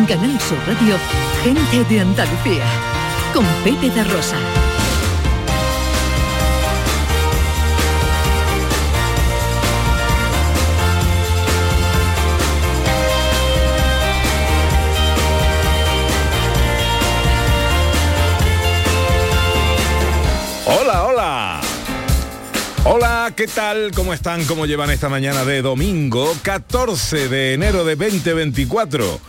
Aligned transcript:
En 0.00 0.06
Canal 0.06 0.40
Sur 0.40 0.56
Radio, 0.66 0.96
gente 1.44 1.84
de 1.84 2.00
Andalucía, 2.00 2.64
con 3.34 3.44
Pepe 3.62 3.90
da 3.94 4.02
Rosa. 4.04 4.36
Hola, 20.64 21.04
hola. 21.04 21.60
Hola, 22.84 23.32
¿qué 23.36 23.46
tal? 23.46 23.90
¿Cómo 23.94 24.14
están? 24.14 24.46
¿Cómo 24.46 24.64
llevan 24.64 24.88
esta 24.88 25.10
mañana 25.10 25.44
de 25.44 25.60
domingo 25.60 26.34
14 26.42 27.28
de 27.28 27.52
enero 27.52 27.84
de 27.84 27.96
2024? 27.96 29.28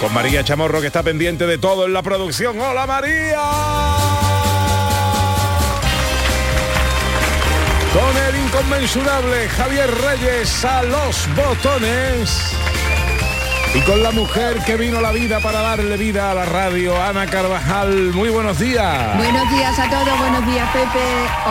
Con 0.00 0.14
María 0.14 0.42
Chamorro 0.42 0.80
que 0.80 0.86
está 0.86 1.02
pendiente 1.02 1.46
de 1.46 1.58
todo 1.58 1.84
en 1.84 1.92
la 1.92 2.02
producción. 2.02 2.58
¡Hola 2.58 2.86
María! 2.86 3.42
Con 7.92 8.16
el 8.28 8.46
inconmensurable 8.46 9.46
Javier 9.50 9.90
Reyes 9.90 10.64
a 10.64 10.82
los 10.84 11.28
botones. 11.36 12.54
Y 13.74 13.80
con 13.82 14.02
la 14.02 14.10
mujer 14.10 14.58
que 14.64 14.76
vino 14.76 15.02
la 15.02 15.12
vida 15.12 15.38
para 15.40 15.60
darle 15.60 15.98
vida 15.98 16.30
a 16.30 16.34
la 16.34 16.46
radio, 16.46 17.00
Ana 17.00 17.26
Carvajal. 17.26 18.12
Muy 18.14 18.30
buenos 18.30 18.58
días. 18.58 19.16
Buenos 19.18 19.50
días 19.50 19.78
a 19.78 19.90
todos, 19.90 20.18
buenos 20.18 20.46
días 20.46 20.66
Pepe. 20.72 21.04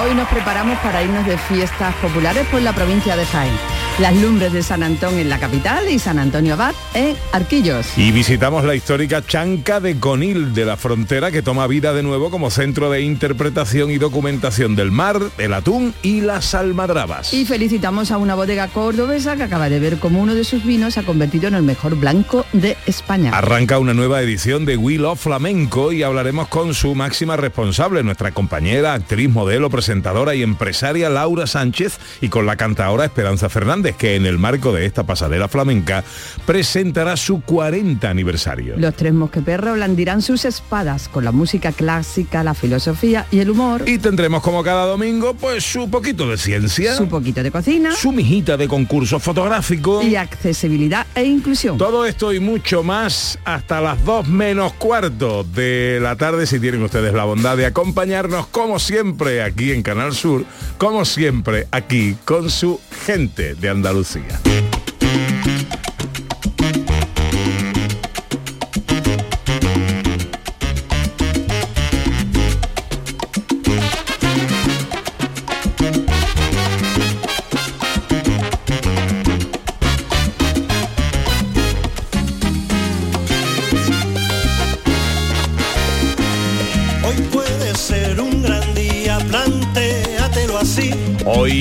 Hoy 0.04 0.16
nos 0.16 0.28
preparamos 0.28 0.78
para 0.80 1.04
irnos 1.04 1.26
de 1.28 1.38
fiestas 1.38 1.94
populares 2.02 2.48
por 2.48 2.64
la 2.64 2.74
provincia 2.74 3.16
de 3.16 3.26
Jaén. 3.28 3.79
Las 4.00 4.16
lumbres 4.16 4.54
de 4.54 4.64
San 4.64 4.82
Antón 4.82 5.20
en 5.20 5.28
la 5.28 5.42
capital 5.42 5.90
y 5.90 6.00
San 6.00 6.20
Antonio 6.20 6.54
Abad 6.54 6.74
en 6.94 7.18
Arquillos. 7.34 7.98
Y 7.98 8.14
visitamos 8.14 8.64
la 8.64 8.74
histórica 8.74 9.22
Chanca 9.26 9.82
de 9.82 10.00
Conil 10.00 10.54
de 10.54 10.64
la 10.64 10.78
frontera 10.78 11.32
que 11.32 11.42
toma 11.42 11.68
vida 11.68 11.92
de 11.92 12.02
nuevo 12.02 12.30
como 12.30 12.50
centro 12.50 12.90
de 12.90 13.02
interpretación 13.02 13.92
y 13.92 13.98
documentación 13.98 14.78
del 14.78 14.92
mar, 14.92 15.20
el 15.38 15.54
atún 15.54 15.94
y 16.02 16.22
las 16.22 16.56
almadrabas. 16.56 17.34
Y 17.34 17.44
felicitamos 17.44 18.12
a 18.12 18.18
una 18.18 18.36
bodega 18.36 18.70
cordobesa 18.70 19.36
que 19.36 19.44
acaba 19.44 19.68
de 19.68 19.82
ver 19.82 20.00
cómo 20.00 20.22
uno 20.22 20.34
de 20.34 20.46
sus 20.46 20.64
vinos 20.64 20.94
se 20.94 21.02
ha 21.02 21.04
convertido 21.04 21.50
en 21.50 21.56
el 21.56 21.64
mejor 21.64 21.96
blanco 21.96 22.46
de 22.54 22.78
España. 22.86 23.32
Arranca 23.38 23.80
una 23.80 23.94
nueva 23.94 24.22
edición 24.22 24.64
de 24.64 24.78
We 24.78 24.98
Love 24.98 25.20
Flamenco 25.20 25.92
y 25.92 26.04
hablaremos 26.04 26.48
con 26.48 26.74
su 26.74 26.96
máxima 26.96 27.36
responsable, 27.36 28.02
nuestra 28.04 28.32
compañera, 28.32 28.94
actriz, 28.94 29.30
modelo, 29.30 29.70
presentadora 29.70 30.36
y 30.36 30.44
empresaria 30.44 31.10
Laura 31.10 31.48
Sánchez 31.48 32.00
y 32.22 32.30
con 32.30 32.46
la 32.46 32.56
cantadora 32.56 33.04
Esperanza 33.04 33.50
Fernández, 33.50 33.89
que 33.96 34.16
en 34.16 34.26
el 34.26 34.38
marco 34.38 34.74
de 34.74 34.86
esta 34.86 35.04
pasarela 35.04 35.48
flamenca 35.48 36.04
presentará 36.46 37.18
su 37.18 37.42
40 37.42 38.10
aniversario. 38.10 38.76
Los 38.78 38.96
tres 38.96 39.14
mosqueperros 39.14 39.76
blandirán 39.76 40.22
sus 40.22 40.46
espadas 40.46 41.08
con 41.08 41.24
la 41.24 41.32
música 41.32 41.72
clásica, 41.72 42.44
la 42.44 42.54
filosofía 42.54 43.26
y 43.32 43.40
el 43.40 43.50
humor. 43.50 43.84
Y 43.88 43.98
tendremos 43.98 44.42
como 44.42 44.64
cada 44.64 44.86
domingo, 44.86 45.34
pues 45.34 45.64
su 45.64 45.90
poquito 45.90 46.30
de 46.30 46.38
ciencia, 46.38 46.96
su 46.96 47.08
poquito 47.08 47.44
de 47.44 47.52
cocina, 47.52 47.92
su 47.96 48.12
mijita 48.12 48.58
de 48.58 48.68
concurso 48.68 49.20
fotográfico 49.20 50.02
y 50.02 50.16
accesibilidad 50.16 51.08
e 51.16 51.24
inclusión. 51.24 51.78
Todo 51.78 52.06
esto 52.06 52.34
y 52.34 52.40
mucho 52.40 52.84
más 52.84 53.40
hasta 53.46 53.82
las 53.82 54.04
2 54.06 54.28
menos 54.28 54.74
cuarto 54.74 55.44
de 55.44 56.00
la 56.02 56.16
tarde 56.16 56.46
si 56.46 56.60
tienen 56.60 56.84
ustedes 56.84 57.14
la 57.14 57.24
bondad 57.24 57.58
de 57.58 57.66
acompañarnos 57.66 58.48
como 58.48 58.80
siempre 58.80 59.42
aquí 59.44 59.72
en 59.72 59.84
Canal 59.84 60.14
Sur, 60.14 60.46
como 60.78 61.06
siempre 61.06 61.68
aquí 61.72 62.16
con 62.26 62.50
su 62.50 62.80
gente 63.06 63.56
de 63.56 63.70
Andalucía. 63.70 63.79
Hoy 63.82 64.69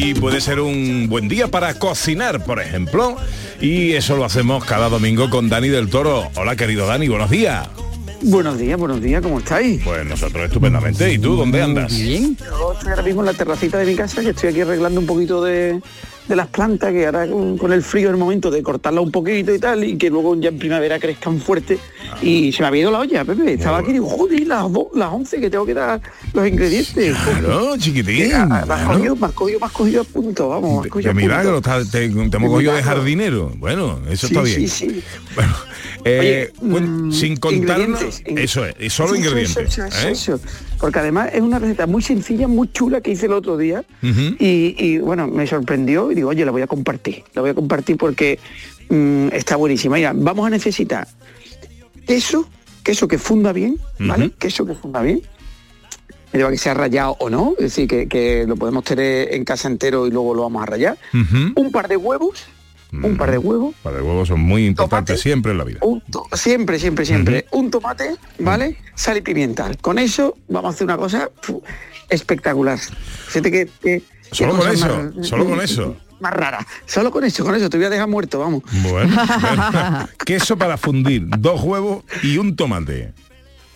Hoy 0.08 0.14
puede 0.14 0.40
ser 0.40 0.60
un 0.60 1.06
buen 1.10 1.28
día 1.28 1.48
para 1.48 1.74
cocinar, 1.74 2.42
por 2.42 2.62
ejemplo, 2.62 3.18
y 3.60 3.92
eso 3.92 4.16
lo 4.16 4.24
hacemos 4.24 4.64
cada 4.64 4.88
domingo 4.88 5.28
con 5.28 5.50
Dani 5.50 5.68
del 5.68 5.90
Toro. 5.90 6.30
Hola, 6.34 6.56
querido 6.56 6.86
Dani, 6.86 7.08
buenos 7.08 7.28
días. 7.28 7.68
Buenos 8.22 8.58
días, 8.58 8.78
buenos 8.78 9.02
días, 9.02 9.20
¿cómo 9.20 9.40
estáis? 9.40 9.82
Pues 9.84 10.06
nosotros 10.06 10.46
estupendamente. 10.46 11.12
¿Y 11.12 11.18
tú 11.18 11.36
dónde 11.36 11.60
andas? 11.60 11.94
Bien. 11.94 12.34
Yo 12.38 12.72
estoy 12.72 12.88
ahora 12.88 13.02
mismo 13.02 13.20
en 13.20 13.26
la 13.26 13.34
terracita 13.34 13.76
de 13.76 13.84
mi 13.84 13.94
casa, 13.96 14.22
que 14.22 14.30
estoy 14.30 14.48
aquí 14.48 14.62
arreglando 14.62 14.98
un 14.98 15.06
poquito 15.06 15.44
de, 15.44 15.78
de 16.28 16.36
las 16.36 16.46
plantas, 16.48 16.92
que 16.92 17.06
ahora 17.06 17.26
con, 17.26 17.56
con 17.56 17.72
el 17.72 17.82
frío 17.82 18.08
es 18.08 18.12
el 18.14 18.18
momento 18.18 18.50
de 18.50 18.62
cortarla 18.62 19.00
un 19.00 19.10
poquito 19.10 19.54
y 19.54 19.58
tal, 19.58 19.82
y 19.84 19.96
que 19.96 20.10
luego 20.10 20.34
ya 20.36 20.50
en 20.50 20.58
primavera 20.58 20.98
crezcan 20.98 21.40
fuerte. 21.40 21.78
Y 22.22 22.52
se 22.52 22.62
me 22.62 22.68
había 22.68 22.82
ido 22.82 22.90
la 22.90 22.98
olla, 23.00 23.24
Pepe. 23.24 23.54
Estaba 23.54 23.78
aquí 23.78 23.90
y 23.90 23.94
digo, 23.94 24.06
joder, 24.08 24.46
las, 24.46 24.70
do- 24.72 24.90
las 24.94 25.12
11 25.12 25.40
que 25.40 25.50
tengo 25.50 25.64
que 25.66 25.74
dar 25.74 26.00
los 26.34 26.46
ingredientes. 26.46 27.16
Claro, 27.16 27.76
chiquitín. 27.78 28.30
Ah, 28.34 28.62
claro. 28.64 28.92
cogido, 28.92 29.16
has 29.22 29.32
cogido, 29.32 29.64
has 29.64 29.72
cogido 29.72 30.00
a 30.02 30.04
punto, 30.04 30.48
vamos. 30.50 30.82
Qué 30.84 30.88
cogido 30.90 31.10
a 31.10 31.14
milagro, 31.14 31.52
punto. 31.62 31.80
está- 31.80 31.90
te, 31.90 32.08
te 32.08 32.14
hemos 32.14 32.30
cogido 32.30 32.72
de 32.72 32.78
milagro. 32.78 32.82
jardinero. 32.82 33.52
Bueno, 33.56 33.98
eso 34.10 34.26
Sí, 34.28 34.34
está 34.34 34.42
bien. 34.44 34.60
sí, 34.60 34.68
sí. 34.68 35.02
Bueno, 35.34 35.54
eh, 36.04 36.52
Oye, 36.60 36.80
mm, 36.80 37.12
sin 37.12 37.36
contarnos, 37.36 38.22
eso 38.24 38.64
es, 38.66 38.92
solo 38.92 39.16
ingredientes. 39.16 39.56
eso, 39.56 39.84
eso, 39.84 40.08
¿eh? 40.08 40.10
eso. 40.10 40.40
Porque 40.80 40.98
además 41.00 41.30
es 41.32 41.40
una 41.40 41.58
receta 41.58 41.86
muy 41.86 42.02
sencilla, 42.02 42.46
muy 42.46 42.70
chula 42.72 43.00
que 43.00 43.10
hice 43.10 43.26
el 43.26 43.32
otro 43.32 43.56
día 43.56 43.82
y, 44.02 44.74
y, 44.78 44.98
bueno, 44.98 45.26
me 45.26 45.46
sorprendió 45.46 46.12
y 46.12 46.17
digo, 46.18 46.28
oye, 46.30 46.44
la 46.44 46.50
voy 46.52 46.62
a 46.62 46.66
compartir. 46.66 47.24
La 47.34 47.40
voy 47.42 47.50
a 47.50 47.54
compartir 47.54 47.96
porque 47.96 48.38
mm, 48.90 49.28
está 49.32 49.56
buenísima. 49.56 49.96
Mira, 49.96 50.12
vamos 50.14 50.46
a 50.46 50.50
necesitar 50.50 51.06
queso, 52.06 52.48
queso 52.82 53.08
que 53.08 53.18
funda 53.18 53.52
bien, 53.52 53.78
¿vale? 53.98 54.26
Ujú. 54.26 54.34
Queso 54.38 54.66
que 54.66 54.74
funda 54.74 55.02
bien. 55.02 55.22
Me 56.32 56.46
que 56.46 56.58
sea 56.58 56.74
rayado 56.74 57.16
o 57.20 57.30
no, 57.30 57.54
es 57.56 57.64
decir, 57.64 57.88
que, 57.88 58.06
que 58.06 58.44
lo 58.46 58.54
podemos 58.54 58.84
tener 58.84 59.34
en 59.34 59.44
casa 59.44 59.66
entero 59.66 60.06
y 60.06 60.10
luego 60.10 60.34
lo 60.34 60.42
vamos 60.42 60.62
a 60.62 60.66
rayar. 60.66 60.98
Un 61.56 61.72
par 61.72 61.88
de 61.88 61.96
huevos, 61.96 62.44
un 62.92 63.16
par 63.16 63.30
de 63.30 63.38
huevos, 63.38 63.74
Par 63.82 63.94
de 63.94 64.02
huevos 64.02 64.28
son 64.28 64.40
muy 64.40 64.66
importantes 64.66 65.14
Tomate. 65.16 65.22
siempre 65.22 65.52
en 65.52 65.58
la 65.58 65.64
vida. 65.64 65.78
un 65.82 66.02
siempre, 66.34 66.78
siempre, 66.78 67.06
siempre. 67.06 67.46
Un 67.52 67.70
tomate, 67.70 68.16
¿vale? 68.40 68.76
Sal 68.94 69.16
y 69.16 69.20
pimienta. 69.22 69.70
Con 69.80 69.98
eso 69.98 70.36
vamos 70.48 70.72
a 70.72 70.74
hacer 70.74 70.84
una 70.84 70.98
cosa 70.98 71.30
espectacular. 72.10 72.78
Que, 73.32 73.68
que- 73.82 74.02
Solo 74.30 74.58
con 74.58 74.70
eso, 74.70 74.86
más- 75.16 75.26
solo 75.26 75.46
con 75.46 75.60
eso. 75.62 75.96
Más 76.20 76.32
rara. 76.32 76.66
Solo 76.86 77.10
con 77.10 77.24
eso, 77.24 77.44
con 77.44 77.54
eso. 77.54 77.70
Te 77.70 77.76
voy 77.76 77.86
a 77.86 77.90
dejar 77.90 78.08
muerto, 78.08 78.38
vamos. 78.38 78.62
Bueno, 78.82 79.16
bueno. 79.40 80.08
queso 80.24 80.56
para 80.56 80.76
fundir, 80.76 81.26
dos 81.38 81.62
huevos 81.62 82.04
y 82.22 82.38
un 82.38 82.56
tomate. 82.56 83.12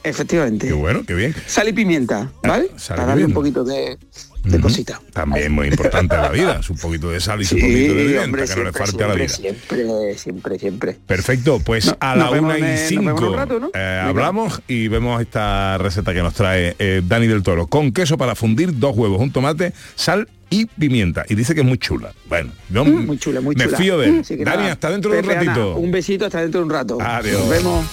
Efectivamente. 0.05 0.67
Qué 0.67 0.73
bueno, 0.73 1.03
qué 1.07 1.15
bien. 1.15 1.35
Sal 1.47 1.69
y 1.69 1.73
pimienta, 1.73 2.31
¿vale? 2.43 2.71
Ah, 2.75 2.79
sal 2.79 2.97
y 2.97 2.99
Para 2.99 3.07
darle 3.07 3.25
un 3.27 3.33
poquito 3.33 3.63
de, 3.63 3.99
de 4.45 4.61
cositas. 4.61 5.01
También 5.13 5.53
muy 5.53 5.69
importante 5.69 6.15
en 6.17 6.23
la 6.23 6.31
vida, 6.31 6.59
es 6.61 6.69
un 6.71 6.77
poquito 6.79 7.11
de 7.11 7.21
sal 7.21 7.41
y 7.41 7.45
Sí, 7.45 7.55
un 7.55 7.61
poquito 7.61 7.79
de 7.95 8.01
pimienta, 8.01 8.25
hombre, 8.25 8.43
que 8.45 8.49
no 8.49 8.57
le 8.57 8.73
siempre, 8.73 8.87
falte 8.87 9.05
a 9.05 9.09
la 9.09 9.15
vida. 9.15 9.29
siempre, 9.29 10.19
siempre, 10.19 10.59
siempre. 10.59 10.99
Perfecto, 11.07 11.61
pues 11.61 11.87
No- 11.87 11.97
a 12.01 12.17
la 12.17 12.31
una 12.31 12.59
y 12.59 12.77
cinco 12.89 13.29
un 13.29 13.35
rato, 13.37 13.61
¿no? 13.61 13.71
eh, 13.75 14.01
hablamos 14.05 14.61
y 14.69 14.89
vemos 14.89 15.21
esta 15.21 15.79
receta 15.79 16.13
que 16.13 16.23
nos 16.23 16.35
trae 16.35 16.75
eh, 16.79 17.03
Dani 17.07 17.27
del 17.27 17.43
Toro. 17.43 17.67
Con 17.67 17.93
queso 17.93 18.19
para 18.19 18.35
fundir, 18.35 18.79
dos 18.79 18.97
huevos, 18.97 19.21
un 19.21 19.31
tomate, 19.33 19.73
sal 19.95 20.29
y 20.51 20.67
pimienta. 20.67 21.25
Y 21.29 21.35
dice 21.35 21.55
que 21.55 21.61
es 21.63 21.67
muy 21.67 21.79
chula. 21.79 22.13
Bueno, 22.29 22.53
yo 22.69 22.85
Mm, 22.85 23.07
muy 23.07 23.19
chula, 23.19 23.41
muy 23.41 23.55
me 23.57 23.65
chula. 23.65 23.79
fío 23.79 23.99
de 23.99 24.09
él. 24.09 24.23
Dani, 24.45 24.69
hasta 24.69 24.91
dentro 24.91 25.11
de 25.13 25.21
un 25.21 25.25
ratito. 25.25 25.77
un 25.77 25.91
besito 25.91 26.27
hasta 26.27 26.41
dentro 26.43 26.61
de 26.61 26.65
un 26.67 26.71
rato. 26.73 26.99
Adiós. 27.01 27.41
Nos 27.41 27.49
vemos. 27.49 27.87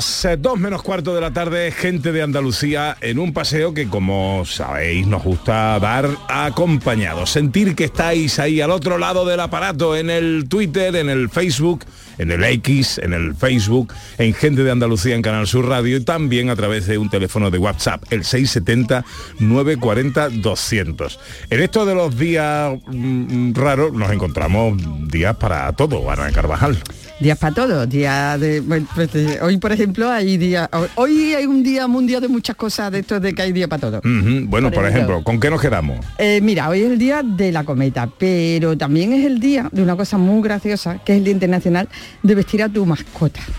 Las 0.00 0.26
2 0.38 0.58
menos 0.58 0.82
cuarto 0.82 1.14
de 1.14 1.20
la 1.20 1.30
tarde, 1.30 1.70
gente 1.72 2.10
de 2.10 2.22
Andalucía 2.22 2.96
en 3.02 3.18
un 3.18 3.34
paseo 3.34 3.74
que 3.74 3.86
como 3.86 4.46
sabéis 4.46 5.06
nos 5.06 5.22
gusta 5.22 5.78
dar 5.78 6.08
acompañados. 6.26 7.28
Sentir 7.28 7.74
que 7.74 7.84
estáis 7.84 8.38
ahí 8.38 8.62
al 8.62 8.70
otro 8.70 8.96
lado 8.96 9.26
del 9.26 9.40
aparato, 9.40 9.94
en 9.94 10.08
el 10.08 10.46
Twitter, 10.48 10.96
en 10.96 11.10
el 11.10 11.28
Facebook, 11.28 11.84
en 12.16 12.30
el 12.30 12.42
X, 12.44 12.96
en 12.96 13.12
el 13.12 13.34
Facebook, 13.34 13.92
en 14.16 14.32
Gente 14.32 14.64
de 14.64 14.70
Andalucía 14.70 15.14
en 15.14 15.20
Canal 15.20 15.46
Sur 15.46 15.68
Radio 15.68 15.98
y 15.98 16.00
también 16.00 16.48
a 16.48 16.56
través 16.56 16.86
de 16.86 16.96
un 16.96 17.10
teléfono 17.10 17.50
de 17.50 17.58
WhatsApp, 17.58 18.02
el 18.10 18.22
670-940-200. 18.22 21.18
En 21.50 21.60
esto 21.60 21.84
de 21.84 21.94
los 21.94 22.16
días 22.16 22.72
mm, 22.86 23.52
raros 23.52 23.92
nos 23.92 24.10
encontramos 24.10 24.80
días 25.10 25.36
para 25.36 25.70
todo, 25.74 26.10
Ana 26.10 26.32
Carvajal. 26.32 26.78
Días 27.20 27.36
para 27.36 27.54
todos, 27.54 27.86
día 27.86 28.38
de, 28.38 28.60
bueno, 28.60 28.86
pues, 28.94 29.14
eh, 29.14 29.38
hoy 29.42 29.58
por 29.58 29.72
ejemplo 29.72 30.10
hay 30.10 30.38
día, 30.38 30.70
hoy 30.94 31.34
hay 31.34 31.44
un 31.44 31.62
día 31.62 31.86
mundial 31.86 32.22
de 32.22 32.28
muchas 32.28 32.56
cosas 32.56 32.90
de 32.90 33.00
estos 33.00 33.20
de 33.20 33.34
que 33.34 33.42
hay 33.42 33.52
día 33.52 33.68
para 33.68 33.80
todo. 33.80 33.98
Ujú, 33.98 34.46
Bueno, 34.46 34.68
Por 34.68 34.76
por, 34.76 34.84
ejemplo. 34.86 34.88
ejemplo, 35.16 35.22
¿con 35.24 35.38
qué 35.38 35.50
nos 35.50 35.60
quedamos? 35.60 35.98
Eh, 36.16 36.40
mira, 36.42 36.70
hoy 36.70 36.80
es 36.80 36.90
el 36.90 36.98
día 36.98 37.22
de 37.22 37.52
la 37.52 37.64
cometa, 37.64 38.08
pero 38.18 38.78
también 38.78 39.12
es 39.12 39.26
el 39.26 39.38
día 39.38 39.68
de 39.70 39.82
una 39.82 39.96
cosa 39.96 40.16
muy 40.16 40.42
graciosa, 40.42 40.98
que 41.04 41.12
es 41.12 41.18
el 41.18 41.24
Día 41.24 41.34
Internacional 41.34 41.90
de 42.22 42.34
vestir 42.34 42.62
a 42.62 42.70
tu 42.70 42.86
mascota. 42.86 43.40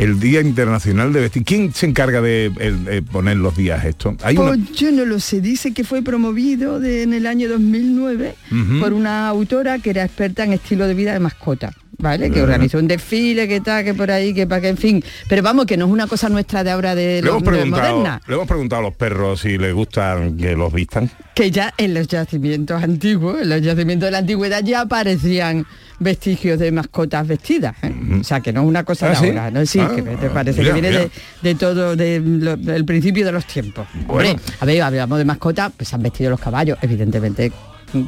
El 0.00 0.18
Día 0.18 0.40
Internacional 0.40 1.12
de 1.12 1.20
Vestir. 1.20 1.44
¿Quién 1.44 1.74
se 1.74 1.84
encarga 1.86 2.20
de 2.22 3.02
poner 3.12 3.36
los 3.36 3.54
días 3.56 3.84
esto? 3.84 4.16
Hay 4.22 4.36
una... 4.38 4.48
Pues 4.54 4.72
yo 4.72 4.90
no 4.92 5.04
lo 5.04 5.20
sé, 5.20 5.40
dice 5.42 5.72
que 5.74 5.84
fue 5.84 6.02
promovido 6.02 6.80
de- 6.80 7.02
en 7.02 7.12
el 7.12 7.26
año 7.26 7.48
2009 7.50 8.34
Ujú. 8.50 8.80
por 8.80 8.92
una 8.94 9.28
autora 9.28 9.78
que 9.78 9.90
era 9.90 10.02
experta 10.04 10.42
en 10.44 10.54
estilo 10.54 10.86
de 10.86 10.94
vida 10.94 11.12
de 11.12 11.20
mascota. 11.20 11.72
¿Vale? 12.00 12.30
Que 12.30 12.42
organizó 12.42 12.78
un 12.78 12.88
desfile, 12.88 13.46
que 13.46 13.60
tal, 13.60 13.84
que 13.84 13.94
por 13.94 14.10
ahí, 14.10 14.32
que 14.34 14.46
para 14.46 14.60
que, 14.60 14.68
en 14.68 14.76
fin. 14.76 15.04
Pero 15.28 15.42
vamos, 15.42 15.66
que 15.66 15.76
no 15.76 15.86
es 15.86 15.90
una 15.92 16.06
cosa 16.06 16.28
nuestra 16.28 16.64
de 16.64 16.70
ahora 16.70 16.94
de, 16.94 17.20
Le 17.22 17.28
hemos, 17.28 17.42
preguntado, 17.42 17.96
moderna. 17.98 18.20
le 18.26 18.34
hemos 18.34 18.46
preguntado 18.48 18.80
a 18.80 18.82
los 18.84 18.94
perros 18.94 19.40
si 19.40 19.58
les 19.58 19.74
gustan 19.74 20.36
que 20.36 20.56
los 20.56 20.72
vistan. 20.72 21.10
que 21.34 21.50
ya 21.50 21.72
en 21.76 21.94
los 21.94 22.08
yacimientos 22.08 22.82
antiguos, 22.82 23.42
en 23.42 23.48
los 23.50 23.60
yacimientos 23.62 24.06
de 24.06 24.10
la 24.12 24.18
antigüedad 24.18 24.62
ya 24.64 24.80
aparecían 24.82 25.66
vestigios 25.98 26.58
de 26.58 26.72
mascotas 26.72 27.26
vestidas. 27.26 27.74
¿eh? 27.82 27.92
O 28.20 28.24
sea, 28.24 28.40
que 28.40 28.52
no 28.52 28.62
es 28.62 28.66
una 28.68 28.84
cosa 28.84 29.06
¿Ah, 29.06 29.10
de 29.10 29.16
sí? 29.16 29.26
ahora, 29.28 29.50
¿no? 29.50 29.66
Sí, 29.66 29.78
Ah, 29.80 29.92
que 29.94 30.02
te 30.02 30.30
parece 30.30 30.60
mira, 30.62 30.74
que 30.74 30.80
viene 30.80 30.96
de, 30.98 31.10
de 31.42 31.54
todo, 31.54 31.94
de 31.96 32.20
lo- 32.20 32.56
del 32.56 32.84
principio 32.86 33.26
de 33.26 33.32
los 33.32 33.44
tiempos. 33.44 33.86
Bueno. 34.06 34.30
Hombre, 34.30 34.42
a 34.60 34.64
ver, 34.64 34.82
hablamos 34.82 35.18
de 35.18 35.24
mascotas, 35.26 35.72
pues 35.76 35.92
han 35.92 36.02
vestido 36.02 36.30
los 36.30 36.40
caballos, 36.40 36.78
evidentemente 36.80 37.52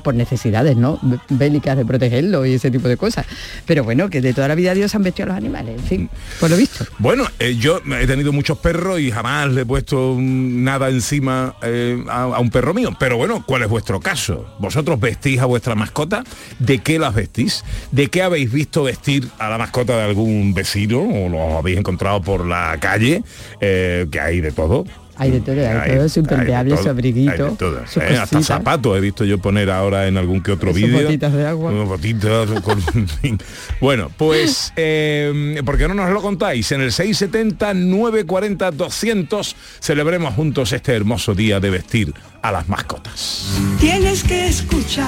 por 0.03 0.15
necesidades, 0.15 0.77
¿no? 0.77 0.99
Bélicas 1.29 1.77
de 1.77 1.85
protegerlo 1.85 2.47
y 2.47 2.55
ese 2.55 2.71
tipo 2.71 2.89
de 2.89 2.97
cosas. 2.97 3.27
Pero 3.67 3.85
bueno, 3.85 4.11
que 4.11 4.21
de 4.21 4.33
toda 4.33 4.49
la 4.49 4.55
vida 4.55 4.75
Dios 4.75 4.95
han 4.95 5.03
vestido 5.03 5.25
a 5.25 5.29
los 5.29 5.37
animales, 5.37 5.79
en 5.79 5.85
fin, 5.85 6.11
por 6.41 6.51
lo 6.51 6.57
visto. 6.57 6.85
Bueno, 6.99 7.25
eh, 7.39 7.57
yo 7.59 7.81
he 8.01 8.07
tenido 8.07 8.33
muchos 8.33 8.59
perros 8.59 9.01
y 9.01 9.11
jamás 9.11 9.51
le 9.51 9.63
he 9.63 9.67
puesto 9.67 10.17
mm, 10.19 10.65
nada 10.65 10.89
encima 10.89 11.55
eh, 11.63 12.03
a, 12.09 12.23
a 12.23 12.41
un 12.41 12.51
perro 12.51 12.75
mío. 12.75 12.97
Pero 12.99 13.17
bueno, 13.17 13.45
¿cuál 13.47 13.63
es 13.63 13.69
vuestro 13.69 14.01
caso? 14.01 14.55
¿Vosotros 14.59 15.01
vestís 15.01 15.41
a 15.41 15.47
vuestra 15.47 15.75
mascota? 15.75 16.25
¿De 16.59 16.79
qué 16.79 16.99
las 16.99 17.15
vestís? 17.15 17.65
¿De 17.91 18.09
qué 18.09 18.23
habéis 18.23 18.53
visto 18.53 18.85
vestir 18.85 19.29
a 19.39 19.49
la 19.49 19.59
mascota 19.59 19.97
de 19.97 20.03
algún 20.03 20.55
vecino 20.55 21.01
o 21.01 21.29
lo 21.29 21.59
habéis 21.59 21.79
encontrado 21.79 22.21
por 22.23 22.47
la 22.47 22.77
calle? 22.81 23.23
Eh, 23.61 24.07
que 24.11 24.21
hay 24.21 24.41
de 24.41 24.53
todo. 24.53 24.85
Hay 25.23 25.31
de 25.31 25.41
todo, 25.41 25.61
hay, 25.61 25.67
Hay- 25.91 25.97
todo, 25.97 26.09
su 26.09 26.21
impermeable, 26.21 26.75
todo, 26.75 26.83
su 26.83 26.89
abriguito, 26.91 27.31
hay 27.33 27.39
de 27.39 27.51
todo, 27.57 27.87
sus 27.87 28.03
¿eh? 28.03 28.17
Hasta 28.19 28.43
zapatos 28.43 28.97
he 28.97 29.01
visto 29.01 29.25
yo 29.25 29.39
poner 29.39 29.71
ahora 29.71 30.07
en 30.09 30.17
algún 30.17 30.43
que 30.43 30.53
otro 30.53 30.73
vídeo. 30.73 31.03
botitas 31.03 31.33
de 31.33 31.47
agua. 31.47 31.71
Unos 31.71 31.89
botitas 31.89 32.49
con-. 32.63 32.83
Bueno, 33.81 34.11
pues, 34.17 34.73
eh, 34.77 35.61
¿por 35.65 35.77
qué 35.79 35.89
no 35.89 35.95
nos 35.95 36.11
lo 36.11 36.21
contáis? 36.23 36.71
En 36.73 36.81
el 36.83 36.91
670-940-200 36.93 39.55
celebremos 39.81 40.35
juntos 40.35 40.73
este 40.73 40.95
hermoso 40.95 41.35
día 41.35 41.59
de 41.61 41.71
vestir 41.71 42.15
a 42.43 42.53
las 42.53 42.69
mascotas. 42.69 43.47
Tienes 43.81 44.23
que 44.25 44.49
escuchar 44.49 45.07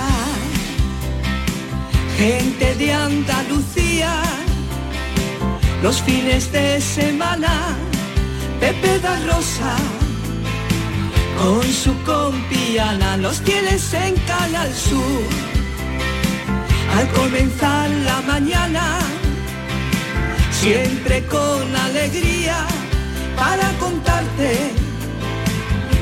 gente 2.19 2.75
de 2.77 2.93
Andalucía 2.93 4.23
los 5.83 6.01
fines 6.03 6.51
de 6.53 6.81
semana. 6.81 7.77
Pepe 8.61 8.99
da 9.01 9.19
Rosa 9.27 9.77
con 11.39 11.63
su 11.63 11.95
compiana 12.05 13.17
los 13.17 13.41
tienes 13.41 13.93
en 13.95 14.15
Canal 14.27 14.73
Sur. 14.73 15.25
Al 16.97 17.09
comenzar 17.09 17.91
la 17.91 18.21
mañana, 18.23 18.99
siempre 20.51 21.25
con 21.27 21.77
alegría 21.77 22.67
para 23.37 23.69
contarte 23.79 24.71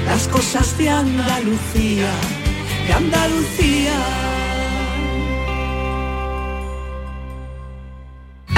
las 0.07 0.29
cosas 0.29 0.77
de 0.79 0.89
Andalucía, 0.91 2.11
de 2.87 2.93
Andalucía. 2.93 4.42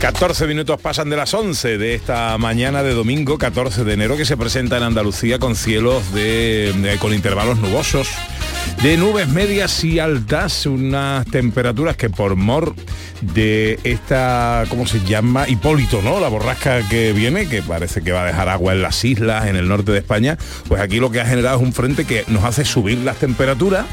...14 0.00 0.46
minutos 0.46 0.80
pasan 0.80 1.10
de 1.10 1.16
las 1.16 1.34
11 1.34 1.76
de 1.76 1.94
esta 1.94 2.38
mañana 2.38 2.84
de 2.84 2.94
domingo 2.94 3.36
14 3.36 3.82
de 3.82 3.94
enero 3.94 4.16
que 4.16 4.24
se 4.24 4.36
presenta 4.36 4.76
en 4.76 4.84
Andalucía 4.84 5.40
con 5.40 5.56
cielos 5.56 6.12
de, 6.14 6.96
con 7.00 7.12
intervalos 7.12 7.58
nubosos, 7.58 8.08
de 8.82 8.96
nubes 8.96 9.26
medias 9.28 9.82
y 9.82 9.98
altas, 9.98 10.66
unas 10.66 11.26
temperaturas 11.26 11.96
que 11.96 12.10
por 12.10 12.36
mor 12.36 12.76
de 13.22 13.80
esta, 13.82 14.64
¿cómo 14.68 14.86
se 14.86 15.00
llama? 15.04 15.48
Hipólito, 15.48 16.00
¿no? 16.00 16.20
La 16.20 16.28
borrasca 16.28 16.88
que 16.88 17.12
viene, 17.12 17.48
que 17.48 17.60
parece 17.62 18.00
que 18.00 18.12
va 18.12 18.22
a 18.22 18.26
dejar 18.26 18.48
agua 18.48 18.74
en 18.74 18.82
las 18.82 19.04
islas, 19.04 19.46
en 19.48 19.56
el 19.56 19.66
norte 19.66 19.90
de 19.90 19.98
España, 19.98 20.38
pues 20.68 20.80
aquí 20.80 21.00
lo 21.00 21.10
que 21.10 21.20
ha 21.20 21.26
generado 21.26 21.56
es 21.56 21.62
un 21.62 21.72
frente 21.72 22.04
que 22.04 22.24
nos 22.28 22.44
hace 22.44 22.64
subir 22.64 22.98
las 22.98 23.16
temperaturas. 23.16 23.84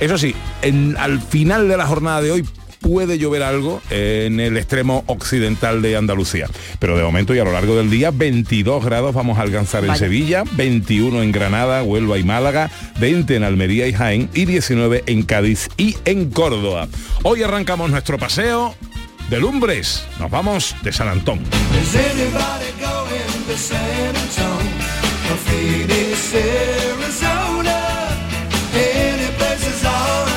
Eso 0.00 0.18
sí, 0.18 0.34
en- 0.62 0.96
al 0.98 1.20
final 1.22 1.68
de 1.68 1.76
la 1.76 1.86
jornada 1.86 2.20
de 2.20 2.32
hoy 2.32 2.44
puede 2.84 3.16
llover 3.18 3.42
algo 3.42 3.80
en 3.88 4.40
el 4.40 4.58
extremo 4.58 5.04
occidental 5.06 5.80
de 5.80 5.96
Andalucía. 5.96 6.48
Pero 6.78 6.98
de 6.98 7.02
momento 7.02 7.34
y 7.34 7.38
a 7.38 7.44
lo 7.44 7.52
largo 7.52 7.76
del 7.76 7.88
día, 7.88 8.10
22 8.10 8.84
grados 8.84 9.14
vamos 9.14 9.38
a 9.38 9.40
alcanzar 9.40 9.84
en 9.84 9.88
Vaya. 9.88 9.98
Sevilla, 9.98 10.44
21 10.52 11.22
en 11.22 11.32
Granada, 11.32 11.82
Huelva 11.82 12.18
y 12.18 12.24
Málaga, 12.24 12.70
20 13.00 13.36
en 13.36 13.42
Almería 13.42 13.88
y 13.88 13.94
Jaén 13.94 14.28
y 14.34 14.44
19 14.44 15.04
en 15.06 15.22
Cádiz 15.22 15.68
y 15.78 15.96
en 16.04 16.28
Córdoba. 16.28 16.88
Hoy 17.22 17.42
arrancamos 17.42 17.90
nuestro 17.90 18.18
paseo 18.18 18.74
de 19.30 19.40
Lumbres. 19.40 20.04
Nos 20.20 20.30
vamos 20.30 20.76
de 20.82 20.92
San 20.92 21.08
Antón. 21.08 21.40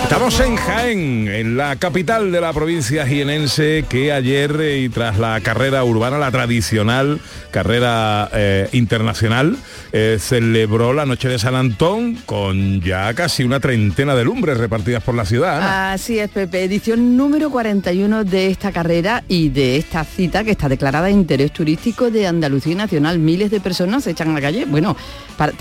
Estamos 0.08 0.40
en 0.40 0.56
Jaén, 0.56 1.28
en 1.28 1.58
la 1.58 1.76
capital 1.76 2.32
de 2.32 2.40
la 2.40 2.54
provincia 2.54 3.06
jienense, 3.06 3.84
que 3.90 4.14
ayer 4.14 4.56
eh, 4.62 4.80
y 4.80 4.88
tras 4.88 5.20
la 5.20 5.42
carrera 5.42 5.84
urbana, 5.84 6.18
la 6.18 6.32
tradicional 6.32 7.20
carrera 7.52 8.30
eh, 8.34 8.70
internacional, 8.72 9.58
eh, 9.92 10.18
celebró 10.18 10.94
la 10.94 11.06
noche 11.06 11.28
de 11.28 11.38
San 11.38 11.56
Antón 11.56 12.16
con 12.26 12.80
ya 12.80 13.14
casi 13.16 13.44
una 13.44 13.60
treintena 13.60 14.16
de 14.16 14.24
lumbres 14.24 14.58
repartidas 14.58 15.04
por 15.04 15.14
la 15.14 15.26
ciudad. 15.26 15.92
Así 15.92 16.20
es, 16.20 16.30
Pepe. 16.30 16.64
Edición 16.64 17.18
número 17.18 17.50
41 17.50 18.24
de 18.24 18.48
esta 18.48 18.72
carrera 18.72 19.26
y 19.28 19.50
de 19.50 19.76
esta 19.76 20.06
cita 20.06 20.46
que 20.46 20.52
está 20.52 20.70
declarada 20.70 21.08
de 21.08 21.12
interés 21.12 21.52
turístico 21.52 22.12
de 22.12 22.28
Andalucía 22.28 22.76
Nacional. 22.76 23.20
Miles 23.20 23.52
de 23.52 23.60
personas 23.60 24.06
se 24.06 24.12
echan 24.12 24.30
a 24.30 24.34
la 24.36 24.42
calle, 24.42 24.64
bueno, 24.66 24.96
para 25.36 25.52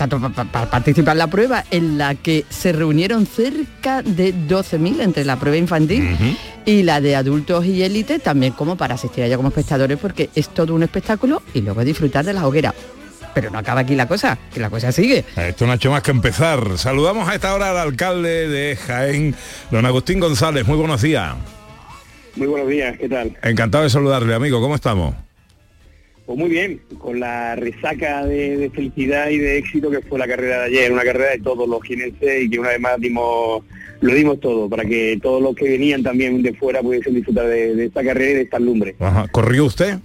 participar 0.69 1.15
en 1.15 1.19
la 1.19 1.27
prueba 1.27 1.65
en 1.69 1.97
la 1.97 2.15
que 2.15 2.45
se 2.49 2.71
reunieron 2.71 3.25
cerca 3.25 4.01
de 4.03 4.36
12.000 4.47 5.01
entre 5.01 5.25
la 5.25 5.37
prueba 5.37 5.57
infantil 5.57 6.37
y 6.65 6.83
la 6.83 7.01
de 7.01 7.15
adultos 7.15 7.65
y 7.65 7.83
élite, 7.83 8.19
también 8.19 8.53
como 8.53 8.75
para 8.75 8.95
asistir 8.95 9.23
allá 9.23 9.37
como 9.37 9.49
espectadores, 9.49 9.97
porque 9.97 10.29
es 10.35 10.49
todo 10.49 10.75
un 10.75 10.83
espectáculo 10.83 11.41
y 11.53 11.61
luego 11.61 11.83
disfrutar 11.83 12.25
de 12.25 12.33
la 12.33 12.47
hoguera. 12.47 12.73
Pero 13.33 13.51
no 13.51 13.59
acaba 13.59 13.81
aquí 13.81 13.95
la 13.95 14.07
cosa, 14.07 14.37
que 14.53 14.59
la 14.59 14.69
cosa 14.69 14.91
sigue. 14.91 15.23
Esto 15.35 15.65
no 15.65 15.71
ha 15.71 15.75
hecho 15.75 15.91
más 15.91 16.01
que 16.01 16.11
empezar. 16.11 16.77
Saludamos 16.77 17.29
a 17.29 17.35
esta 17.35 17.53
hora 17.53 17.69
al 17.69 17.77
alcalde 17.77 18.47
de 18.47 18.75
Jaén, 18.75 19.35
don 19.69 19.85
Agustín 19.85 20.19
González. 20.19 20.65
Muy 20.67 20.77
buenos 20.77 21.01
días. 21.01 21.35
Muy 22.35 22.47
buenos 22.47 22.69
días, 22.69 22.97
¿qué 22.97 23.09
tal? 23.09 23.37
Encantado 23.43 23.83
de 23.83 23.89
saludarle, 23.89 24.33
amigo. 24.33 24.59
¿Cómo 24.61 24.75
estamos? 24.75 25.26
Pues 26.27 26.37
muy 26.37 26.49
bien, 26.49 26.81
con 26.99 27.21
la 27.21 27.55
resaca 27.55 28.25
de, 28.25 28.57
de 28.57 28.69
felicidad 28.69 29.29
y 29.29 29.37
de 29.37 29.57
éxito 29.59 29.89
que 29.89 30.01
fue 30.01 30.19
la 30.19 30.27
carrera 30.27 30.59
de 30.59 30.65
ayer, 30.65 30.91
una 30.91 31.03
carrera 31.03 31.31
de 31.31 31.39
todos 31.39 31.69
los 31.69 31.81
jienenses 31.81 32.43
y 32.43 32.49
que 32.49 32.59
una 32.59 32.69
vez 32.71 32.81
más 32.81 32.99
dimos, 32.99 33.63
lo 34.01 34.13
dimos 34.13 34.37
todo, 34.41 34.67
para 34.67 34.83
que 34.83 35.17
todos 35.23 35.41
los 35.41 35.55
que 35.55 35.69
venían 35.69 36.03
también 36.03 36.43
de 36.43 36.53
fuera 36.53 36.81
pudiesen 36.81 37.15
disfrutar 37.15 37.47
de, 37.47 37.75
de 37.75 37.85
esta 37.85 38.03
carrera 38.03 38.31
y 38.31 38.33
de 38.35 38.41
estas 38.41 38.59
lumbres. 38.59 38.95
Ajá. 38.99 39.25
¿Corrió 39.29 39.65
usted? 39.65 39.99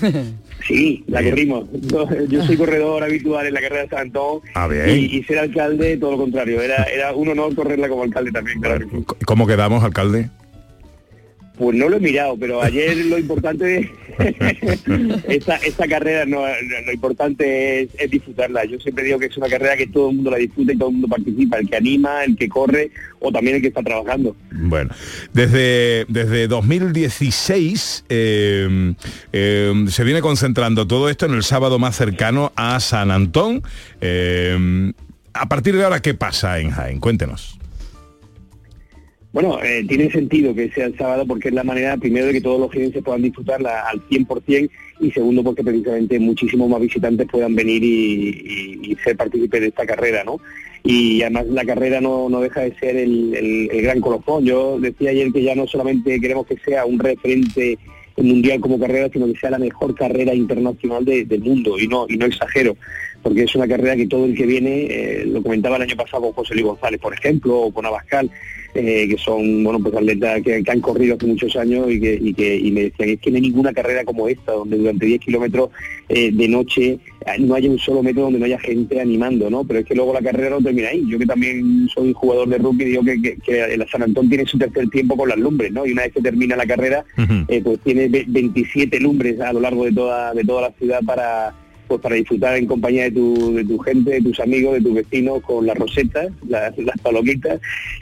Sí, 0.66 1.04
la 1.08 1.22
corrimos. 1.22 1.68
Yo, 2.28 2.42
soy 2.46 2.56
corredor 2.56 3.02
habitual 3.02 3.46
en 3.46 3.52
la 3.52 3.60
carrera 3.60 3.82
de 3.82 3.88
San 3.90 3.98
Antón 3.98 4.40
Ah, 4.54 4.66
y, 4.88 5.16
y 5.18 5.22
ser 5.24 5.38
alcalde, 5.38 5.98
todo 5.98 6.12
lo 6.12 6.16
contrario. 6.16 6.62
Era, 6.62 6.84
era 6.84 7.12
un 7.12 7.28
honor 7.28 7.54
correrla 7.54 7.86
como 7.88 8.02
alcalde 8.04 8.32
también, 8.32 8.60
claro. 8.62 8.86
¿Cómo 9.26 9.46
quedamos, 9.46 9.84
alcalde? 9.84 10.30
Pues 11.56 11.76
no 11.76 11.88
lo 11.88 11.96
he 11.98 12.00
mirado, 12.00 12.36
pero 12.36 12.62
ayer 12.62 12.96
lo 13.06 13.18
importante 13.18 13.92
esta, 15.28 15.56
esta 15.64 15.88
carrera 15.88 16.24
no, 16.24 16.44
lo 16.86 16.92
importante 16.92 17.82
es, 17.82 17.90
es 17.98 18.10
disfrutarla. 18.10 18.64
Yo 18.64 18.78
siempre 18.80 19.04
digo 19.04 19.18
que 19.18 19.26
es 19.26 19.36
una 19.36 19.48
carrera 19.48 19.76
que 19.76 19.86
todo 19.86 20.10
el 20.10 20.16
mundo 20.16 20.30
la 20.30 20.38
disfruta 20.38 20.72
y 20.72 20.76
todo 20.76 20.88
el 20.88 20.94
mundo 20.94 21.08
participa, 21.08 21.58
el 21.58 21.68
que 21.68 21.76
anima, 21.76 22.24
el 22.24 22.36
que 22.36 22.48
corre 22.48 22.90
o 23.20 23.30
también 23.32 23.56
el 23.56 23.62
que 23.62 23.68
está 23.68 23.82
trabajando. 23.82 24.36
Bueno, 24.50 24.90
desde, 25.32 26.04
desde 26.08 26.48
2016 26.48 28.04
eh, 28.08 28.94
eh, 29.32 29.84
se 29.88 30.04
viene 30.04 30.20
concentrando 30.20 30.86
todo 30.86 31.08
esto 31.08 31.26
en 31.26 31.34
el 31.34 31.42
sábado 31.42 31.78
más 31.78 31.96
cercano 31.96 32.52
a 32.56 32.80
San 32.80 33.10
Antón. 33.10 33.62
Eh, 34.00 34.92
a 35.32 35.48
partir 35.48 35.76
de 35.76 35.84
ahora, 35.84 36.00
¿qué 36.00 36.14
pasa 36.14 36.60
en 36.60 36.70
Jaén? 36.70 37.00
Cuéntenos. 37.00 37.58
Bueno, 39.34 39.58
eh, 39.64 39.84
tiene 39.88 40.10
sentido 40.12 40.54
que 40.54 40.70
sea 40.70 40.86
el 40.86 40.96
sábado 40.96 41.26
porque 41.26 41.48
es 41.48 41.54
la 41.54 41.64
manera, 41.64 41.96
primero, 41.96 42.26
de 42.26 42.34
que 42.34 42.40
todos 42.40 42.60
los 42.60 42.70
jienenses 42.70 43.02
puedan 43.02 43.20
disfrutarla 43.22 43.80
al 43.88 44.00
100% 44.08 44.70
y 45.00 45.10
segundo, 45.10 45.42
porque 45.42 45.64
precisamente 45.64 46.20
muchísimos 46.20 46.70
más 46.70 46.80
visitantes 46.80 47.26
puedan 47.28 47.56
venir 47.56 47.82
y, 47.82 48.96
ser 49.02 49.16
partícipes 49.16 49.60
de 49.60 49.66
esta 49.66 49.84
carrera, 49.84 50.22
¿no? 50.22 50.38
Y 50.84 51.20
además 51.22 51.46
la 51.48 51.64
carrera 51.64 52.00
no, 52.00 52.28
no 52.28 52.40
deja 52.40 52.60
de 52.60 52.74
ser 52.78 52.94
el, 52.96 53.34
el- 53.72 53.82
gran 53.82 54.00
colofón. 54.00 54.44
Yo 54.44 54.78
decía 54.78 55.10
ayer 55.10 55.32
que 55.32 55.42
ya 55.42 55.56
no 55.56 55.66
solamente 55.66 56.20
queremos 56.20 56.46
que 56.46 56.56
sea 56.64 56.86
un 56.86 57.00
referente 57.00 57.76
mundial 58.16 58.60
como 58.60 58.78
carrera, 58.78 59.08
sino 59.12 59.26
que 59.26 59.38
sea 59.40 59.50
la 59.50 59.58
mejor 59.58 59.96
carrera 59.96 60.32
internacional 60.32 61.04
de- 61.04 61.24
del 61.24 61.40
mundo 61.40 61.76
y 61.76 61.88
no 61.88 62.06
y 62.08 62.16
no 62.16 62.26
exagero, 62.26 62.76
porque 63.24 63.42
es 63.42 63.54
una 63.56 63.66
carrera 63.66 63.96
que 63.96 64.06
todo 64.06 64.26
el 64.26 64.36
que 64.36 64.46
viene, 64.46 64.86
eh, 64.88 65.24
lo 65.26 65.42
comentaba 65.42 65.76
el 65.76 65.82
año 65.82 65.96
pasado 65.96 66.22
con 66.22 66.32
José 66.34 66.54
Luis 66.54 66.66
González, 66.66 67.00
por 67.00 67.12
ejemplo, 67.14 67.58
o 67.58 67.72
con 67.72 67.84
Abascal, 67.86 68.30
eh, 68.74 69.06
que 69.08 69.16
son 69.18 69.62
bueno 69.64 69.78
pues 69.80 69.94
atletas 69.94 70.42
que, 70.42 70.62
que 70.62 70.70
han 70.70 70.80
corrido 70.80 71.14
hace 71.16 71.26
muchos 71.26 71.54
años 71.56 71.90
y 71.90 72.00
que, 72.00 72.18
y 72.20 72.34
que 72.34 72.56
y 72.56 72.70
me 72.72 72.82
decían 72.82 73.08
es 73.10 73.20
que 73.20 73.30
no 73.30 73.36
hay 73.36 73.42
ninguna 73.42 73.72
carrera 73.72 74.04
como 74.04 74.28
esta 74.28 74.50
donde 74.50 74.76
durante 74.76 75.06
10 75.06 75.20
kilómetros 75.20 75.70
eh, 76.08 76.32
de 76.32 76.48
noche 76.48 76.98
eh, 77.24 77.38
no 77.38 77.54
haya 77.54 77.70
un 77.70 77.78
solo 77.78 78.02
metro 78.02 78.22
donde 78.24 78.40
no 78.40 78.46
haya 78.46 78.58
gente 78.58 79.00
animando 79.00 79.48
no 79.48 79.62
pero 79.62 79.78
es 79.78 79.86
que 79.86 79.94
luego 79.94 80.12
la 80.12 80.20
carrera 80.22 80.50
no 80.50 80.60
termina 80.60 80.88
ahí. 80.88 81.04
Yo 81.08 81.20
que 81.20 81.24
también 81.26 81.86
soy 81.94 82.12
jugador 82.14 82.48
de 82.48 82.58
rugby 82.58 82.84
digo 82.86 83.04
que, 83.04 83.22
que, 83.22 83.36
que 83.36 83.62
el 83.62 83.88
San 83.88 84.02
Antón 84.02 84.28
tiene 84.28 84.44
su 84.44 84.58
tercer 84.58 84.88
tiempo 84.90 85.16
con 85.16 85.28
las 85.28 85.38
lumbres 85.38 85.70
no 85.70 85.86
y 85.86 85.92
una 85.92 86.02
vez 86.02 86.12
que 86.12 86.20
termina 86.20 86.56
la 86.56 86.66
carrera 86.66 87.04
eh, 87.46 87.60
pues 87.62 87.78
tiene 87.84 88.08
ve- 88.08 88.24
27 88.26 88.98
lumbres 88.98 89.40
a 89.40 89.52
lo 89.52 89.60
largo 89.60 89.84
de 89.84 89.92
toda 89.92 90.34
de 90.34 90.42
toda 90.42 90.62
la 90.62 90.72
ciudad 90.72 91.00
para 91.06 91.54
pues 91.86 92.00
para 92.00 92.14
disfrutar 92.16 92.56
en 92.56 92.66
compañía 92.66 93.04
de 93.04 93.12
tu, 93.12 93.54
de 93.54 93.64
tu 93.64 93.78
gente, 93.78 94.10
de 94.12 94.20
tus 94.22 94.40
amigos, 94.40 94.74
de 94.74 94.80
tus 94.80 94.94
vecinos, 94.94 95.42
con 95.42 95.66
las 95.66 95.76
rosetas, 95.76 96.28
las, 96.48 96.76
las 96.78 96.98
palomitas 97.00 97.60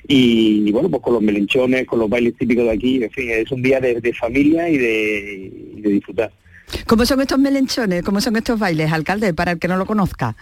y, 0.08 0.70
bueno, 0.72 0.88
pues 0.90 1.02
con 1.02 1.14
los 1.14 1.22
melenchones, 1.22 1.86
con 1.86 1.98
los 1.98 2.08
bailes 2.10 2.36
típicos 2.36 2.64
de 2.64 2.70
aquí, 2.70 3.02
en 3.02 3.10
fin, 3.10 3.30
es 3.30 3.50
un 3.52 3.62
día 3.62 3.80
de, 3.80 4.00
de 4.00 4.12
familia 4.14 4.68
y 4.68 4.78
de, 4.78 5.52
y 5.76 5.80
de 5.80 5.88
disfrutar. 5.90 6.30
¿Cómo 6.86 7.04
son 7.04 7.20
estos 7.20 7.38
melenchones? 7.38 8.02
¿Cómo 8.02 8.20
son 8.20 8.36
estos 8.36 8.58
bailes, 8.58 8.90
alcalde, 8.92 9.34
para 9.34 9.52
el 9.52 9.58
que 9.58 9.68
no 9.68 9.76
lo 9.76 9.84
conozca? 9.86 10.36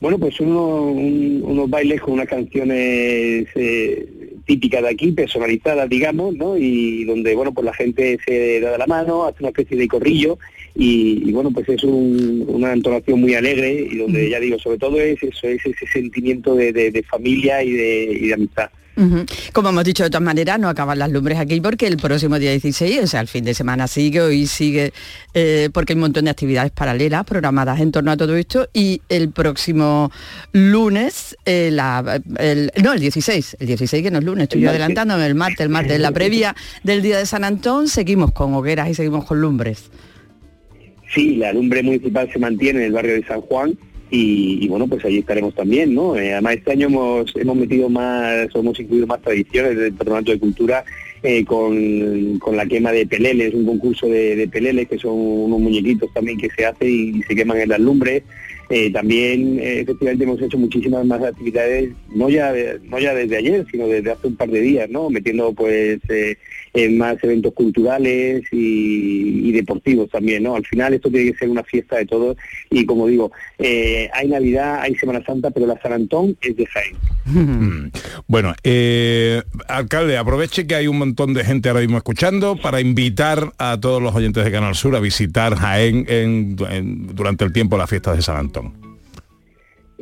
Bueno, 0.00 0.18
pues 0.18 0.40
un- 0.40 1.42
unos 1.44 1.70
bailes 1.70 2.00
con 2.00 2.14
unas 2.14 2.26
canciones 2.26 3.46
eh, 3.54 4.08
típicas 4.46 4.82
de 4.82 4.88
aquí, 4.88 5.12
personalizadas, 5.12 5.88
digamos, 5.88 6.34
¿no? 6.34 6.56
Y 6.56 7.04
donde, 7.04 7.34
bueno, 7.36 7.52
pues 7.52 7.64
la 7.64 7.72
gente 7.72 8.18
se 8.26 8.60
da 8.60 8.76
la 8.78 8.86
mano, 8.88 9.24
hace 9.26 9.38
una 9.40 9.50
especie 9.50 9.76
de 9.76 9.86
corrillo 9.86 10.38
y, 10.74 11.28
y, 11.28 11.32
bueno, 11.32 11.50
pues 11.50 11.68
es 11.68 11.82
un- 11.84 12.44
una 12.48 12.72
entonación 12.72 13.20
muy 13.20 13.34
alegre 13.34 13.88
y 13.90 13.96
donde 13.96 14.28
ya 14.30 14.40
digo, 14.40 14.58
sobre 14.58 14.78
todo 14.78 14.98
es 15.00 15.22
eso, 15.22 15.46
es 15.48 15.60
ese 15.64 15.86
sentimiento 15.92 16.54
de, 16.54 16.72
de- 16.72 16.90
de 16.90 17.02
familia 17.02 17.62
y 17.62 17.72
de, 17.72 18.18
y 18.22 18.26
de 18.28 18.34
amistad. 18.34 18.70
Como 19.54 19.70
hemos 19.70 19.84
dicho 19.84 20.02
de 20.04 20.10
todas 20.10 20.22
maneras, 20.22 20.60
no 20.60 20.68
acaban 20.68 20.98
las 20.98 21.10
lumbres 21.10 21.38
aquí 21.38 21.62
porque 21.62 21.86
el 21.86 21.96
próximo 21.96 22.38
día 22.38 22.50
16, 22.50 23.00
o 23.02 23.06
sea, 23.06 23.20
el 23.22 23.26
fin 23.26 23.42
de 23.42 23.54
semana 23.54 23.88
sigue, 23.88 24.20
hoy 24.20 24.46
sigue, 24.46 24.92
eh, 25.32 25.70
porque 25.72 25.92
hay 25.92 25.96
un 25.96 26.02
montón 26.02 26.26
de 26.26 26.30
actividades 26.30 26.72
paralelas 26.72 27.24
programadas 27.24 27.80
en 27.80 27.90
torno 27.90 28.10
a 28.10 28.18
todo 28.18 28.36
esto 28.36 28.68
y 28.74 29.00
el 29.08 29.30
próximo 29.30 30.10
lunes, 30.52 31.36
eh, 31.46 31.70
la- 31.72 32.20
el, 32.38 32.70
no, 32.82 32.92
el 32.92 33.00
16, 33.00 33.56
el 33.60 33.66
16 33.66 34.02
que 34.02 34.10
no 34.10 34.18
es 34.18 34.24
lunes, 34.24 34.42
estoy 34.44 34.58
El 34.58 34.64
yo 34.64 34.66
martes. 34.68 34.80
adelantando, 34.84 35.24
el 35.24 35.34
martes, 35.34 35.60
el 35.60 35.68
martes, 35.70 35.98
la 35.98 36.12
previa 36.12 36.54
del 36.84 37.00
día 37.02 37.16
de 37.18 37.24
San 37.26 37.44
Antón, 37.44 37.88
seguimos 37.88 38.32
con 38.32 38.52
hogueras 38.54 38.90
y 38.90 38.94
seguimos 38.94 39.24
con 39.24 39.40
lumbres. 39.40 39.90
Sí, 41.12 41.36
la 41.36 41.52
lumbre 41.52 41.82
municipal 41.82 42.30
se 42.32 42.38
mantiene 42.38 42.80
en 42.80 42.86
el 42.86 42.92
barrio 42.92 43.14
de 43.14 43.24
San 43.24 43.42
Juan 43.42 43.76
y, 44.10 44.64
y, 44.64 44.68
bueno, 44.68 44.86
pues 44.86 45.04
allí 45.04 45.18
estaremos 45.18 45.54
también, 45.54 45.94
¿no? 45.94 46.16
Eh, 46.16 46.32
además 46.32 46.56
este 46.56 46.72
año 46.72 46.86
hemos, 46.86 47.34
hemos 47.36 47.56
metido 47.56 47.88
más, 47.88 48.48
hemos 48.54 48.78
incluido 48.78 49.06
más 49.06 49.20
tradiciones 49.20 49.76
del 49.76 49.92
Patronato 49.92 50.32
de 50.32 50.38
Cultura 50.38 50.84
eh, 51.22 51.44
con, 51.44 52.38
con 52.38 52.56
la 52.56 52.66
quema 52.66 52.92
de 52.92 53.06
peleles, 53.06 53.54
un 53.54 53.66
concurso 53.66 54.06
de, 54.06 54.48
peleles 54.50 54.88
que 54.88 54.98
son 54.98 55.12
unos 55.14 55.60
muñequitos 55.60 56.12
también 56.12 56.38
que 56.38 56.50
se 56.50 56.64
hace 56.64 56.88
y 56.88 57.22
se 57.22 57.34
queman 57.34 57.58
en 57.58 57.68
las 57.70 57.80
lumbres. 57.80 58.22
Eh, 58.70 58.90
también 58.90 59.58
efectivamente 59.60 60.24
hemos 60.24 60.40
hecho 60.40 60.56
muchísimas 60.56 61.04
más 61.04 61.22
actividades, 61.22 61.90
no 62.14 62.30
ya 62.30 62.54
no 62.84 62.98
ya 62.98 63.14
desde 63.14 63.36
ayer, 63.36 63.66
sino 63.70 63.86
desde 63.86 64.12
hace 64.12 64.28
un 64.28 64.36
par 64.36 64.48
de 64.48 64.60
días, 64.60 64.88
¿no? 64.88 65.10
Metiendo 65.10 65.52
pues 65.52 66.00
en 66.74 66.98
más 66.98 67.16
eventos 67.22 67.52
culturales 67.52 68.42
y, 68.50 69.52
deportivos 69.52 70.08
también, 70.08 70.42
¿no? 70.42 70.56
Al 70.56 70.64
final 70.64 70.94
esto 70.94 71.10
tiene 71.10 71.30
que 71.30 71.38
ser 71.38 71.50
una 71.50 71.62
fiesta 71.62 71.96
de 71.96 72.06
todos 72.06 72.38
y 72.70 72.86
como 72.86 73.06
digo, 73.06 73.30
eh, 73.58 74.08
hay 74.14 74.28
Navidad, 74.28 74.80
hay 74.80 74.94
Semana 74.94 75.22
Santa, 75.24 75.50
pero 75.50 75.66
la 75.66 75.78
San 75.82 75.92
Antón 75.92 76.36
es 76.40 76.56
de 76.56 76.66
Jaén. 76.66 76.96
Mm. 77.24 77.90
Bueno, 78.26 78.52
eh, 78.64 79.42
alcalde, 79.68 80.16
aproveche 80.16 80.66
que 80.66 80.74
hay 80.74 80.88
un 80.88 80.98
montón 80.98 81.34
de 81.34 81.44
gente 81.44 81.68
ahora 81.68 81.80
mismo 81.80 81.96
escuchando 81.96 82.56
para 82.56 82.80
invitar 82.80 83.52
a 83.58 83.78
todos 83.80 84.02
los 84.02 84.14
oyentes 84.14 84.44
de 84.44 84.50
Canal 84.50 84.74
Sur 84.74 84.96
a 84.96 85.00
visitar 85.00 85.54
Jaén 85.54 86.56
durante 87.14 87.44
el 87.44 87.52
tiempo 87.52 87.76
de 87.76 87.80
las 87.80 87.90
fiestas 87.90 88.16
de 88.16 88.22
San 88.22 88.36
Antón. 88.36 88.81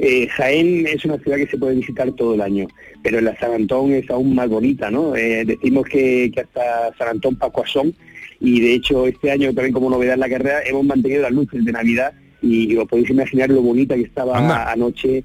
Eh, 0.02 0.26
Jaén 0.28 0.86
es 0.86 1.04
una 1.04 1.18
ciudad 1.18 1.36
que 1.36 1.46
se 1.46 1.58
puede 1.58 1.74
visitar 1.76 2.10
todo 2.12 2.34
el 2.34 2.40
año, 2.40 2.66
pero 3.02 3.20
la 3.20 3.38
San 3.38 3.52
Antón 3.52 3.92
es 3.92 4.08
aún 4.08 4.34
más 4.34 4.48
bonita, 4.48 4.90
¿no? 4.90 5.14
Eh, 5.14 5.44
decimos 5.44 5.84
que, 5.86 6.30
que 6.34 6.40
hasta 6.40 6.94
San 6.96 7.08
Antón 7.08 7.36
Pacuasón 7.36 7.94
y 8.40 8.60
de 8.60 8.72
hecho 8.74 9.06
este 9.06 9.30
año 9.30 9.52
también 9.52 9.74
como 9.74 9.90
novedad 9.90 10.14
en 10.14 10.20
la 10.20 10.30
carrera 10.30 10.60
hemos 10.64 10.84
mantenido 10.86 11.20
las 11.22 11.32
luces 11.32 11.62
de 11.64 11.72
Navidad 11.72 12.14
y 12.40 12.74
os 12.76 12.88
podéis 12.88 13.10
imaginar 13.10 13.50
lo 13.50 13.60
bonita 13.60 13.94
que 13.94 14.00
estaba 14.02 14.38
Anda. 14.38 14.72
anoche. 14.72 15.22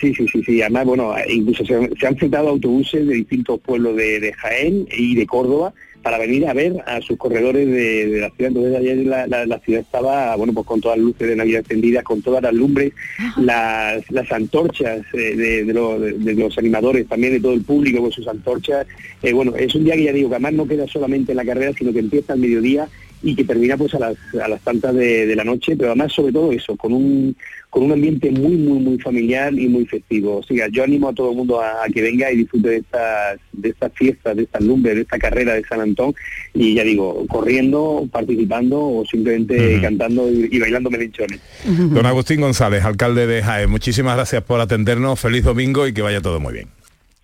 Sí, 0.00 0.14
sí, 0.14 0.26
sí, 0.32 0.42
sí. 0.44 0.62
Además, 0.62 0.84
bueno, 0.86 1.12
incluso 1.28 1.64
se, 1.64 1.74
han- 1.74 1.90
se 1.98 2.06
han 2.06 2.16
fletado 2.16 2.48
autobuses 2.50 3.06
de 3.06 3.14
distintos 3.14 3.58
pueblos 3.60 3.96
de, 3.96 4.20
de 4.20 4.32
Jaén 4.32 4.86
y 4.96 5.14
de 5.16 5.26
Córdoba 5.26 5.74
para 6.02 6.18
venir 6.18 6.46
a 6.46 6.52
ver 6.52 6.74
a 6.86 7.00
sus 7.00 7.16
corredores 7.16 7.66
de, 7.66 8.06
de 8.08 8.20
la 8.20 8.30
ciudad. 8.30 8.48
Entonces 8.48 8.76
ayer 8.76 8.96
la, 9.06 9.26
la- 9.26 9.46
la 9.46 9.58
ciudad 9.60 9.80
estaba, 9.80 10.34
bueno, 10.36 10.52
pues 10.52 10.66
con 10.66 10.80
todas 10.80 10.98
las 10.98 11.04
luces 11.06 11.28
de 11.28 11.36
Navidad 11.36 11.60
encendidas, 11.60 12.04
con 12.04 12.20
todas 12.22 12.42
las 12.42 12.52
lumbres, 12.52 12.92
las, 13.36 14.08
las 14.10 14.30
antorchas 14.32 15.02
eh, 15.14 15.36
de, 15.36 15.64
de 15.64 15.72
los, 15.72 16.00
de- 16.00 16.12
de 16.12 16.34
los 16.34 16.56
animadores, 16.58 17.06
también 17.08 17.32
de 17.32 17.40
todo 17.40 17.52
el 17.54 17.62
público 17.62 18.00
con 18.02 18.12
sus 18.12 18.26
antorchas. 18.28 18.86
Eh, 19.22 19.32
bueno, 19.32 19.54
es 19.56 19.74
un 19.74 19.84
día 19.84 19.94
que 19.94 20.04
ya 20.04 20.12
digo, 20.12 20.28
que 20.28 20.34
además 20.34 20.52
no 20.54 20.66
queda 20.66 20.86
solamente 20.86 21.32
en 21.32 21.36
la 21.36 21.44
carrera, 21.44 21.72
sino 21.78 21.92
que 21.92 22.00
empieza 22.00 22.32
al 22.32 22.38
mediodía 22.40 22.88
y 23.22 23.34
que 23.34 23.44
termina 23.44 23.76
pues 23.76 23.94
a 23.94 23.98
las, 23.98 24.16
a 24.42 24.48
las 24.48 24.60
tantas 24.62 24.94
de, 24.94 25.26
de 25.26 25.36
la 25.36 25.44
noche, 25.44 25.76
pero 25.76 25.90
además 25.90 26.12
sobre 26.12 26.32
todo 26.32 26.52
eso, 26.52 26.76
con 26.76 26.92
un, 26.92 27.36
con 27.70 27.84
un 27.84 27.92
ambiente 27.92 28.30
muy, 28.30 28.56
muy, 28.56 28.78
muy 28.80 28.98
familiar 28.98 29.54
y 29.54 29.68
muy 29.68 29.86
festivo. 29.86 30.38
O 30.38 30.42
sea, 30.42 30.68
yo 30.68 30.82
animo 30.82 31.08
a 31.08 31.12
todo 31.14 31.30
el 31.30 31.36
mundo 31.36 31.60
a, 31.60 31.84
a 31.84 31.88
que 31.88 32.02
venga 32.02 32.30
y 32.32 32.38
disfrute 32.38 32.68
de 32.68 32.76
estas, 32.78 33.38
de 33.52 33.68
estas 33.68 33.92
fiestas, 33.94 34.36
de 34.36 34.42
estas 34.42 34.62
lumbres, 34.62 34.96
de 34.96 35.02
esta 35.02 35.18
carrera 35.18 35.54
de 35.54 35.64
San 35.64 35.80
Antón, 35.80 36.14
y 36.52 36.74
ya 36.74 36.84
digo, 36.84 37.24
corriendo, 37.28 38.08
participando 38.10 38.80
o 38.80 39.04
simplemente 39.06 39.80
cantando 39.80 40.30
y, 40.30 40.48
y 40.50 40.58
bailando 40.58 40.90
melinchones. 40.90 41.40
Don 41.64 42.04
Agustín 42.06 42.40
González, 42.40 42.84
alcalde 42.84 43.26
de 43.26 43.42
Jaén, 43.42 43.70
muchísimas 43.70 44.16
gracias 44.16 44.42
por 44.42 44.60
atendernos, 44.60 45.20
feliz 45.20 45.44
domingo 45.44 45.86
y 45.86 45.94
que 45.94 46.02
vaya 46.02 46.20
todo 46.20 46.40
muy 46.40 46.54
bien. 46.54 46.68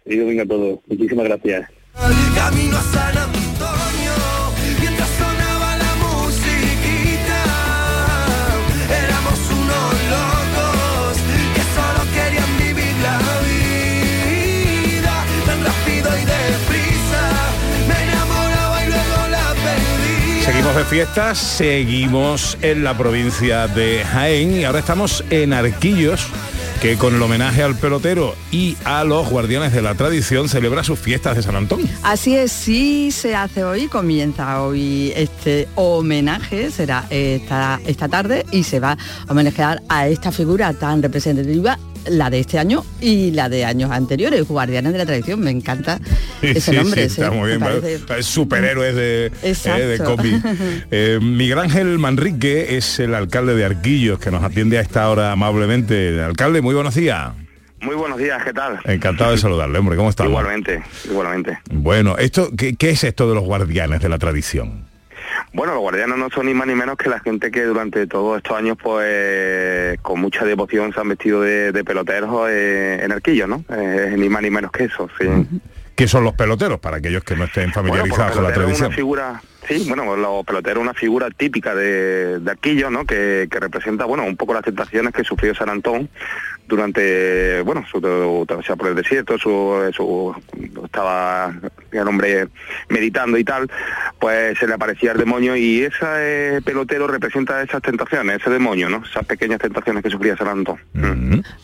Feliz 0.04 0.20
domingo 0.20 0.42
a 0.42 0.46
todos. 0.46 0.78
Muchísimas 0.86 1.24
gracias. 1.24 1.68
Seguimos 20.48 20.76
de 20.76 20.84
fiestas, 20.86 21.36
seguimos 21.36 22.56
en 22.62 22.82
la 22.82 22.96
provincia 22.96 23.68
de 23.68 24.02
Jaén 24.02 24.56
y 24.56 24.64
ahora 24.64 24.78
estamos 24.78 25.22
en 25.28 25.52
Arquillos, 25.52 26.26
que 26.80 26.96
con 26.96 27.14
el 27.14 27.20
homenaje 27.20 27.62
al 27.62 27.76
pelotero 27.76 28.34
y 28.50 28.74
a 28.86 29.04
los 29.04 29.28
guardianes 29.28 29.74
de 29.74 29.82
la 29.82 29.94
tradición 29.94 30.48
celebra 30.48 30.84
sus 30.84 30.98
fiestas 30.98 31.36
de 31.36 31.42
San 31.42 31.54
Antón. 31.54 31.82
Así 32.02 32.34
es, 32.34 32.50
sí 32.50 33.10
se 33.10 33.34
hace 33.34 33.62
hoy, 33.62 33.88
comienza 33.88 34.62
hoy 34.62 35.12
este 35.16 35.68
homenaje, 35.74 36.70
será 36.70 37.04
esta, 37.10 37.78
esta 37.84 38.08
tarde 38.08 38.46
y 38.50 38.62
se 38.62 38.80
va 38.80 38.92
a 38.92 39.30
homenajear 39.30 39.82
a 39.90 40.08
esta 40.08 40.32
figura 40.32 40.72
tan 40.72 41.02
representativa, 41.02 41.78
la 42.10 42.30
de 42.30 42.40
este 42.40 42.58
año 42.58 42.84
y 43.00 43.30
la 43.32 43.48
de 43.48 43.64
años 43.64 43.90
anteriores, 43.90 44.46
guardianes 44.46 44.92
de 44.92 44.98
la 44.98 45.06
tradición, 45.06 45.40
me 45.40 45.50
encanta 45.50 46.00
ese 46.42 46.60
Sí, 46.72 46.76
nombre. 46.76 47.08
sí, 47.08 47.20
está 47.20 47.30
sí, 47.30 47.36
muy 47.36 47.48
bien. 47.48 47.60
me 47.60 47.66
parece- 47.66 48.18
Es 48.18 48.26
superhéroes 48.26 48.94
de, 48.94 49.26
eh, 49.42 49.54
de. 49.64 50.40
Eh, 50.90 51.18
Miguel 51.22 51.58
Ángel 51.58 51.98
Manrique 51.98 52.76
es 52.76 52.98
el 53.00 53.14
alcalde 53.14 53.54
de 53.54 53.64
Arquillos 53.64 54.18
que 54.18 54.30
nos 54.30 54.42
atiende 54.42 54.78
a 54.78 54.80
esta 54.80 55.08
hora 55.10 55.32
amablemente. 55.32 56.20
Alcalde, 56.22 56.60
muy 56.62 56.74
buenos 56.74 56.94
días. 56.94 57.32
Muy 57.80 57.94
buenos 57.94 58.18
días, 58.18 58.42
¿qué 58.44 58.52
tal? 58.52 58.80
Encantado 58.84 59.30
de 59.30 59.38
saludarle, 59.38 59.78
hombre. 59.78 59.96
¿Cómo 59.96 60.10
estamos? 60.10 60.30
Igualmente, 60.32 60.82
igualmente. 61.04 61.58
Bueno, 61.70 62.16
esto, 62.18 62.50
¿qué, 62.56 62.74
qué 62.74 62.90
es 62.90 63.04
esto 63.04 63.28
de 63.28 63.36
los 63.36 63.44
guardianes 63.44 64.00
de 64.00 64.08
la 64.08 64.18
tradición? 64.18 64.87
Bueno, 65.52 65.72
los 65.72 65.82
guardianes 65.82 66.18
no 66.18 66.28
son 66.30 66.46
ni 66.46 66.54
más 66.54 66.66
ni 66.66 66.74
menos 66.74 66.96
que 66.96 67.08
la 67.08 67.20
gente 67.20 67.50
que 67.50 67.64
durante 67.64 68.06
todos 68.06 68.36
estos 68.38 68.56
años, 68.56 68.76
pues, 68.82 69.98
con 70.02 70.20
mucha 70.20 70.44
devoción 70.44 70.92
se 70.92 71.00
han 71.00 71.08
vestido 71.08 71.40
de, 71.40 71.72
de 71.72 71.84
peloteros 71.84 72.48
eh, 72.50 73.00
en 73.02 73.12
arquillo, 73.12 73.46
¿no? 73.46 73.64
Eh, 73.70 74.14
ni 74.16 74.28
más 74.28 74.42
ni 74.42 74.50
menos 74.50 74.70
que 74.70 74.84
eso, 74.84 75.08
sí. 75.18 75.26
¿Qué 75.94 76.06
son 76.06 76.22
los 76.24 76.34
peloteros? 76.34 76.78
Para 76.78 76.98
aquellos 76.98 77.24
que 77.24 77.34
no 77.34 77.44
estén 77.44 77.72
familiarizados 77.72 78.36
con 78.36 78.44
la 78.44 78.52
tradición. 78.52 78.86
una 78.88 78.96
figura, 78.96 79.42
sí, 79.68 79.84
bueno, 79.88 80.16
los 80.16 80.44
peloteros 80.44 80.82
una 80.82 80.94
figura 80.94 81.28
típica 81.30 81.74
de, 81.74 82.38
de 82.40 82.50
Arquillo, 82.50 82.90
¿no? 82.90 83.04
Que, 83.04 83.46
que 83.50 83.60
representa, 83.60 84.04
bueno, 84.06 84.24
un 84.24 84.36
poco 84.36 84.54
las 84.54 84.64
tentaciones 84.64 85.12
que 85.12 85.22
sufrió 85.24 85.54
San 85.54 85.68
Antón 85.68 86.08
durante, 86.66 87.62
bueno, 87.62 87.84
su 87.90 88.00
travesía 88.46 88.76
por 88.76 88.88
el 88.88 88.94
desierto, 88.94 89.38
su, 89.38 89.90
su- 89.94 90.34
estaba 90.84 91.54
el 91.92 92.06
hombre 92.08 92.48
meditando 92.90 93.38
y 93.38 93.44
tal, 93.44 93.70
pues 94.18 94.58
se 94.58 94.66
le 94.66 94.74
aparecía 94.74 95.12
el 95.12 95.18
demonio 95.18 95.56
y 95.56 95.82
ese 95.82 95.96
eh, 96.56 96.60
pelotero 96.62 97.06
representa 97.06 97.62
esas 97.62 97.80
tentaciones, 97.80 98.40
ese 98.40 98.50
demonio, 98.50 98.90
¿no? 98.90 99.02
Esas 99.10 99.24
pequeñas 99.24 99.60
tentaciones 99.60 100.02
que 100.02 100.10
sufría 100.10 100.36
San 100.36 100.48
Antón. 100.48 100.78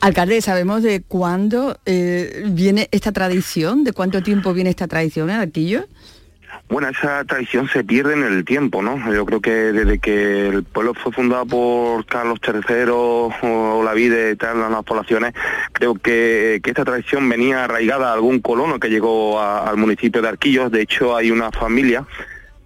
Alcalde, 0.00 0.40
¿sabemos 0.40 0.82
de 0.82 1.02
cuándo 1.02 1.78
eh, 1.84 2.44
viene 2.46 2.88
esta 2.90 3.12
tradición? 3.12 3.84
¿De 3.84 3.92
cuánto 3.92 4.22
tiempo 4.22 4.54
viene 4.54 4.70
esta 4.70 4.88
tradición 4.88 5.28
en 5.28 5.36
Arquillo? 5.36 5.84
Bueno, 6.68 6.88
esa 6.88 7.22
tradición 7.24 7.68
se 7.68 7.84
pierde 7.84 8.14
en 8.14 8.24
el 8.24 8.44
tiempo, 8.44 8.82
¿no? 8.82 9.12
Yo 9.12 9.26
creo 9.26 9.40
que 9.40 9.50
desde 9.50 9.98
que 9.98 10.48
el 10.48 10.64
pueblo 10.64 10.94
fue 10.94 11.12
fundado 11.12 11.46
por 11.46 12.06
Carlos 12.06 12.40
III 12.42 12.90
o 12.90 13.82
la 13.84 13.92
vida 13.92 14.30
y 14.30 14.36
tal, 14.36 14.58
las 14.58 14.82
poblaciones, 14.82 15.34
creo 15.72 15.94
que, 15.94 16.60
esta 16.64 16.84
tradición 16.84 17.28
venía 17.28 17.64
arraigada 17.64 18.10
a 18.10 18.14
algún 18.14 18.40
colono 18.40 18.80
que 18.80 18.88
llegó 18.88 19.40
al 19.40 19.76
municipio 19.76 20.22
de 20.22 20.28
Arquillos. 20.28 20.72
De 20.72 20.80
hecho, 20.80 21.14
hay 21.14 21.30
una 21.30 21.52
familia 21.52 22.04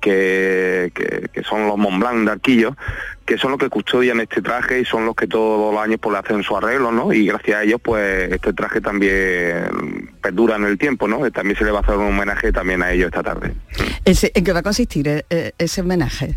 que, 0.00 0.92
que, 1.32 1.42
son 1.42 1.66
los 1.66 1.76
Montblanc 1.76 2.24
de 2.24 2.30
Arquillos, 2.32 2.74
que 3.24 3.36
son 3.36 3.50
los 3.50 3.60
que 3.60 3.68
custodian 3.68 4.20
este 4.20 4.40
traje 4.42 4.80
y 4.80 4.84
son 4.84 5.04
los 5.04 5.14
que 5.14 5.26
todos 5.26 5.72
los 5.72 5.82
años 5.82 5.98
pues 6.00 6.12
le 6.12 6.18
hacen 6.18 6.42
su 6.42 6.56
arreglo, 6.56 6.92
¿no? 6.92 7.12
Y 7.12 7.26
gracias 7.26 7.58
a 7.58 7.62
ellos 7.62 7.80
pues 7.82 8.32
este 8.32 8.52
traje 8.52 8.80
también 8.80 10.10
perdura 10.22 10.56
en 10.56 10.64
el 10.64 10.78
tiempo, 10.78 11.06
¿no? 11.08 11.30
También 11.30 11.56
se 11.56 11.64
le 11.64 11.70
va 11.70 11.78
a 11.78 11.82
hacer 11.82 11.96
un 11.96 12.08
homenaje 12.08 12.52
también 12.52 12.82
a 12.82 12.92
ellos 12.92 13.06
esta 13.06 13.22
tarde. 13.22 13.54
¿En 14.04 14.44
qué 14.44 14.52
va 14.52 14.60
a 14.60 14.62
consistir 14.62 15.08
eh, 15.08 15.24
eh, 15.30 15.52
ese 15.58 15.80
homenaje? 15.82 16.36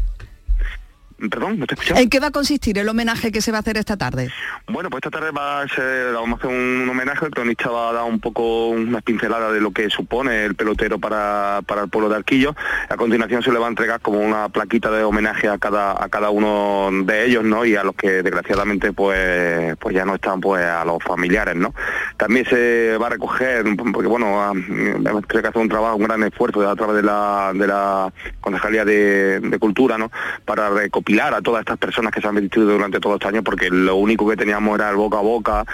Perdón, 1.30 1.58
¿me 1.58 1.64
está 1.64 1.76
escuchando? 1.76 2.02
¿En 2.02 2.10
qué 2.10 2.20
va 2.20 2.28
a 2.28 2.32
consistir 2.32 2.78
el 2.80 2.90
homenaje 2.90 3.32
que 3.32 3.42
se 3.42 3.52
va 3.52 3.58
a 3.58 3.62
hacer 3.62 3.78
esta 3.78 3.96
tarde? 3.96 4.32
Bueno, 4.68 4.90
pues 4.90 5.04
esta 5.04 5.20
tarde 5.20 5.32
va 5.32 5.62
a 5.62 5.68
ser, 5.68 6.14
vamos 6.14 6.40
a 6.40 6.48
hacer 6.48 6.50
un, 6.50 6.90
homenaje, 6.90 7.26
el 7.26 7.32
cronista 7.32 7.70
va 7.70 7.90
a 7.90 7.94
dar 7.94 8.06
un 8.06 8.20
poco 8.20 8.70
unas 8.70 9.04
pinceladas 9.04 9.54
de 9.54 9.62
lo 9.62 9.72
que 9.72 9.90
supone 9.90 10.46
el 10.46 10.56
pelotero 10.56 10.98
para, 10.98 11.62
para 11.68 11.84
el 11.84 11.90
pueblo 11.90 12.10
de 12.10 12.16
Arquillo. 12.16 12.56
A 12.90 12.98
continuación 12.98 13.44
se 13.44 13.52
le 13.52 13.60
va 13.60 13.68
a 13.68 13.70
entregar 13.70 14.02
como 14.02 14.20
una 14.20 14.50
plaquita 14.50 14.90
de 14.90 15.04
homenaje 15.04 15.48
a 15.48 15.60
cada, 15.60 16.04
a 16.04 16.10
cada 16.10 16.32
uno 16.32 16.90
de 17.04 17.26
ellos, 17.26 17.44
¿no? 17.44 17.66
Y 17.66 17.76
a 17.76 17.84
los 17.84 17.96
que 17.96 18.24
desgraciadamente 18.24 18.92
pues, 18.92 19.78
pues 19.78 19.94
ya 19.94 20.06
no 20.06 20.16
están, 20.16 20.42
pues 20.42 20.66
a 20.66 20.84
los 20.86 21.04
familiares, 21.04 21.56
¿no? 21.56 21.76
También 22.18 22.46
se 22.46 22.98
va 22.98 23.08
a 23.08 23.12
recoger, 23.12 23.64
porque 23.94 24.08
bueno, 24.08 24.52
hemos 24.54 25.26
que 25.28 25.38
hacer 25.38 25.58
un 25.58 25.70
trabajo, 25.70 25.98
un 25.98 26.04
gran 26.04 26.24
esfuerzo 26.24 26.68
a 26.68 26.76
través 26.76 26.96
de 26.96 27.04
la, 27.04 27.52
de 27.54 27.68
la 27.68 28.12
Concejalía 28.40 28.86
de, 28.86 29.40
de 29.40 29.60
Cultura, 29.60 30.00
¿no? 30.00 30.12
Para 30.46 30.70
recopilar 30.70 31.11
a 31.20 31.42
todas 31.42 31.62
estas 31.62 31.78
personas 31.78 32.14
que 32.14 32.22
se 32.22 32.28
han 32.28 32.36
vestido 32.36 32.66
durante 32.68 33.00
todos 33.00 33.16
estos 33.16 33.30
años, 33.30 33.44
porque 33.44 33.70
lo 33.70 33.96
único 33.96 34.28
que 34.28 34.38
teníamos 34.38 34.76
era 34.76 34.90
el 34.90 34.96
boca 34.96 35.18
a 35.18 35.22
boca, 35.22 35.66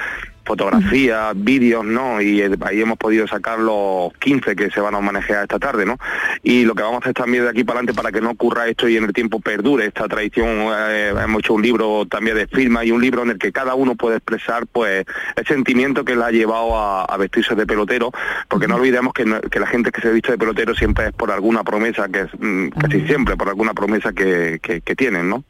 fotografías, 0.47 1.33
vídeos, 1.35 1.85
¿no? 1.85 2.21
Y 2.21 2.41
eh, 2.41 2.49
ahí 2.61 2.81
hemos 2.81 2.97
podido 2.97 3.27
sacar 3.27 3.59
los 3.59 4.13
15 4.19 4.55
que 4.55 4.69
se 4.71 4.79
van 4.79 4.95
a 4.95 5.01
manejar 5.01 5.43
esta 5.43 5.59
tarde, 5.59 5.85
¿no? 5.85 5.97
Y 6.43 6.63
lo 6.65 6.73
que 6.73 6.81
vamos 6.83 6.97
a 6.97 6.99
hacer 7.01 7.13
también 7.13 7.43
de 7.43 7.49
aquí 7.49 7.63
para 7.63 7.79
adelante 7.79 7.93
para 7.93 8.11
que 8.11 8.21
no 8.21 8.31
ocurra 8.31 8.67
esto 8.67 8.87
y 8.87 8.97
en 8.97 9.03
el 9.03 9.13
tiempo 9.13 9.39
perdure 9.39 9.85
esta 9.85 10.07
tradición, 10.07 10.47
eh, 10.49 11.13
hemos 11.23 11.39
hecho 11.39 11.53
un 11.53 11.61
libro 11.61 12.05
también 12.09 12.35
de 12.35 12.47
firma 12.47 12.83
y 12.85 12.91
un 12.91 13.01
libro 13.01 13.23
en 13.23 13.31
el 13.31 13.37
que 13.37 13.51
cada 13.51 13.75
uno 13.75 13.95
puede 13.95 14.17
expresar 14.17 14.65
pues 14.67 15.05
el 15.35 15.45
sentimiento 15.45 16.03
que 16.05 16.15
le 16.15 16.23
ha 16.23 16.31
llevado 16.31 16.77
a, 16.77 17.03
a 17.05 17.17
vestirse 17.17 17.53
de 17.55 17.65
pelotero, 17.67 18.11
porque 18.47 18.67
no 18.67 18.75
olvidemos 18.75 19.13
que, 19.13 19.25
no- 19.25 19.41
que 19.41 19.59
la 19.59 19.67
gente 19.67 19.91
que 19.91 20.01
se 20.01 20.11
viste 20.11 20.31
de 20.31 20.37
pelotero 20.37 20.73
siempre 20.75 21.07
es 21.07 21.13
por 21.13 21.31
alguna 21.31 21.63
promesa, 21.63 22.07
que 22.09 22.21
es 22.21 22.29
mm, 22.39 22.69
casi 22.69 23.01
siempre 23.07 23.35
por 23.35 23.49
alguna 23.49 23.73
promesa 23.73 24.13
que, 24.13 24.59
que, 24.61 24.81
que 24.81 24.95
tienen, 24.95 25.29
¿no? 25.29 25.43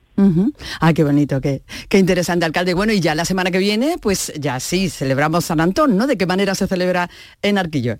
Ah, 0.80 0.94
qué 0.94 1.04
bonito, 1.04 1.40
qué, 1.42 1.64
qué 1.90 2.00
interesante, 2.00 2.46
alcalde. 2.46 2.74
Bueno, 2.74 2.92
y 2.92 3.00
ya 3.00 3.14
la 3.14 3.26
semana 3.26 3.52
que 3.52 3.60
viene, 3.60 3.98
pues 4.02 4.34
ya 4.40 4.60
sí, 4.60 4.90
celebramos 4.90 5.46
San 5.46 5.62
Antón, 5.62 5.96
¿no? 5.96 6.08
¿De 6.08 6.18
qué 6.18 6.26
manera 6.26 6.56
se 6.56 6.68
celebra 6.68 7.10
en 7.42 7.58
Arquillo? 7.58 7.98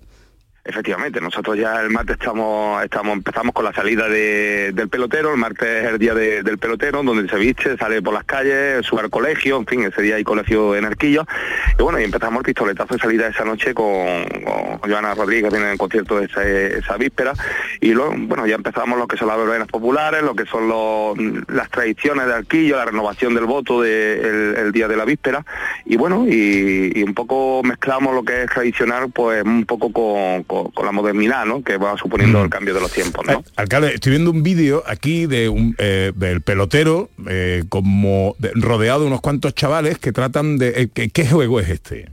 Efectivamente, 0.72 1.18
nosotros 1.22 1.56
ya 1.56 1.80
el 1.80 1.88
martes 1.88 2.18
estamos, 2.20 2.84
estamos 2.84 3.14
empezamos 3.16 3.54
con 3.54 3.64
la 3.64 3.72
salida 3.72 4.06
de- 4.06 4.70
del 4.74 4.90
pelotero, 4.90 5.32
el 5.32 5.38
martes 5.38 5.66
es 5.66 5.90
el 5.92 5.98
día 5.98 6.12
de- 6.12 6.42
del 6.42 6.58
pelotero, 6.58 7.02
donde 7.02 7.26
se 7.26 7.36
viste, 7.36 7.74
sale 7.78 8.02
por 8.02 8.12
las 8.12 8.24
calles, 8.24 8.84
sube 8.84 9.00
al 9.00 9.08
colegio, 9.08 9.56
en 9.56 9.64
fin, 9.66 9.82
ese 9.84 10.02
día 10.02 10.16
hay 10.16 10.24
colegio 10.24 10.76
en 10.76 10.84
Arquillo, 10.84 11.24
y 11.78 11.82
bueno, 11.82 11.98
y 11.98 12.04
empezamos 12.04 12.40
el 12.40 12.44
pistoletazo 12.44 12.94
de 12.94 13.00
salida 13.00 13.28
esa 13.28 13.46
noche 13.46 13.72
con, 13.72 14.26
con 14.44 14.90
Joana 14.90 15.14
Rodríguez, 15.14 15.44
que 15.44 15.56
tiene 15.56 15.72
el 15.72 15.78
concierto 15.78 16.18
de 16.20 16.26
esa, 16.26 16.96
víspera, 16.98 17.32
y 17.80 17.94
luego, 17.94 18.12
bueno, 18.18 18.46
ya 18.46 18.56
empezamos 18.56 18.98
lo 18.98 19.08
que 19.08 19.16
son 19.16 19.28
las 19.28 19.38
verbenas 19.38 19.68
populares, 19.68 20.22
lo 20.22 20.34
que 20.34 20.44
son 20.44 20.68
las 21.48 21.70
tradiciones 21.70 22.26
de 22.26 22.34
Arquillo, 22.34 22.76
la 22.76 22.84
renovación 22.84 23.34
del 23.34 23.46
voto 23.46 23.80
del 23.80 24.54
el 24.58 24.72
día 24.72 24.86
de 24.86 24.96
la 24.98 25.06
víspera, 25.06 25.46
y 25.86 25.96
bueno, 25.96 26.26
y, 26.28 27.02
un 27.02 27.14
poco 27.14 27.62
mezclamos 27.64 28.14
lo 28.14 28.22
que 28.22 28.42
es 28.42 28.50
tradicional, 28.50 29.10
pues 29.10 29.42
un 29.44 29.64
poco 29.64 29.90
con- 29.90 30.57
con 30.74 30.86
la 30.86 30.92
modernidad, 30.92 31.46
¿no? 31.46 31.62
Que 31.62 31.76
va 31.76 31.96
suponiendo 31.96 32.42
el 32.42 32.50
cambio 32.50 32.74
de 32.74 32.80
los 32.80 32.92
tiempos, 32.92 33.24
¿no? 33.26 33.44
Alcalde, 33.56 33.94
estoy 33.94 34.10
viendo 34.10 34.30
un 34.30 34.42
vídeo 34.42 34.82
aquí 34.86 35.26
de 35.26 35.48
un, 35.48 35.74
eh, 35.78 36.12
del 36.14 36.40
pelotero 36.42 37.10
eh, 37.28 37.64
como 37.68 38.34
de- 38.38 38.52
rodeado 38.54 39.00
de 39.00 39.06
unos 39.06 39.20
cuantos 39.20 39.54
chavales 39.54 39.98
que 39.98 40.12
tratan 40.12 40.58
de... 40.58 40.68
eh, 40.82 40.88
¿qué, 40.92 41.08
qué 41.10 41.26
juego 41.26 41.60
es 41.60 41.68
este? 41.68 42.08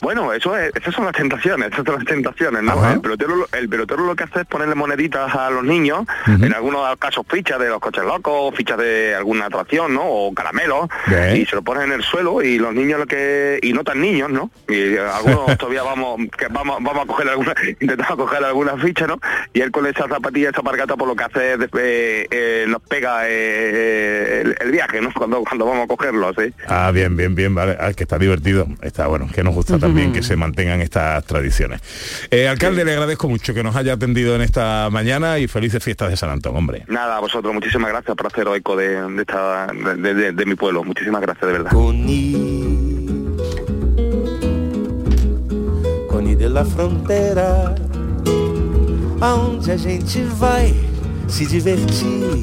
Bueno, 0.00 0.32
eso 0.32 0.56
es, 0.56 0.70
esas 0.76 0.94
son 0.94 1.04
las 1.04 1.14
tentaciones, 1.14 1.72
esas 1.72 1.84
son 1.84 1.96
las 1.96 2.04
tentaciones, 2.04 2.62
¿no? 2.62 2.72
Ajá. 2.72 2.92
El 2.94 3.00
pelotero, 3.00 3.36
lo- 3.36 3.48
el 3.52 3.68
pelotero 3.68 4.04
lo 4.04 4.14
que 4.16 4.24
hace 4.24 4.40
es 4.40 4.46
ponerle 4.46 4.74
moneditas 4.74 5.34
a 5.34 5.50
los 5.50 5.64
niños, 5.64 6.04
en 6.26 6.52
algunos 6.54 6.96
casos 6.98 7.24
fichas 7.28 7.58
de 7.58 7.68
los 7.68 7.80
coches 7.80 8.04
locos, 8.04 8.54
fichas 8.54 8.78
de 8.78 9.14
alguna 9.14 9.46
atracción, 9.46 9.94
¿no? 9.94 10.02
O 10.04 10.32
caramelos, 10.34 10.88
Bien. 11.06 11.36
y 11.36 11.46
se 11.46 11.56
lo 11.56 11.62
ponen 11.62 11.84
en 11.84 11.92
el 11.92 12.02
suelo 12.02 12.42
y 12.42 12.58
los 12.58 12.74
niños 12.74 12.98
lo 13.00 13.06
que 13.06 13.58
y 13.62 13.72
no 13.72 13.84
tan 13.84 14.00
niños, 14.00 14.30
¿no? 14.30 14.50
Y 14.68 14.96
algunos 14.96 15.46
todavía 15.58 15.82
vamos 15.82 16.20
que 16.36 16.46
vamos 16.48 16.78
vamos 16.80 17.04
a 17.04 17.06
coger 17.06 17.28
alguna 17.28 17.54
intentamos 17.80 18.16
coger 18.16 18.44
alguna 18.44 18.76
ficha, 18.76 19.06
¿no? 19.06 19.18
Y 19.52 19.60
él 19.60 19.70
con 19.70 19.86
esa 19.86 20.06
zapatilla, 20.08 20.50
esa 20.50 20.62
pargata, 20.62 20.96
por 20.96 21.08
lo 21.08 21.16
que 21.16 21.24
hace 21.24 21.54
es 21.54 21.60
eh, 21.78 22.26
eh, 22.30 22.64
nos 22.68 22.82
pega 22.82 23.22
eh, 23.28 24.42
el, 24.44 24.56
el 24.60 24.70
viaje, 24.70 25.00
¿no? 25.00 25.10
Cuando 25.14 25.42
cuando 25.44 25.66
vamos 25.66 25.84
a 25.84 25.86
cogerlo, 25.88 26.32
¿sí? 26.34 26.52
Ah, 26.66 26.90
bien, 26.92 27.16
bien, 27.16 27.34
bien, 27.34 27.54
vale. 27.54 27.76
Ah, 27.80 27.92
que 27.92 28.02
está 28.04 28.18
divertido. 28.18 28.66
Está 28.82 29.06
bueno, 29.06 29.28
que 29.34 29.42
nos 29.42 29.54
gusta 29.54 29.78
también 29.88 30.12
que 30.12 30.22
se 30.22 30.36
mantengan 30.36 30.80
estas 30.80 31.24
tradiciones. 31.24 31.80
Eh, 32.30 32.46
alcalde, 32.48 32.84
le 32.84 32.92
agradezco 32.92 33.28
mucho 33.28 33.54
que 33.54 33.62
nos 33.62 33.74
haya 33.76 33.94
atendido 33.94 34.34
en 34.36 34.42
esta 34.42 34.88
mañana 34.90 35.38
y 35.38 35.48
felices 35.48 35.82
fiestas 35.82 36.10
de 36.10 36.16
San 36.16 36.30
Antón, 36.30 36.56
hombre. 36.56 36.84
Nada, 36.88 37.16
a 37.16 37.20
vosotros, 37.20 37.52
muchísimas 37.54 37.90
gracias 37.90 38.16
por 38.16 38.26
hacer 38.26 38.46
eco 38.54 38.76
de, 38.76 39.00
de 39.00 39.20
esta, 39.22 39.66
de, 39.72 40.14
de- 40.14 40.32
de 40.32 40.46
mi 40.46 40.54
pueblo. 40.54 40.84
Muchísimas 40.84 41.20
gracias, 41.22 41.46
de 41.46 41.52
verdad. 41.52 41.70
Cone 46.10 46.36
de 46.36 46.48
la 46.48 46.64
fronteira, 46.64 47.74
aonde 49.20 49.72
a 49.72 49.78
gente 49.78 50.24
vai 50.38 50.74
se 51.28 51.46
divertir. 51.46 52.42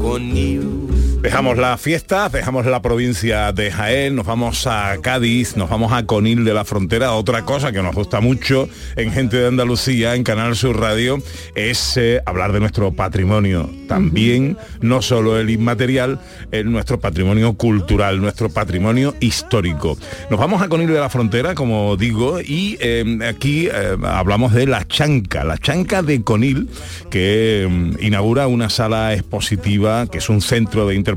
Conil. 0.00 0.88
Dejamos 1.24 1.56
las 1.56 1.80
fiestas, 1.80 2.30
dejamos 2.32 2.66
la 2.66 2.82
provincia 2.82 3.50
de 3.50 3.70
Jaén, 3.70 4.14
nos 4.14 4.26
vamos 4.26 4.66
a 4.66 4.98
Cádiz, 5.00 5.56
nos 5.56 5.70
vamos 5.70 5.90
a 5.90 6.04
Conil 6.04 6.44
de 6.44 6.52
la 6.52 6.66
Frontera. 6.66 7.14
Otra 7.14 7.46
cosa 7.46 7.72
que 7.72 7.82
nos 7.82 7.94
gusta 7.94 8.20
mucho 8.20 8.68
en 8.94 9.10
Gente 9.10 9.38
de 9.38 9.46
Andalucía, 9.48 10.16
en 10.16 10.22
Canal 10.22 10.54
Sur 10.54 10.78
Radio, 10.78 11.22
es 11.54 11.96
eh, 11.96 12.20
hablar 12.26 12.52
de 12.52 12.60
nuestro 12.60 12.92
patrimonio. 12.92 13.70
También, 13.88 14.58
no 14.82 15.00
solo 15.00 15.40
el 15.40 15.48
inmaterial, 15.48 16.20
el 16.52 16.70
nuestro 16.70 17.00
patrimonio 17.00 17.54
cultural, 17.54 18.20
nuestro 18.20 18.50
patrimonio 18.50 19.14
histórico. 19.20 19.96
Nos 20.28 20.38
vamos 20.38 20.60
a 20.60 20.68
Conil 20.68 20.88
de 20.88 21.00
la 21.00 21.08
Frontera, 21.08 21.54
como 21.54 21.96
digo, 21.96 22.42
y 22.42 22.76
eh, 22.80 23.18
aquí 23.26 23.68
eh, 23.68 23.96
hablamos 24.02 24.52
de 24.52 24.66
la 24.66 24.86
chanca, 24.86 25.42
la 25.42 25.56
chanca 25.56 26.02
de 26.02 26.22
Conil, 26.22 26.68
que 27.08 27.66
mm, 27.66 28.04
inaugura 28.04 28.46
una 28.46 28.68
sala 28.68 29.14
expositiva, 29.14 30.06
que 30.06 30.18
es 30.18 30.28
un 30.28 30.42
centro 30.42 30.86
de 30.86 30.94
interpretación 30.94 31.13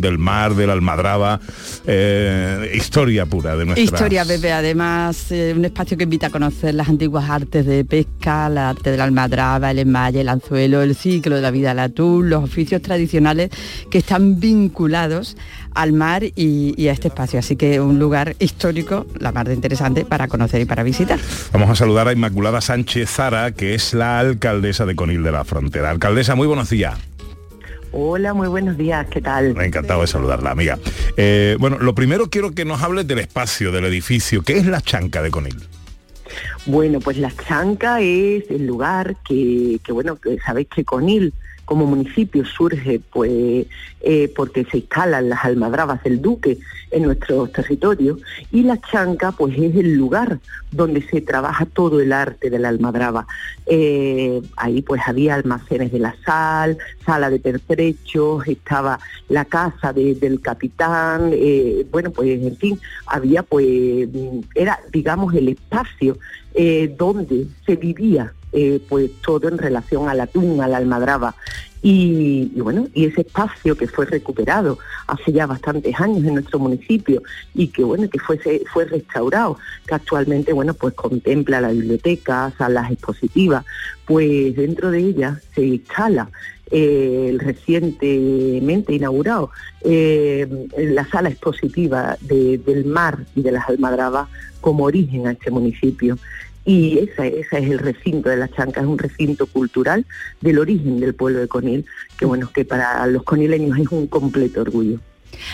del 0.00 0.18
mar, 0.18 0.54
de 0.54 0.66
la 0.66 0.72
almadraba, 0.72 1.40
eh, 1.86 2.72
historia 2.74 3.26
pura 3.26 3.56
de 3.56 3.64
nuestra 3.64 3.84
Historia, 3.84 4.24
Pepe, 4.24 4.52
además 4.52 5.30
eh, 5.30 5.54
un 5.56 5.64
espacio 5.64 5.96
que 5.96 6.04
invita 6.04 6.28
a 6.28 6.30
conocer 6.30 6.74
las 6.74 6.88
antiguas 6.88 7.28
artes 7.28 7.66
de 7.66 7.84
pesca, 7.84 8.48
la 8.48 8.70
arte 8.70 8.90
de 8.90 8.96
la 8.96 9.04
almadraba, 9.04 9.70
el 9.70 9.80
enmalle, 9.80 10.20
el 10.20 10.28
anzuelo, 10.28 10.82
el 10.82 10.94
ciclo 10.94 11.36
de 11.36 11.42
la 11.42 11.50
vida 11.50 11.70
del 11.70 11.80
atún, 11.80 12.30
los 12.30 12.44
oficios 12.44 12.82
tradicionales 12.82 13.50
que 13.90 13.98
están 13.98 14.40
vinculados 14.40 15.36
al 15.74 15.92
mar 15.92 16.22
y, 16.24 16.74
y 16.76 16.88
a 16.88 16.92
este 16.92 17.08
espacio. 17.08 17.38
Así 17.38 17.56
que 17.56 17.80
un 17.80 17.98
lugar 17.98 18.36
histórico, 18.38 19.06
la 19.18 19.32
mar 19.32 19.48
de 19.48 19.54
interesante 19.54 20.04
para 20.04 20.28
conocer 20.28 20.60
y 20.60 20.64
para 20.64 20.82
visitar. 20.82 21.18
Vamos 21.52 21.70
a 21.70 21.74
saludar 21.74 22.08
a 22.08 22.12
Inmaculada 22.12 22.60
Sánchez 22.60 23.10
Zara, 23.10 23.52
que 23.52 23.74
es 23.74 23.94
la 23.94 24.18
alcaldesa 24.18 24.86
de 24.86 24.94
Conil 24.94 25.22
de 25.22 25.32
la 25.32 25.44
Frontera. 25.44 25.90
Alcaldesa, 25.90 26.34
muy 26.34 26.46
buenos 26.46 26.70
días. 26.70 26.94
Hola, 27.94 28.32
muy 28.32 28.48
buenos 28.48 28.78
días, 28.78 29.06
¿qué 29.10 29.20
tal? 29.20 29.54
Encantado 29.60 30.00
de 30.00 30.06
saludarla, 30.06 30.50
amiga. 30.50 30.78
Eh, 31.18 31.56
bueno, 31.60 31.78
lo 31.78 31.94
primero 31.94 32.30
quiero 32.30 32.52
que 32.52 32.64
nos 32.64 32.82
hables 32.82 33.06
del 33.06 33.18
espacio, 33.18 33.70
del 33.70 33.84
edificio. 33.84 34.42
¿Qué 34.42 34.56
es 34.56 34.66
la 34.66 34.80
chanca 34.80 35.20
de 35.20 35.30
Conil? 35.30 35.56
Bueno, 36.64 37.00
pues 37.00 37.18
la 37.18 37.30
Chanca 37.30 38.00
es 38.00 38.44
el 38.50 38.66
lugar 38.66 39.16
que, 39.28 39.78
que 39.84 39.92
bueno, 39.92 40.16
que 40.16 40.38
sabéis 40.38 40.68
que 40.68 40.84
Conil 40.84 41.34
como 41.72 41.86
municipio 41.86 42.44
surge 42.44 43.00
pues 43.10 43.64
eh, 44.02 44.30
porque 44.36 44.66
se 44.70 44.76
instalan 44.76 45.30
las 45.30 45.42
almadrabas 45.42 46.02
del 46.04 46.20
duque 46.20 46.58
en 46.90 47.04
nuestros 47.04 47.50
territorios 47.50 48.18
y 48.50 48.62
la 48.62 48.78
chanca 48.78 49.32
pues 49.32 49.56
es 49.56 49.74
el 49.74 49.94
lugar 49.94 50.38
donde 50.70 51.00
se 51.00 51.22
trabaja 51.22 51.64
todo 51.64 51.98
el 52.02 52.12
arte 52.12 52.50
de 52.50 52.58
la 52.58 52.68
almadraba. 52.68 53.26
Eh, 53.64 54.42
ahí 54.58 54.82
pues 54.82 55.00
había 55.06 55.34
almacenes 55.34 55.90
de 55.92 55.98
la 56.00 56.14
sal, 56.26 56.76
sala 57.06 57.30
de 57.30 57.38
pertrechos, 57.38 58.46
estaba 58.46 59.00
la 59.30 59.46
casa 59.46 59.94
de- 59.94 60.14
del 60.14 60.42
capitán, 60.42 61.30
eh, 61.32 61.86
bueno 61.90 62.10
pues 62.10 62.38
en 62.38 62.54
fin, 62.58 62.78
había 63.06 63.42
pues, 63.42 63.66
era 64.54 64.78
digamos 64.92 65.32
el 65.34 65.48
espacio 65.48 66.18
eh, 66.52 66.94
donde 66.98 67.46
se 67.64 67.76
vivía 67.76 68.30
eh, 68.52 68.80
pues 68.88 69.10
todo 69.24 69.48
en 69.48 69.58
relación 69.58 70.08
al 70.08 70.20
atún, 70.20 70.60
a 70.60 70.68
la 70.68 70.76
almadraba. 70.78 71.34
Y, 71.84 72.46
bueno, 72.60 72.86
y 72.94 73.06
ese 73.06 73.22
espacio 73.22 73.76
que 73.76 73.88
fue 73.88 74.06
recuperado 74.06 74.78
hace 75.08 75.32
ya 75.32 75.46
bastantes 75.46 76.00
años 76.00 76.24
en 76.24 76.34
nuestro 76.34 76.60
municipio 76.60 77.24
y 77.54 77.66
que 77.68 77.82
bueno, 77.82 78.08
que 78.08 78.20
fue, 78.20 78.38
restaurado, 78.84 79.58
que 79.84 79.94
actualmente 79.96 80.52
bueno, 80.52 80.74
pues 80.74 80.94
contempla 80.94 81.60
la 81.60 81.72
biblioteca, 81.72 82.52
salas 82.56 82.92
expositivas, 82.92 83.64
pues 84.06 84.54
dentro 84.54 84.92
de 84.92 85.00
ella 85.00 85.40
se 85.56 85.64
instala 85.64 86.30
eh, 86.70 87.26
el 87.30 87.40
recientemente 87.40 88.94
inaugurado 88.94 89.50
eh, 89.82 90.46
la 90.78 91.04
sala 91.08 91.30
expositiva 91.30 92.16
de- 92.20 92.58
del 92.58 92.84
mar 92.84 93.18
y 93.34 93.42
de 93.42 93.50
las 93.52 93.68
almadrabas 93.68 94.28
como 94.60 94.84
origen 94.84 95.26
a 95.26 95.32
este 95.32 95.50
municipio. 95.50 96.16
Y 96.64 96.98
ese, 96.98 97.40
ese 97.40 97.58
es 97.58 97.70
el 97.70 97.78
recinto 97.78 98.28
de 98.28 98.36
la 98.36 98.48
Chanca, 98.48 98.80
es 98.80 98.86
un 98.86 98.98
recinto 98.98 99.46
cultural 99.46 100.06
del 100.40 100.58
origen 100.58 101.00
del 101.00 101.14
pueblo 101.14 101.40
de 101.40 101.48
Conil, 101.48 101.84
que 102.18 102.24
bueno, 102.24 102.50
que 102.54 102.64
para 102.64 103.06
los 103.06 103.24
conileños 103.24 103.78
es 103.78 103.88
un 103.88 104.06
completo 104.06 104.60
orgullo. 104.60 105.00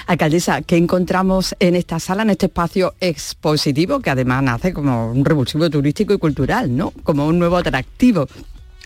Alcaldesa, 0.06 0.62
¿qué 0.62 0.76
encontramos 0.76 1.54
en 1.60 1.76
esta 1.76 1.98
sala, 2.00 2.22
en 2.22 2.30
este 2.30 2.46
espacio 2.46 2.94
expositivo, 3.00 4.00
que 4.00 4.10
además 4.10 4.42
nace 4.42 4.72
como 4.72 5.10
un 5.10 5.24
revulsivo 5.24 5.70
turístico 5.70 6.12
y 6.12 6.18
cultural, 6.18 6.76
¿no? 6.76 6.90
Como 7.02 7.26
un 7.26 7.38
nuevo 7.38 7.56
atractivo 7.56 8.28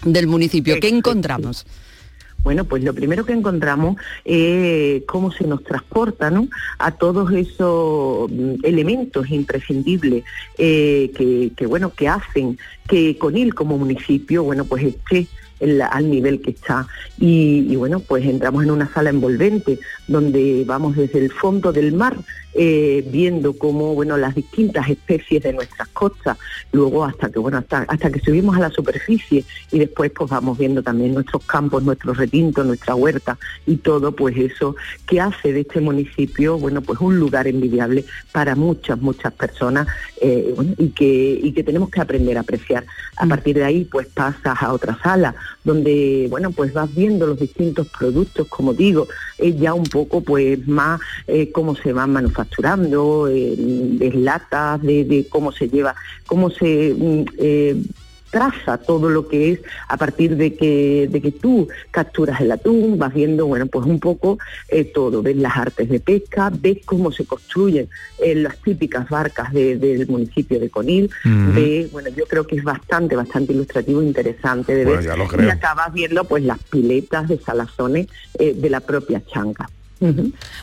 del 0.05 0.27
municipio. 0.27 0.79
¿Qué 0.81 0.89
encontramos? 0.89 1.67
Bueno, 2.43 2.65
pues 2.65 2.83
lo 2.83 2.93
primero 2.93 3.25
que 3.25 3.33
encontramos 3.33 3.97
es 4.25 5.03
cómo 5.07 5.31
se 5.31 5.47
nos 5.47 5.63
transporta 5.63 6.31
¿no? 6.31 6.49
a 6.79 6.91
todos 6.93 7.33
esos 7.33 8.31
mm, 8.31 8.55
elementos 8.65 9.31
imprescindibles 9.31 10.25
eh, 10.59 11.53
que, 11.57 11.67
bueno, 11.67 11.93
que 11.95 12.09
hacen 12.09 12.59
que 12.89 13.17
Conil 13.17 13.55
como 13.55 13.79
municipio, 13.79 14.43
bueno, 14.43 14.65
pues 14.65 14.85
esté 14.85 15.29
al 15.91 16.11
nivel 16.11 16.41
que 16.41 16.51
está. 16.51 16.89
Y, 17.19 17.77
bueno, 17.77 18.01
pues 18.01 18.25
entramos 18.25 18.65
en 18.65 18.73
una 18.73 18.93
sala 18.93 19.11
envolvente 19.11 19.79
donde 20.09 20.65
vamos 20.67 20.97
desde 20.97 21.21
el 21.21 21.31
fondo 21.31 21.73
del 21.73 21.93
mar 21.93 22.17
eh, 22.55 23.05
viendo 23.11 23.57
cómo, 23.57 23.95
bueno, 23.95 24.17
las 24.17 24.35
distintas 24.35 24.89
especies 24.89 25.43
de 25.43 25.53
nuestras 25.53 25.89
costas, 25.89 26.39
luego 26.73 27.05
hasta 27.05 27.31
que, 27.31 27.39
bueno, 27.39 27.59
hasta, 27.59 27.79
hasta 27.89 28.11
que 28.11 28.21
subimos 28.21 28.57
a 28.57 28.61
la 28.61 28.71
superficie 28.71 29.45
y 29.71 29.79
después 29.79 30.11
pues 30.15 30.31
vamos 30.31 30.59
viendo 30.59 30.83
también 30.83 31.15
nuestros 31.15 31.45
campos, 31.45 31.83
nuestros 31.83 32.17
retintos, 32.17 32.67
nuestra 32.67 32.95
huerta 32.95 33.39
y 33.67 33.77
todo, 33.77 34.13
pues 34.13 34.37
eso 34.37 34.77
que 35.07 35.21
hace 35.21 35.53
de 35.53 35.61
este 35.61 35.81
municipio, 35.81 36.59
bueno, 36.59 36.83
pues 36.83 37.01
un 37.01 37.19
lugar 37.19 37.47
envidiable 37.47 38.05
para 38.33 38.55
muchas, 38.55 39.01
muchas 39.01 39.33
personas 39.33 39.87
eh, 40.21 40.53
bueno, 40.55 40.75
y, 40.79 40.91
que, 40.91 41.41
y 41.43 41.53
que 41.53 41.65
tenemos 41.65 41.91
que 41.91 42.01
aprender 42.01 42.37
a 42.37 42.41
apreciar. 42.41 42.85
A 43.17 43.27
partir 43.27 43.57
de 43.57 43.65
ahí, 43.65 43.85
pues 43.85 44.07
pasas 44.09 44.63
a 44.63 44.73
otra 44.73 44.99
sala 45.03 45.35
donde, 45.65 46.27
bueno, 46.31 46.51
pues 46.51 46.73
vas 46.73 46.93
viendo 46.95 47.27
los 47.27 47.39
distintos 47.39 47.89
productos, 47.89 48.49
como 48.49 48.75
digo, 48.75 49.07
es 49.43 49.59
ya 49.59 49.75
un 49.75 49.85
poco 49.85 50.21
pues 50.21 50.67
más 50.67 51.01
eh, 51.27 51.51
cómo 51.53 51.75
se 51.77 51.93
van 51.93 52.13
manufacturando, 52.13 53.29
eh, 53.29 53.55
de 53.57 54.13
latas, 54.13 54.83
de, 54.83 55.27
cómo 55.29 55.53
se 55.53 55.69
lleva, 55.69 55.95
cómo 56.27 56.51
se 56.51 56.95
mm, 56.97 57.25
eh, 57.39 57.77
traza 58.33 58.79
todo 58.79 59.09
lo 59.11 59.29
que 59.29 59.53
es 59.53 59.61
a 59.89 59.97
partir 59.97 60.37
de 60.37 60.57
que, 60.57 61.07
de 61.09 61.21
que 61.21 61.31
tú 61.31 61.69
capturas 61.93 62.41
el 62.41 62.51
atún, 62.51 62.99
vas 62.99 63.15
viendo, 63.15 63.47
bueno, 63.47 63.67
pues 63.67 63.87
un 63.87 64.01
poco 64.01 64.39
eh, 64.69 64.85
todo, 64.85 65.23
ves 65.23 65.37
las 65.37 65.57
artes 65.57 65.89
de 65.89 66.01
pesca, 66.01 66.51
ves 66.53 66.79
cómo 66.85 67.13
se 67.13 67.25
construyen 67.27 67.89
eh, 68.19 68.35
las 68.35 68.57
típicas 68.57 69.09
barcas 69.09 69.53
de- 69.53 69.77
del 69.77 70.09
municipio 70.09 70.59
de 70.59 70.71
Conil, 70.71 71.11
ves, 71.55 71.93
bueno, 71.93 72.09
yo 72.09 72.25
creo 72.27 72.47
que 72.47 72.57
es 72.57 72.65
bastante, 72.65 73.15
bastante 73.15 73.53
ilustrativo 73.53 74.01
e 74.01 74.07
interesante 74.07 74.75
de 74.75 74.85
Bueno, 74.87 75.27
ver. 75.37 75.47
y 75.47 75.51
acabas 75.51 75.93
viendo 75.93 76.25
pues 76.25 76.43
las 76.43 76.59
piletas 76.59 77.29
de 77.29 77.39
salazones 77.39 78.07
eh, 78.39 78.55
de 78.57 78.71
la 78.71 78.81
propia 78.81 79.23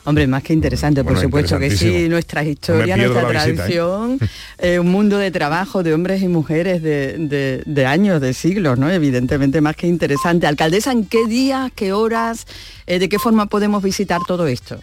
Hombre, 0.05 0.27
más 0.27 0.43
que 0.43 0.53
interesante, 0.53 1.03
por 1.03 1.13
Bueno, 1.13 1.27
supuesto 1.27 1.57
que 1.59 1.71
sí, 1.71 2.09
nuestra 2.09 2.43
historia, 2.43 2.97
nuestra 2.97 3.21
visita, 3.21 3.39
¿eh? 3.39 3.55
tradición, 3.55 4.19
eh, 4.59 4.79
un 4.79 4.91
mundo 4.91 5.17
de 5.17 5.31
trabajo 5.31 5.81
de 5.83 5.93
hombres 5.93 6.21
y 6.21 6.27
mujeres 6.27 6.81
de, 6.81 7.15
de- 7.17 7.63
de 7.65 7.85
años, 7.85 8.19
de 8.21 8.33
siglos, 8.33 8.77
¿no? 8.77 8.89
Evidentemente 8.91 9.61
más 9.61 9.75
que 9.75 9.87
interesante. 9.87 10.45
Alcaldesa, 10.47 10.91
¿en 10.91 11.05
qué 11.05 11.25
días, 11.27 11.71
qué 11.75 11.93
horas, 11.93 12.45
eh, 12.85 12.99
de 12.99 13.07
qué 13.09 13.17
forma 13.19 13.45
podemos 13.45 13.81
visitar 13.81 14.19
todo 14.27 14.47
esto? 14.47 14.79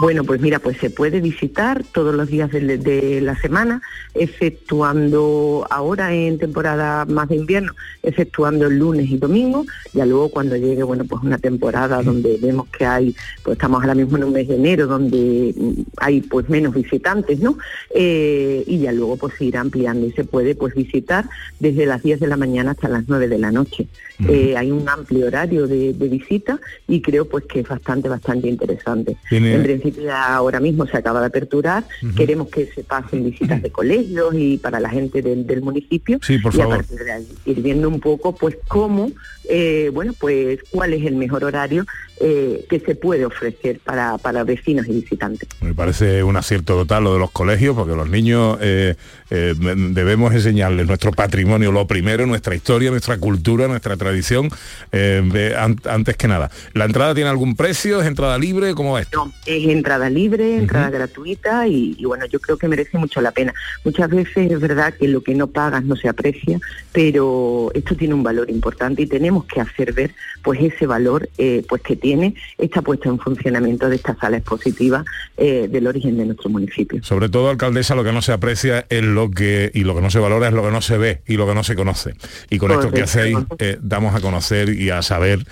Bueno, 0.00 0.24
pues 0.24 0.40
mira, 0.40 0.58
pues 0.58 0.78
se 0.78 0.90
puede 0.90 1.20
visitar 1.20 1.84
todos 1.92 2.14
los 2.14 2.28
días 2.28 2.50
de, 2.50 2.78
de 2.78 3.20
la 3.20 3.36
semana, 3.40 3.82
exceptuando 4.14 5.66
ahora 5.70 6.14
en 6.14 6.38
temporada 6.38 7.04
más 7.04 7.28
de 7.28 7.36
invierno, 7.36 7.72
exceptuando 8.02 8.66
el 8.66 8.78
lunes 8.78 9.10
y 9.10 9.18
domingo, 9.18 9.64
ya 9.92 10.06
luego 10.06 10.30
cuando 10.30 10.56
llegue, 10.56 10.82
bueno, 10.82 11.04
pues 11.04 11.22
una 11.22 11.38
temporada 11.38 12.02
donde 12.02 12.38
vemos 12.40 12.68
que 12.68 12.86
hay, 12.86 13.14
pues 13.42 13.56
estamos 13.56 13.80
ahora 13.82 13.94
mismo 13.94 14.16
en 14.16 14.24
un 14.24 14.32
mes 14.32 14.48
de 14.48 14.56
enero 14.56 14.86
donde 14.86 15.54
hay 15.98 16.20
pues 16.22 16.48
menos 16.48 16.74
visitantes, 16.74 17.40
¿no? 17.40 17.58
Eh, 17.94 18.64
y 18.66 18.78
ya 18.78 18.92
luego 18.92 19.16
pues 19.16 19.34
se 19.38 19.44
irá 19.44 19.60
ampliando 19.60 20.06
y 20.06 20.12
se 20.12 20.24
puede 20.24 20.54
pues 20.54 20.74
visitar 20.74 21.26
desde 21.60 21.86
las 21.86 22.02
10 22.02 22.20
de 22.20 22.26
la 22.26 22.36
mañana 22.36 22.72
hasta 22.72 22.88
las 22.88 23.04
9 23.08 23.28
de 23.28 23.38
la 23.38 23.52
noche. 23.52 23.86
Eh, 24.28 24.54
hay 24.56 24.70
un 24.70 24.88
amplio 24.88 25.26
horario 25.26 25.66
de, 25.66 25.94
de 25.94 26.08
visita 26.08 26.60
y 26.86 27.00
creo 27.02 27.24
pues 27.28 27.44
que 27.44 27.60
es 27.60 27.68
bastante, 27.68 28.08
bastante 28.08 28.48
interesante. 28.48 29.16
Tiene- 29.28 29.58
principio 29.82 30.04
ya 30.08 30.34
ahora 30.34 30.60
mismo 30.60 30.86
se 30.86 30.96
acaba 30.96 31.20
de 31.20 31.26
aperturar, 31.26 31.84
queremos 32.16 32.48
que 32.48 32.66
se 32.74 32.84
pasen 32.84 33.24
visitas 33.24 33.60
de 33.62 33.70
colegios 33.70 34.34
y 34.34 34.58
para 34.58 34.80
la 34.80 34.88
gente 34.88 35.20
del, 35.22 35.46
del 35.46 35.60
municipio 35.62 36.18
Sí, 36.22 36.38
por 36.38 36.54
y 36.54 36.58
favor. 36.58 36.74
a 36.74 36.76
partir 36.78 36.98
de 37.00 37.12
ahí 37.12 37.26
ir 37.44 37.60
viendo 37.62 37.88
un 37.88 38.00
poco 38.00 38.34
pues 38.34 38.56
cómo, 38.68 39.10
eh, 39.48 39.90
bueno 39.92 40.12
pues 40.18 40.60
cuál 40.70 40.92
es 40.94 41.04
el 41.04 41.16
mejor 41.16 41.44
horario 41.44 41.84
eh, 42.24 42.64
que 42.70 42.78
se 42.78 42.94
puede 42.94 43.24
ofrecer 43.24 43.80
para, 43.84 44.16
para 44.18 44.44
vecinos 44.44 44.86
y 44.86 44.92
visitantes. 44.92 45.48
Me 45.60 45.74
parece 45.74 46.22
un 46.22 46.36
acierto 46.36 46.76
total 46.76 47.02
lo 47.04 47.12
de 47.14 47.18
los 47.18 47.32
colegios, 47.32 47.74
porque 47.74 47.96
los 47.96 48.08
niños 48.08 48.58
eh, 48.60 48.94
eh, 49.30 49.54
debemos 49.56 50.32
enseñarles 50.32 50.86
nuestro 50.86 51.10
patrimonio, 51.10 51.72
lo 51.72 51.84
primero, 51.88 52.24
nuestra 52.26 52.54
historia, 52.54 52.90
nuestra 52.92 53.18
cultura, 53.18 53.66
nuestra 53.66 53.96
tradición, 53.96 54.50
an- 54.92 55.80
antes 55.88 56.16
que 56.16 56.28
nada. 56.28 56.50
¿La 56.74 56.84
entrada 56.84 57.12
tiene 57.14 57.28
algún 57.30 57.56
precio? 57.56 58.00
¿Es 58.00 58.06
entrada 58.06 58.38
libre? 58.38 58.74
¿Cómo? 58.74 58.92
No, 59.12 59.32
es 59.46 59.64
entrada 59.72 60.08
libre, 60.10 60.56
entrada 60.56 60.90
gratuita 60.90 61.66
y, 61.66 61.96
y 61.98 62.04
bueno, 62.04 62.26
yo 62.26 62.40
creo 62.40 62.56
que 62.56 62.68
merece 62.68 62.98
mucho 62.98 63.20
la 63.20 63.32
pena. 63.32 63.54
Muchas 63.84 64.10
veces 64.10 64.50
es 64.50 64.60
verdad 64.60 64.94
que 64.94 65.08
lo 65.08 65.22
que 65.22 65.34
no 65.34 65.46
pagas 65.46 65.84
no 65.84 65.96
se 65.96 66.08
aprecia, 66.08 66.60
pero 66.92 67.70
esto 67.74 67.96
tiene 67.96 68.14
un 68.14 68.22
valor 68.22 68.50
importante 68.50 69.02
y 69.02 69.06
tenemos 69.06 69.44
que 69.46 69.60
hacer 69.60 69.92
ver 69.92 70.14
pues 70.42 70.60
ese 70.60 70.86
valor 70.86 71.28
eh, 71.38 71.64
pues 71.68 71.82
que 71.82 71.96
tiene 71.96 72.34
esta 72.58 72.82
puesta 72.82 73.08
en 73.08 73.18
funcionamiento 73.18 73.88
de 73.88 73.96
esta 73.96 74.16
sala 74.16 74.38
expositiva 74.38 75.04
eh, 75.36 75.68
del 75.70 75.86
origen 75.86 76.16
de 76.16 76.26
nuestro 76.26 76.50
municipio. 76.50 77.02
Sobre 77.02 77.28
todo, 77.28 77.50
alcaldesa, 77.50 77.94
lo 77.94 78.04
que 78.04 78.12
no 78.12 78.22
se 78.22 78.32
aprecia 78.32 78.86
es 78.88 79.02
lo 79.02 79.30
que, 79.30 79.70
y 79.74 79.84
lo 79.84 79.94
que 79.94 80.00
no 80.00 80.10
se 80.10 80.18
valora 80.18 80.48
es 80.48 80.54
lo 80.54 80.62
que 80.62 80.70
no 80.70 80.80
se 80.80 80.98
ve 80.98 81.22
y 81.26 81.36
lo 81.36 81.46
que 81.46 81.54
no 81.54 81.64
se 81.64 81.76
conoce. 81.76 82.14
Y 82.50 82.58
con 82.58 82.70
esto 82.72 82.90
que 82.90 83.02
hacéis, 83.02 83.38
eh, 83.58 83.78
damos 83.80 84.14
a 84.14 84.20
conocer 84.20 84.70
y 84.70 84.90
a 84.90 85.02
saber 85.02 85.44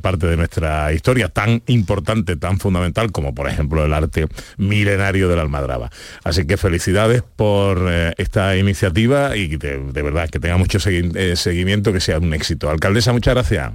parte 0.00 0.26
de 0.26 0.36
nuestra 0.36 0.92
historia 0.92 1.28
tan 1.28 1.62
importante, 1.66 2.36
tan 2.36 2.58
fundamental 2.58 3.12
como 3.12 3.34
por 3.40 3.48
ejemplo 3.48 3.82
el 3.86 3.94
arte 3.94 4.26
milenario 4.58 5.26
de 5.26 5.34
la 5.34 5.40
almadraba. 5.40 5.90
Así 6.24 6.46
que 6.46 6.58
felicidades 6.58 7.22
por 7.22 7.86
eh, 7.88 8.12
esta 8.18 8.54
iniciativa 8.54 9.34
y 9.34 9.56
de, 9.56 9.78
verdad 9.78 10.28
que 10.28 10.38
tenga 10.38 10.58
mucho 10.58 10.76
eh, 10.86 11.36
seguimiento, 11.36 11.90
que 11.90 12.00
sea 12.00 12.18
un 12.18 12.34
éxito. 12.34 12.68
Alcaldesa, 12.68 13.14
muchas 13.14 13.32
gracias. 13.32 13.72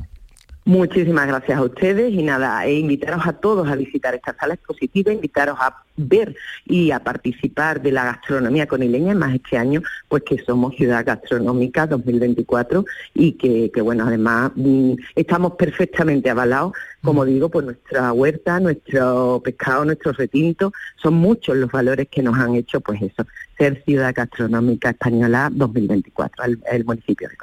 Muchísimas 0.67 1.27
gracias 1.27 1.59
a 1.59 1.61
ustedes 1.61 2.11
y 2.11 2.23
nada, 2.23 2.65
e 2.65 2.79
invitaros 2.79 3.27
a 3.27 3.33
todos 3.33 3.69
a 3.69 3.75
visitar 3.75 4.15
esta 4.15 4.35
sala 4.35 4.55
expositiva, 4.55 5.13
invitaros 5.13 5.59
a 5.59 5.83
ver 5.95 6.35
y 6.65 6.89
a 6.89 7.03
participar 7.03 7.83
de 7.83 7.91
la 7.91 8.03
gastronomía 8.03 8.65
conileña, 8.65 9.13
más 9.13 9.35
este 9.35 9.59
año, 9.59 9.83
pues 10.09 10.23
que 10.23 10.39
somos 10.43 10.75
Ciudad 10.75 11.05
Gastronómica 11.05 11.85
2024 11.85 12.83
y 13.13 13.33
que, 13.33 13.69
que, 13.71 13.81
bueno, 13.81 14.07
además 14.07 14.53
mm, 14.55 14.93
estamos 15.13 15.51
perfectamente 15.53 16.31
avalados, 16.31 16.73
como 17.03 17.25
digo, 17.25 17.49
por 17.49 17.63
nuestra 17.63 18.11
huerta, 18.11 18.59
nuestro 18.59 19.43
pescado, 19.45 19.85
nuestro 19.85 20.13
retinto, 20.13 20.73
son 20.95 21.13
muchos 21.13 21.55
los 21.57 21.71
valores 21.71 22.07
que 22.09 22.23
nos 22.23 22.39
han 22.39 22.55
hecho, 22.55 22.81
pues 22.81 23.03
eso, 23.03 23.23
ser 23.55 23.83
Ciudad 23.83 24.15
Gastronómica 24.15 24.89
Española 24.89 25.51
2024, 25.53 26.43
el, 26.43 26.63
el 26.71 26.85
municipio 26.85 27.29
de 27.29 27.37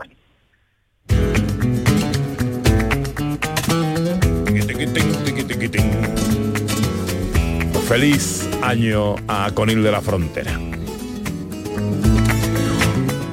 Feliz 7.88 8.48
año 8.62 9.16
a 9.28 9.50
Conil 9.54 9.82
de 9.82 9.90
la 9.92 10.00
Frontera. 10.00 10.58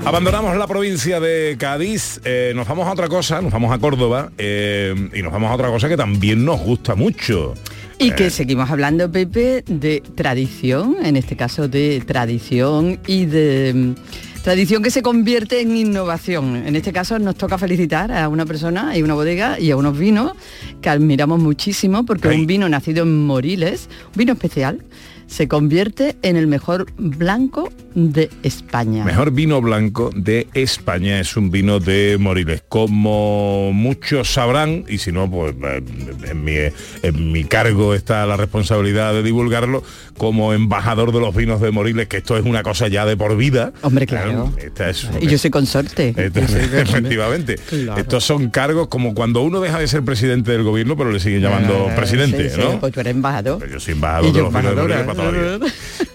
Abandonamos 0.06 0.58
la 0.58 0.68
provincia 0.68 1.20
de 1.20 1.56
Cádiz, 1.60 2.20
eh, 2.24 2.54
nos 2.56 2.68
vamos 2.68 2.88
a 2.88 2.92
otra 2.92 3.08
cosa, 3.08 3.42
nos 3.42 3.52
vamos 3.52 3.72
a 3.72 3.78
Córdoba 3.78 4.32
eh, 4.38 4.94
y 5.14 5.22
nos 5.22 5.32
vamos 5.32 5.52
a 5.52 5.54
otra 5.54 5.70
cosa 5.70 5.88
que 5.88 5.98
también 5.98 6.44
nos 6.44 6.60
gusta 6.60 6.96
mucho. 6.96 7.54
Y 8.00 8.12
que 8.12 8.30
seguimos 8.30 8.70
hablando, 8.70 9.12
Pepe, 9.12 9.64
de 9.68 10.02
tradición, 10.16 10.98
en 11.04 11.18
este 11.18 11.36
caso 11.36 11.68
de 11.68 12.02
tradición 12.06 13.00
y 13.08 13.26
de 13.26 13.94
tradición 14.42 14.82
que 14.82 14.92
se 14.92 15.02
convierte 15.02 15.62
en 15.62 15.76
innovación. 15.76 16.56
En 16.56 16.76
este 16.76 16.94
caso 16.94 17.20
nos 17.20 17.36
toca 17.36 17.58
felicitar 17.58 18.12
a 18.12 18.30
una 18.30 18.46
persona 18.46 18.98
y 18.98 19.02
una 19.02 19.14
bodega 19.14 19.60
y 19.60 19.72
a 19.72 19.78
unos 19.78 19.98
vinos 19.98 20.34
que 20.82 20.90
admiramos 20.90 21.40
muchísimo 21.40 22.06
porque 22.06 22.30
un 22.30 22.48
vino 22.48 22.70
nacido 22.70 23.04
en 23.04 23.26
Moriles, 23.26 23.90
un 24.08 24.18
vino 24.18 24.34
especial, 24.34 24.84
se 25.30 25.48
convierte 25.48 26.16
en 26.24 26.36
el 26.36 26.48
mejor 26.48 26.88
blanco 26.98 27.72
de 27.96 28.30
España. 28.44 29.04
Mejor 29.06 29.32
vino 29.32 29.62
blanco 29.62 30.10
de 30.16 30.48
España 30.54 31.20
es 31.20 31.38
un 31.38 31.52
vino 31.52 31.80
de 31.80 32.18
Moriles. 32.20 32.64
Como 32.68 33.72
muchos 33.74 34.32
sabrán, 34.34 34.86
y 34.88 34.98
si 34.98 35.12
no, 35.12 35.30
pues 35.30 35.56
eh, 35.64 35.84
en 36.30 36.44
mi, 36.44 36.56
en 37.04 37.32
mi 37.32 37.44
cargo 37.46 37.94
está 37.94 38.26
la 38.26 38.38
responsabilidad 38.38 39.14
de 39.14 39.24
divulgarlo, 39.24 39.84
como 40.18 40.54
embajador 40.54 41.12
de 41.14 41.20
los 41.20 41.36
vinos 41.36 41.62
de 41.62 41.72
Moriles, 41.72 42.08
que 42.08 42.18
esto 42.18 42.36
es 42.38 42.46
una 42.46 42.64
cosa 42.64 42.88
ya 42.88 43.06
de 43.06 43.16
por 43.16 43.38
vida. 43.38 43.72
Hombre, 43.84 44.06
claro. 44.08 44.52
Esta 44.58 44.90
es- 44.90 45.08
Y 45.22 45.28
yo 45.28 45.38
soy 45.38 45.50
consorte. 45.52 46.14
Efectivamente. 46.18 47.56
Claro. 47.70 48.00
Estos 48.02 48.24
son 48.24 48.50
cargos 48.50 48.88
como 48.88 49.14
cuando 49.14 49.42
uno 49.42 49.62
deja 49.62 49.80
de 49.80 49.88
ser 49.88 50.04
presidente 50.04 50.52
del 50.52 50.64
gobierno, 50.64 50.98
pero 50.98 51.12
le 51.12 51.20
siguen 51.20 51.42
llamando 51.42 51.88
Ah, 51.90 51.96
presidente, 51.96 52.50
sí, 52.50 52.56
sí, 52.56 52.62
¿no? 52.62 52.80
Pues 52.80 52.94
tú 52.94 53.00
eres 53.00 53.12
embajador. 53.12 53.68
Yo 53.70 53.80
soy 53.80 53.94
embajador 53.94 54.30
Y 54.30 54.32
de 54.34 54.40
los 54.42 54.54
vinos 54.54 54.76
de. 54.76 54.82
Moriles 54.82 55.06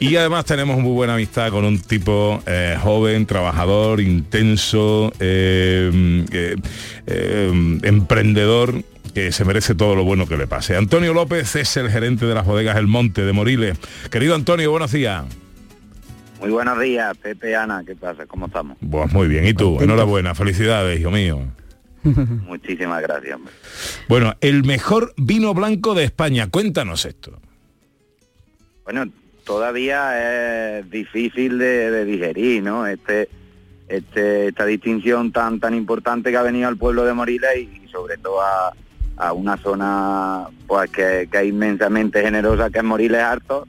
Y 0.00 0.16
además 0.16 0.44
tenemos 0.44 0.78
muy 0.78 0.92
buena 0.92 1.14
amistad 1.14 1.50
con 1.50 1.64
un 1.64 1.78
tipo 1.80 2.42
eh, 2.46 2.76
joven, 2.82 3.26
trabajador, 3.26 4.00
intenso, 4.00 5.12
eh, 5.20 6.24
eh, 6.32 6.56
eh, 7.06 7.78
emprendedor 7.82 8.82
que 9.14 9.30
se 9.30 9.44
merece 9.44 9.74
todo 9.74 9.94
lo 9.94 10.04
bueno 10.04 10.26
que 10.26 10.36
le 10.36 10.46
pase. 10.46 10.76
Antonio 10.76 11.14
López 11.14 11.54
es 11.56 11.76
el 11.76 11.90
gerente 11.90 12.26
de 12.26 12.34
las 12.34 12.44
bodegas 12.44 12.76
El 12.76 12.88
Monte 12.88 13.24
de 13.24 13.32
Moriles. 13.32 13.78
Querido 14.10 14.34
Antonio, 14.34 14.70
buenos 14.70 14.92
días. 14.92 15.24
Muy 16.40 16.50
buenos 16.50 16.78
días, 16.80 17.16
Pepe 17.18 17.56
Ana, 17.56 17.82
¿qué 17.86 17.94
pasa? 17.94 18.26
¿Cómo 18.26 18.46
estamos? 18.46 18.76
Pues 18.90 19.12
muy 19.12 19.28
bien, 19.28 19.46
¿y 19.46 19.54
tú? 19.54 19.80
Enhorabuena, 19.80 20.34
felicidades, 20.34 21.00
hijo 21.00 21.10
mío. 21.10 21.40
Muchísimas 22.02 23.00
gracias. 23.02 23.36
hombre. 23.36 23.52
Bueno, 24.08 24.34
el 24.40 24.64
mejor 24.64 25.14
vino 25.16 25.54
blanco 25.54 25.94
de 25.94 26.04
España, 26.04 26.48
cuéntanos 26.50 27.06
esto. 27.06 27.40
Bueno, 28.84 29.04
todavía 29.44 30.78
es 30.78 30.90
difícil 30.90 31.58
de, 31.58 32.04
digerir, 32.04 32.62
¿no? 32.62 32.86
Este, 32.86 33.28
este, 33.88 34.48
esta 34.48 34.64
distinción 34.64 35.32
tan 35.32 35.60
tan 35.60 35.74
importante 35.74 36.30
que 36.30 36.36
ha 36.36 36.42
venido 36.42 36.68
al 36.68 36.76
pueblo 36.76 37.04
de 37.04 37.12
Moriles 37.12 37.56
y, 37.56 37.88
sobre 37.88 38.16
todo 38.16 38.40
a, 38.40 38.72
una 39.32 39.56
zona 39.58 40.48
pues 40.66 40.90
que, 40.90 41.28
que 41.30 41.38
es 41.38 41.46
inmensamente 41.46 42.20
generosa 42.20 42.68
que 42.70 42.78
es 42.78 42.84
Moriles 42.84 43.22
Harto 43.22 43.68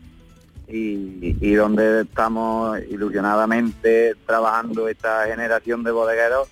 y, 0.67 1.35
y 1.39 1.53
donde 1.53 2.01
estamos 2.01 2.79
ilusionadamente 2.89 4.15
trabajando 4.25 4.87
esta 4.87 5.27
generación 5.27 5.83
de 5.83 5.91
bodegueros 5.91 6.47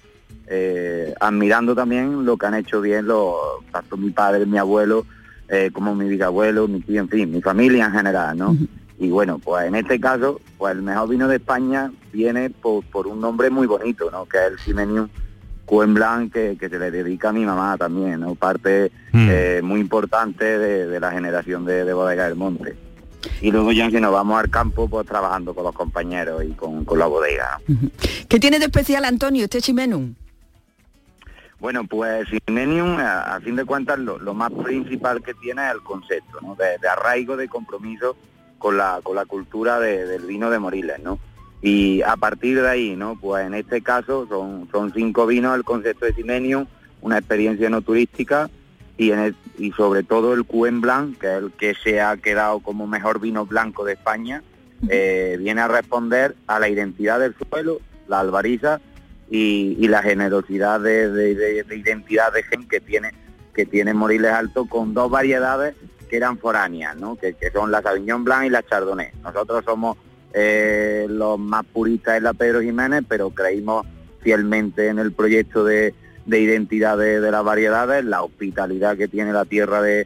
eh, 0.48 1.14
admirando 1.20 1.74
también 1.74 2.26
lo 2.26 2.38
que 2.38 2.46
han 2.46 2.56
hecho 2.56 2.82
bien 2.82 3.08
los 3.08 3.36
tanto 3.72 3.96
mi 3.96 4.12
padre, 4.12 4.46
mi 4.46 4.58
abuelo, 4.58 5.06
eh, 5.50 5.70
como 5.72 5.96
mi 5.96 6.08
bisabuelo, 6.08 6.68
mi 6.68 6.82
tío, 6.82 7.02
en 7.02 7.10
fin, 7.10 7.32
mi 7.32 7.42
familia 7.42 7.86
en 7.86 7.92
general, 7.92 8.38
¿no? 8.38 8.56
Y 9.00 9.10
bueno, 9.10 9.40
pues 9.40 9.68
en 9.68 9.76
este 9.76 10.00
caso, 10.00 10.40
pues 10.58 10.76
el 10.76 10.82
mejor 10.82 11.10
vino 11.10 11.28
de 11.28 11.38
España 11.38 11.92
viene 12.12 12.50
por, 12.50 12.84
por 12.86 13.08
un 13.08 13.20
nombre 13.20 13.50
muy 13.50 13.68
bonito, 13.68 14.10
¿no? 14.12 14.26
Que 14.26 14.38
es 14.38 14.52
el 14.52 14.60
Simenium 14.60 15.10
Cuen 15.66 15.94
Blanc, 15.94 16.32
que, 16.32 16.58
que 16.60 16.70
se 16.70 16.80
le 16.80 16.92
dedica 16.92 17.30
a 17.30 17.34
mi 17.34 17.46
mamá 17.46 17.78
también, 17.78 18.20
¿no? 18.20 18.36
Parte 18.36 18.92
eh, 19.14 19.62
muy 19.64 19.80
importante 19.80 20.46
de, 20.58 20.88
de 20.88 21.00
la 21.00 21.12
generación 21.12 21.66
de, 21.66 21.84
de 21.84 21.94
Bodega 21.94 22.26
del 22.26 22.36
Monte. 22.36 22.76
Y 23.42 23.52
luego 23.52 23.72
ya 23.72 23.90
si 23.90 24.00
nos 24.00 24.12
vamos 24.12 24.40
al 24.40 24.50
campo, 24.50 24.88
pues 24.88 25.08
trabajando 25.08 25.54
con 25.54 25.64
los 25.64 25.74
compañeros 25.74 26.44
y 26.44 26.52
con, 26.52 26.84
con 26.86 27.00
la 27.00 27.06
bodega. 27.06 27.60
¿no? 27.68 27.90
¿Qué 28.28 28.40
tiene 28.40 28.60
de 28.60 28.66
especial 28.66 29.06
Antonio 29.06 29.44
este 29.46 29.62
chimenum? 29.62 30.14
Bueno, 31.64 31.86
pues 31.86 32.28
Simenium, 32.46 32.98
a, 32.98 33.36
a 33.36 33.40
fin 33.40 33.56
de 33.56 33.64
cuentas, 33.64 33.98
lo, 33.98 34.20
lo 34.20 34.34
más 34.34 34.52
principal 34.52 35.24
que 35.24 35.34
tiene 35.34 35.66
es 35.66 35.72
el 35.76 35.82
concepto, 35.82 36.42
¿no? 36.42 36.56
De, 36.56 36.78
de 36.82 36.90
arraigo, 36.90 37.38
de 37.38 37.48
compromiso 37.48 38.18
con 38.58 38.76
la, 38.76 39.00
con 39.02 39.16
la 39.16 39.24
cultura 39.24 39.80
de- 39.80 40.06
del 40.06 40.26
vino 40.26 40.50
de 40.50 40.60
Moriles, 40.60 41.00
¿no? 41.02 41.20
Y 41.62 42.02
a 42.02 42.18
partir 42.18 42.62
de 42.62 42.68
ahí, 42.70 42.98
¿no? 42.98 43.18
Pues 43.18 43.48
en 43.48 43.54
este 43.54 43.82
caso 43.82 44.28
son, 44.28 44.68
son 44.74 44.92
cinco 44.94 45.26
vinos 45.26 45.56
el 45.56 45.64
concepto 45.64 46.06
de 46.06 46.12
Simenium, 46.14 46.66
una 47.02 47.18
experiencia 47.20 47.70
no 47.70 47.82
turística 47.82 48.50
y, 48.98 49.12
en 49.12 49.20
el- 49.20 49.36
y 49.58 49.72
sobre 49.72 50.04
todo 50.04 50.34
el 50.34 50.44
Cuen 50.44 50.82
Blanc, 50.82 51.18
que 51.18 51.28
es 51.28 51.44
el 51.44 51.52
que 51.54 51.76
se 51.76 52.02
ha 52.02 52.18
quedado 52.18 52.60
como 52.60 52.88
mejor 52.88 53.22
vino 53.22 53.46
blanco 53.46 53.86
de 53.86 53.94
España, 53.94 54.44
eh, 54.90 55.38
viene 55.40 55.62
a 55.62 55.70
responder 55.70 56.36
a 56.46 56.60
la 56.60 56.68
identidad 56.68 57.22
del 57.22 57.34
suelo, 57.50 57.80
la 58.10 58.20
albariza 58.20 58.82
y, 59.36 59.76
y 59.80 59.88
la 59.88 60.04
generosidad 60.04 60.80
de, 60.80 61.10
de- 61.10 61.34
de- 61.34 61.64
de 61.64 61.76
identidad 61.76 62.32
de 62.32 62.44
gen 62.44 62.68
que 62.68 62.80
tiene 62.80 63.12
que 63.56 63.66
tiene 63.66 63.94
Moriles 63.96 64.32
Alto 64.32 64.66
con 64.66 64.94
dos 64.94 65.10
variedades 65.10 65.76
que 66.10 66.18
eran 66.18 66.38
foráneas, 66.38 66.96
¿no? 66.96 67.16
que, 67.16 67.36
son 67.52 67.72
la 67.72 67.82
Sauvignon 67.82 68.24
Blanc 68.24 68.46
y 68.46 68.50
la 68.50 68.62
Chardonnay. 68.64 69.10
Nosotros 69.24 69.64
somos 69.66 69.98
eh, 70.34 71.08
los 71.10 71.38
más 71.40 71.64
puristas 71.66 72.18
en 72.18 72.24
la 72.24 72.34
Pedro 72.34 72.62
Jiménez, 72.62 73.04
pero 73.08 73.32
creímos 73.32 73.86
fielmente 74.22 74.88
en 74.88 74.98
el 75.00 75.12
proyecto 75.12 75.64
de, 75.66 75.94
de 76.26 76.40
identidad 76.40 76.98
de, 76.98 77.20
las 77.32 77.44
variedades, 77.44 78.06
la 78.06 78.22
hospitalidad 78.24 78.98
que 78.98 79.08
tiene 79.08 79.34
la 79.34 79.46
tierra 79.46 79.82
de, 79.82 80.06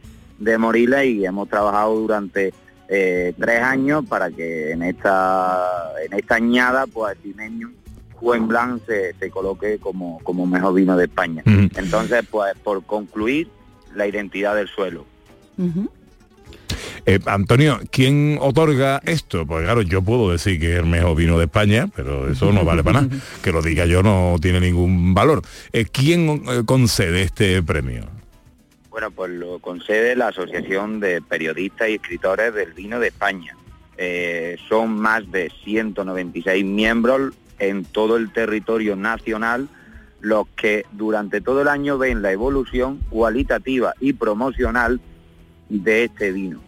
Moriles 0.58 1.04
y 1.06 1.24
hemos 1.26 1.48
trabajado 1.48 1.94
durante 1.96 2.52
eh, 2.88 3.34
tres 3.38 3.62
años 3.62 4.04
para 4.08 4.30
que 4.30 4.70
en 4.72 4.82
esta 4.82 5.92
en 6.04 6.12
esta 6.18 6.36
añada 6.36 6.86
pues 6.86 7.16
el 7.16 7.32
Juan 8.20 8.48
Blanc 8.48 8.82
se, 8.84 9.14
se 9.14 9.30
coloque 9.30 9.78
como, 9.78 10.18
como 10.24 10.44
mejor 10.46 10.74
vino 10.74 10.96
de 10.96 11.04
España. 11.04 11.42
Entonces, 11.46 12.24
pues 12.28 12.54
por 12.62 12.84
concluir, 12.84 13.48
la 13.94 14.06
identidad 14.06 14.56
del 14.56 14.68
suelo. 14.68 15.04
Eh, 17.06 17.20
Antonio, 17.26 17.80
¿quién 17.90 18.38
otorga 18.40 19.00
esto? 19.04 19.46
Pues 19.46 19.64
claro, 19.64 19.82
yo 19.82 20.02
puedo 20.02 20.30
decir 20.30 20.58
que 20.58 20.74
es 20.74 20.80
el 20.80 20.86
mejor 20.86 21.16
vino 21.16 21.38
de 21.38 21.44
España, 21.44 21.88
pero 21.94 22.30
eso 22.30 22.52
no 22.52 22.64
vale 22.64 22.82
para 22.82 23.02
nada. 23.02 23.16
Que 23.42 23.52
lo 23.52 23.62
diga 23.62 23.86
yo 23.86 24.02
no 24.02 24.36
tiene 24.40 24.60
ningún 24.60 25.14
valor. 25.14 25.42
Eh, 25.72 25.84
¿Quién 25.84 26.28
eh, 26.28 26.62
concede 26.66 27.22
este 27.22 27.62
premio? 27.62 28.04
Bueno, 28.90 29.12
pues 29.12 29.30
lo 29.30 29.60
concede 29.60 30.16
la 30.16 30.28
Asociación 30.28 30.98
de 30.98 31.22
Periodistas 31.22 31.88
y 31.88 31.94
Escritores 31.94 32.52
del 32.52 32.72
Vino 32.72 32.98
de 32.98 33.08
España. 33.08 33.56
Eh, 33.96 34.56
son 34.68 34.98
más 34.98 35.30
de 35.30 35.52
196 35.64 36.64
miembros 36.64 37.32
en 37.58 37.84
todo 37.84 38.16
el 38.16 38.32
territorio 38.32 38.96
nacional 38.96 39.68
los 40.20 40.48
que 40.56 40.84
durante 40.92 41.40
todo 41.40 41.62
el 41.62 41.68
año 41.68 41.98
ven 41.98 42.22
la 42.22 42.32
evolución 42.32 42.98
cualitativa 43.08 43.94
y 44.00 44.12
promocional 44.12 45.00
de 45.68 46.04
este 46.04 46.32
vino. 46.32 46.60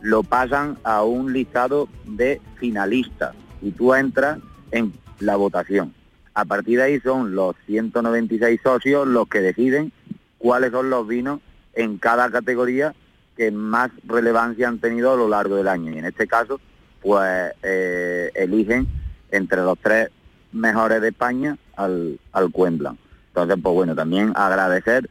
Lo 0.00 0.22
pasan 0.22 0.78
a 0.82 1.02
un 1.02 1.32
listado 1.32 1.88
de 2.04 2.40
finalistas 2.58 3.34
y 3.60 3.72
tú 3.72 3.94
entras 3.94 4.38
en 4.70 4.92
la 5.18 5.36
votación. 5.36 5.94
A 6.32 6.44
partir 6.44 6.78
de 6.78 6.84
ahí 6.84 7.00
son 7.00 7.34
los 7.34 7.54
196 7.66 8.60
socios 8.62 9.06
los 9.06 9.28
que 9.28 9.40
deciden 9.40 9.92
cuáles 10.38 10.70
son 10.70 10.88
los 10.88 11.06
vinos 11.06 11.40
en 11.74 11.98
cada 11.98 12.30
categoría 12.30 12.94
que 13.36 13.50
más 13.50 13.90
relevancia 14.04 14.68
han 14.68 14.78
tenido 14.78 15.12
a 15.12 15.16
lo 15.16 15.28
largo 15.28 15.56
del 15.56 15.68
año. 15.68 15.92
Y 15.92 15.98
en 15.98 16.06
este 16.06 16.26
caso, 16.26 16.60
pues 17.02 17.52
eh, 17.62 18.30
eligen 18.34 18.86
entre 19.30 19.62
los 19.62 19.78
tres 19.78 20.08
mejores 20.52 21.00
de 21.00 21.08
España 21.08 21.56
al, 21.76 22.18
al. 22.32 22.44
Entonces, 22.44 23.56
pues 23.62 23.74
bueno, 23.74 23.94
también 23.94 24.32
agradecer 24.34 25.08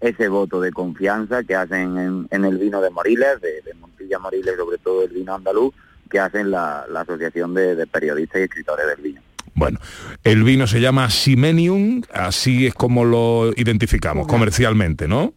ese 0.00 0.28
voto 0.28 0.60
de 0.60 0.70
confianza 0.70 1.42
que 1.42 1.56
hacen 1.56 1.98
en, 1.98 2.28
en 2.30 2.44
el 2.44 2.58
vino 2.58 2.80
de 2.80 2.90
Moriles, 2.90 3.40
de, 3.40 3.62
de 3.62 3.74
Montilla 3.74 4.18
Moriles, 4.18 4.56
sobre 4.56 4.78
todo 4.78 5.04
el 5.04 5.10
vino 5.10 5.34
andaluz, 5.34 5.74
que 6.08 6.20
hacen 6.20 6.50
la, 6.50 6.86
la 6.88 7.00
Asociación 7.00 7.54
de, 7.54 7.74
de 7.74 7.86
Periodistas 7.86 8.40
y 8.40 8.44
Escritores 8.44 8.86
del 8.86 9.02
Vino. 9.02 9.22
Bueno, 9.54 9.80
el 10.22 10.44
vino 10.44 10.68
se 10.68 10.80
llama 10.80 11.10
Simenium, 11.10 12.02
así 12.12 12.66
es 12.66 12.74
como 12.74 13.04
lo 13.04 13.52
identificamos 13.56 14.28
comercialmente, 14.28 15.08
¿no? 15.08 15.34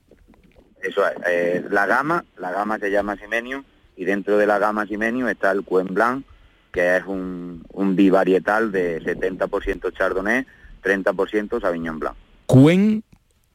Eso 0.83 1.07
es, 1.07 1.13
eh, 1.27 1.65
la 1.71 1.87
gama, 1.87 2.23
la 2.37 2.51
gama 2.51 2.77
se 2.77 2.91
llama 2.91 3.15
Simenium 3.15 3.63
y 3.95 4.05
dentro 4.05 4.37
de 4.37 4.45
la 4.45 4.59
gama 4.59 4.85
Simenium 4.85 5.27
está 5.27 5.51
el 5.51 5.63
Cuen 5.63 5.87
Blanc, 5.87 6.23
que 6.71 6.97
es 6.97 7.03
un, 7.05 7.63
un 7.73 7.95
bivarietal 7.95 8.71
de 8.71 9.01
70% 9.01 9.91
Chardonnay, 9.95 10.45
30% 10.83 11.61
Sauvignon 11.61 11.99
Blanc. 11.99 12.15
Cuen 12.45 13.03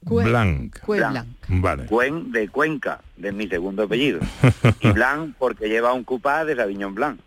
Blanc. 0.02 0.76
Blanc. 0.86 1.26
Vale. 1.48 1.86
Cuen 1.86 2.30
de 2.30 2.48
Cuenca, 2.48 3.00
de 3.16 3.32
mi 3.32 3.48
segundo 3.48 3.82
apellido. 3.84 4.20
y 4.80 4.90
Blanc 4.90 5.34
porque 5.38 5.68
lleva 5.68 5.92
un 5.92 6.04
cupá 6.04 6.44
de 6.44 6.54
Sauvignon 6.56 6.94
Blanc. 6.94 7.18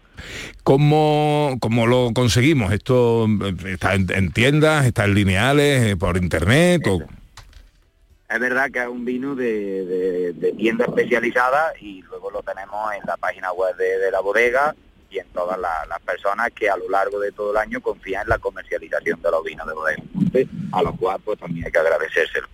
¿Cómo, 0.64 1.58
cómo 1.62 1.88
lo 1.88 2.12
conseguimos? 2.14 2.74
¿Esto 2.74 3.26
está 3.66 3.96
en, 3.96 4.08
en 4.14 4.32
tiendas, 4.32 4.86
está 4.86 5.06
en 5.06 5.14
lineales, 5.16 5.92
eh, 5.94 5.96
por 5.98 6.18
internet? 6.18 6.82
O... 6.88 7.00
Es 8.30 8.40
verdad 8.40 8.70
que 8.70 8.80
es 8.80 8.88
un 8.88 9.06
vino 9.06 9.34
de, 9.36 9.86
de- 9.86 10.34
de 10.34 10.52
tienda 10.54 10.86
especializada 10.86 11.72
y 11.82 12.02
luego 12.04 12.30
lo 12.32 12.44
tenemos 12.44 12.94
en 12.94 13.02
la 13.08 13.18
página 13.18 13.52
web 13.54 13.76
de, 13.78 13.98
de 13.98 14.12
la 14.12 14.20
bodega 14.20 14.76
y 15.10 15.20
en 15.20 15.28
todas 15.34 15.58
la- 15.60 15.86
las 15.88 16.00
personas 16.02 16.50
que 16.56 16.70
a 16.70 16.78
lo 16.78 16.90
largo 16.90 17.20
de 17.20 17.32
todo 17.32 17.52
el 17.52 17.58
año 17.58 17.82
confían 17.82 18.24
en 18.24 18.30
la 18.30 18.38
comercialización 18.38 19.22
de 19.22 19.32
los 19.32 19.44
vinos 19.44 19.68
de 19.68 19.74
bodega. 19.74 20.04
A 20.72 20.84
los 20.84 20.96
cuales 20.98 21.22
pues 21.26 21.40
también 21.40 21.66
hay 21.66 21.72
que 21.72 21.80
agradecérselo. 21.80 22.48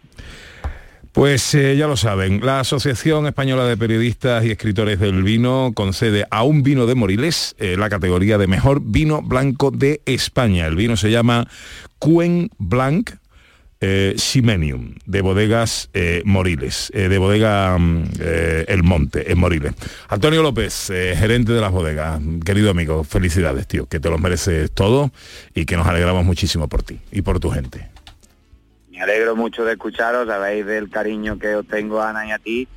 Pues 1.11 1.55
eh, 1.55 1.77
ya 1.77 1.87
lo 1.87 1.95
saben, 1.95 2.45
la 2.45 2.59
Asociación 2.59 3.25
Española 3.25 3.63
de 3.65 3.77
Periodistas 3.77 4.43
y 4.43 4.51
Escritores 4.51 4.99
del 4.99 5.23
Vino 5.23 5.71
concede 5.73 6.25
a 6.29 6.43
un 6.43 6.61
vino 6.61 6.85
de 6.87 6.95
Moriles 6.95 7.55
eh, 7.57 7.77
la 7.77 7.89
categoría 7.89 8.37
de 8.37 8.47
mejor 8.47 8.81
vino 8.83 9.21
blanco 9.21 9.71
de 9.71 10.01
España. 10.05 10.65
El 10.67 10.75
vino 10.75 10.97
se 10.97 11.11
llama 11.11 11.47
Cuen 11.99 12.49
Blanc 12.57 13.11
eh, 13.85 14.13
Ximenium, 14.17 14.95
de 15.05 15.21
bodegas 15.21 15.89
eh, 15.93 16.23
Moriles, 16.25 16.91
eh, 16.95 17.07
de 17.07 17.17
bodega 17.19 17.77
mm, 17.77 18.03
eh, 18.19 18.65
El 18.67 18.81
Monte, 18.81 19.31
en 19.31 19.37
Moriles. 19.37 19.73
Antonio 20.09 20.41
López, 20.41 20.87
gerente 20.87 21.53
de 21.53 21.61
las 21.61 21.71
bodegas, 21.71 22.19
querido 22.43 22.71
amigo, 22.71 23.03
felicidades, 23.03 23.67
tío, 23.67 23.85
que 23.85 23.99
te 23.99 24.09
los 24.09 24.19
mereces 24.19 24.71
todo 24.71 25.11
y 25.53 25.65
que 25.65 25.77
nos 25.77 25.85
alegramos 25.85 26.25
muchísimo 26.25 26.67
por 26.67 26.81
ti 26.81 26.99
y 27.11 27.21
por 27.21 27.39
tu 27.39 27.51
gente. 27.51 27.89
Me 28.89 29.01
alegro 29.01 29.35
mucho 29.35 29.63
de 29.65 29.73
escucharos, 29.73 30.27
sabéis 30.27 30.65
del 30.65 30.89
cariño 30.89 31.37
que 31.37 31.55
os 31.55 31.67
tengo 31.67 32.01
Ana 32.01 32.25
y 32.25 32.31
a 32.31 32.39
ti. 32.39 32.67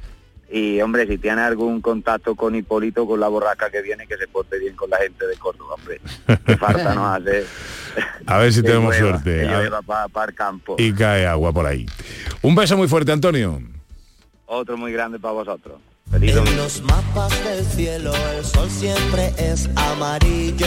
Y 0.51 0.81
hombre, 0.81 1.07
si 1.07 1.19
tiene 1.19 1.43
algún 1.43 1.81
contacto 1.81 2.35
con 2.35 2.55
Hipólito, 2.55 3.07
con 3.07 3.21
la 3.21 3.29
borraca 3.29 3.71
que 3.71 3.83
viene, 3.83 4.07
que 4.07 4.17
se 4.17 4.27
porte 4.29 4.59
bien 4.59 4.75
con 4.75 4.89
la 4.89 4.97
gente 4.97 5.27
de 5.27 5.37
Córdoba, 5.37 5.75
hombre. 5.75 6.01
Que 6.47 6.57
falta 6.57 6.95
nos 6.95 7.17
hace. 7.21 7.45
A 8.27 8.39
ver 8.39 8.53
si 8.53 8.63
tenemos 8.63 8.97
suerte. 8.97 9.47
para 9.87 10.31
el 10.31 10.35
campo. 10.35 10.77
y 10.79 10.93
cae 10.93 11.27
agua 11.27 11.53
por 11.53 11.67
ahí. 11.67 11.87
Un 12.43 12.55
beso 12.55 12.77
muy 12.77 12.89
fuerte, 12.89 13.13
Antonio. 13.13 13.61
Otro 14.47 14.79
muy 14.79 14.93
grande 14.93 15.19
para 15.19 15.35
vosotros. 15.35 15.81
Feliz 16.11 16.35
En 16.35 16.57
los 16.57 16.81
mapas 16.83 17.45
del 17.45 17.65
cielo 17.67 18.13
el 18.37 18.43
sol 18.45 18.71
siempre 18.71 19.35
es 19.37 19.69
amarillo. 19.77 20.67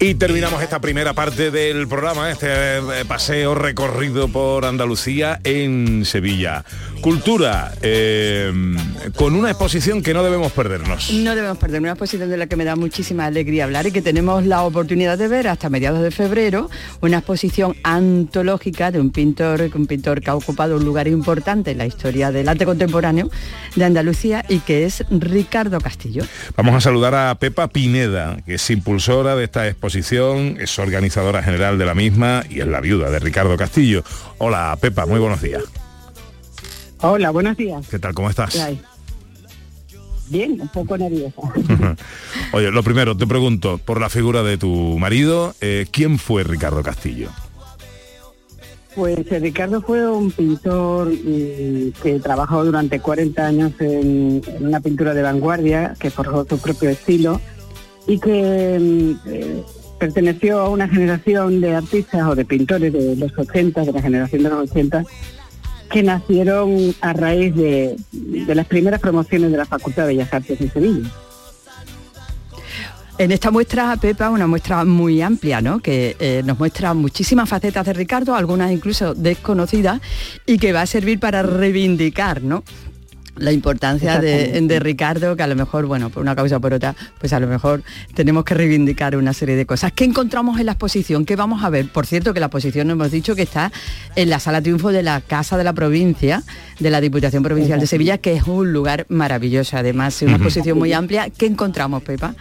Y 0.00 0.16
terminamos 0.16 0.62
esta 0.62 0.80
primera 0.80 1.14
parte 1.14 1.50
del 1.50 1.88
programa, 1.88 2.30
este 2.30 2.48
eh, 2.48 3.04
paseo 3.06 3.54
recorrido 3.54 4.28
por 4.28 4.64
Andalucía 4.64 5.40
en 5.44 6.04
Sevilla. 6.04 6.64
Cultura, 7.00 7.72
eh, 7.82 8.52
con 9.14 9.34
una 9.34 9.50
exposición 9.50 10.02
que 10.02 10.12
no 10.12 10.22
debemos 10.22 10.52
perdernos. 10.52 11.12
No 11.12 11.34
debemos 11.34 11.58
perder 11.58 11.80
una 11.80 11.90
exposición 11.90 12.28
de 12.28 12.36
la 12.36 12.46
que 12.46 12.56
me 12.56 12.64
da 12.64 12.76
muchísima 12.76 13.26
alegría 13.26 13.64
hablar 13.64 13.86
y 13.86 13.92
que 13.92 14.02
tenemos 14.02 14.44
la 14.44 14.62
oportunidad 14.62 15.16
de 15.16 15.28
ver 15.28 15.48
hasta 15.48 15.70
mediados 15.70 16.02
de 16.02 16.10
febrero, 16.10 16.70
una 17.00 17.18
exposición 17.18 17.76
antológica 17.82 18.90
de 18.90 19.00
un 19.00 19.10
pintor, 19.10 19.70
un 19.74 19.86
pintor 19.86 20.20
que 20.20 20.30
ha 20.30 20.34
ocupado 20.34 20.76
un 20.76 20.84
lugar 20.84 21.08
importante 21.08 21.70
en 21.70 21.78
la 21.78 21.86
historia 21.86 22.32
del 22.32 22.48
arte 22.48 22.64
contemporáneo 22.64 23.30
de 23.76 23.84
Andalucía 23.84 24.44
y 24.48 24.58
que 24.58 24.84
es 24.84 25.04
Ricardo 25.10 25.80
Castillo. 25.80 26.24
Vamos 26.56 26.74
a 26.74 26.80
saludar 26.80 27.14
a 27.14 27.34
Pepa 27.36 27.68
Pineda, 27.68 28.38
que 28.44 28.54
es 28.54 28.70
impulsora 28.70 29.36
de 29.36 29.43
esta 29.44 29.68
exposición, 29.68 30.56
es 30.58 30.78
organizadora 30.78 31.42
general 31.42 31.78
de 31.78 31.86
la 31.86 31.94
misma 31.94 32.44
y 32.48 32.60
es 32.60 32.66
la 32.66 32.80
viuda 32.80 33.10
de 33.10 33.18
Ricardo 33.18 33.56
Castillo. 33.56 34.02
Hola 34.38 34.76
Pepa, 34.80 35.06
muy 35.06 35.20
buenos 35.20 35.40
días. 35.40 35.62
Hola, 37.00 37.30
buenos 37.30 37.56
días. 37.56 37.86
¿Qué 37.88 37.98
tal? 37.98 38.14
¿Cómo 38.14 38.30
estás? 38.30 38.58
Bien, 40.28 40.58
un 40.58 40.68
poco 40.68 40.96
nerviosa. 40.96 41.42
Oye, 42.52 42.70
lo 42.70 42.82
primero, 42.82 43.16
te 43.16 43.26
pregunto, 43.26 43.78
por 43.78 44.00
la 44.00 44.08
figura 44.08 44.42
de 44.42 44.56
tu 44.56 44.98
marido, 44.98 45.54
eh, 45.60 45.86
¿quién 45.90 46.18
fue 46.18 46.44
Ricardo 46.44 46.82
Castillo? 46.82 47.28
Pues 48.94 49.18
eh, 49.30 49.38
Ricardo 49.40 49.82
fue 49.82 50.08
un 50.10 50.30
pintor 50.30 51.08
mm, 51.08 51.92
que 52.02 52.20
trabajó 52.22 52.64
durante 52.64 53.00
40 53.00 53.46
años 53.46 53.72
en, 53.80 54.40
en 54.46 54.66
una 54.66 54.80
pintura 54.80 55.12
de 55.12 55.20
vanguardia, 55.20 55.94
que 55.98 56.10
forjó 56.10 56.46
su 56.48 56.58
propio 56.58 56.88
estilo 56.88 57.40
y 58.06 58.18
que 58.18 58.78
mm, 58.80 59.28
eh, 59.28 59.62
perteneció 59.98 60.60
a 60.60 60.68
una 60.68 60.88
generación 60.88 61.60
de 61.60 61.74
artistas 61.74 62.26
o 62.28 62.34
de 62.34 62.44
pintores 62.44 62.92
de 62.92 63.16
los 63.16 63.36
80, 63.36 63.84
de 63.84 63.92
la 63.92 64.02
generación 64.02 64.42
de 64.42 64.50
los 64.50 64.70
80, 64.70 65.04
que 65.90 66.02
nacieron 66.02 66.94
a 67.00 67.12
raíz 67.12 67.54
de, 67.54 67.96
de 68.12 68.54
las 68.54 68.66
primeras 68.66 69.00
promociones 69.00 69.50
de 69.50 69.56
la 69.56 69.64
Facultad 69.64 70.02
de 70.02 70.08
Bellas 70.08 70.32
Artes 70.32 70.58
de 70.58 70.68
Sevilla. 70.68 71.10
En 73.16 73.30
esta 73.30 73.52
muestra, 73.52 73.96
Pepa, 73.96 74.28
una 74.28 74.48
muestra 74.48 74.84
muy 74.84 75.22
amplia, 75.22 75.60
¿no? 75.60 75.78
Que 75.78 76.16
eh, 76.18 76.42
nos 76.44 76.58
muestra 76.58 76.94
muchísimas 76.94 77.48
facetas 77.48 77.86
de 77.86 77.92
Ricardo, 77.92 78.34
algunas 78.34 78.72
incluso 78.72 79.14
desconocidas, 79.14 80.00
y 80.46 80.58
que 80.58 80.72
va 80.72 80.82
a 80.82 80.86
servir 80.86 81.20
para 81.20 81.44
reivindicar, 81.44 82.42
¿no? 82.42 82.64
La 83.36 83.52
importancia 83.52 84.20
de, 84.20 84.78
Ricardo, 84.80 85.36
que 85.36 85.42
a 85.42 85.46
lo 85.46 85.56
mejor, 85.56 85.86
bueno, 85.86 86.10
por 86.10 86.22
una 86.22 86.36
causa 86.36 86.58
o 86.58 86.60
por 86.60 86.72
otra, 86.72 86.94
pues 87.18 87.32
a 87.32 87.40
lo 87.40 87.46
mejor 87.46 87.82
tenemos 88.14 88.44
que 88.44 88.54
reivindicar 88.54 89.16
una 89.16 89.32
serie 89.32 89.56
de 89.56 89.66
cosas. 89.66 89.92
¿Qué 89.92 90.04
encontramos 90.04 90.60
en 90.60 90.66
la 90.66 90.72
exposición? 90.72 91.24
¿Qué 91.24 91.34
vamos 91.34 91.64
a 91.64 91.70
ver? 91.70 91.88
Por 91.88 92.06
cierto, 92.06 92.32
que 92.32 92.40
la 92.40 92.46
exposición 92.46 92.90
hemos 92.90 93.10
dicho 93.10 93.34
que 93.34 93.42
está 93.42 93.72
en 94.14 94.30
la 94.30 94.38
Sala 94.38 94.62
Triunfo 94.62 94.92
de 94.92 95.02
la 95.02 95.20
Casa 95.20 95.56
de 95.56 95.64
la 95.64 95.72
Provincia, 95.72 96.42
de 96.78 96.90
la 96.90 97.00
Diputación 97.00 97.42
Provincial 97.42 97.80
de 97.80 97.86
Sevilla, 97.86 98.18
que 98.18 98.34
es 98.34 98.44
un 98.44 98.72
lugar 98.72 99.06
maravilloso. 99.08 99.76
Además, 99.76 100.14
es 100.16 100.28
una 100.28 100.36
exposición 100.36 100.78
muy 100.78 100.92
amplia. 100.92 101.28
¿Qué 101.30 101.46
encontramos, 101.46 102.02
Pepa? 102.02 102.34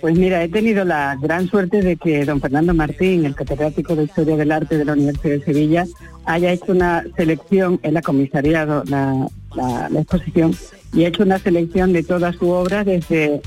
Pues 0.00 0.16
mira, 0.16 0.42
he 0.42 0.48
tenido 0.48 0.84
la 0.84 1.16
gran 1.20 1.48
suerte 1.48 1.80
de 1.82 1.96
que 1.96 2.24
don 2.24 2.40
Fernando 2.40 2.74
Martín, 2.74 3.24
el 3.24 3.34
catedrático 3.34 3.96
de 3.96 4.04
Historia 4.04 4.36
del 4.36 4.52
Arte 4.52 4.78
de 4.78 4.84
la 4.84 4.92
Universidad 4.92 5.36
de 5.38 5.44
Sevilla, 5.44 5.86
haya 6.24 6.52
hecho 6.52 6.72
una 6.72 7.04
selección, 7.16 7.80
él 7.82 7.96
ha 7.96 8.02
comisariado 8.02 8.84
la, 8.86 9.26
la- 9.54 9.88
la 9.88 10.00
exposición, 10.00 10.54
y 10.92 11.04
ha 11.04 11.08
hecho 11.08 11.22
una 11.22 11.38
selección 11.38 11.92
de 11.92 12.02
toda 12.02 12.32
su 12.32 12.48
obra 12.50 12.84
desde 12.84 13.40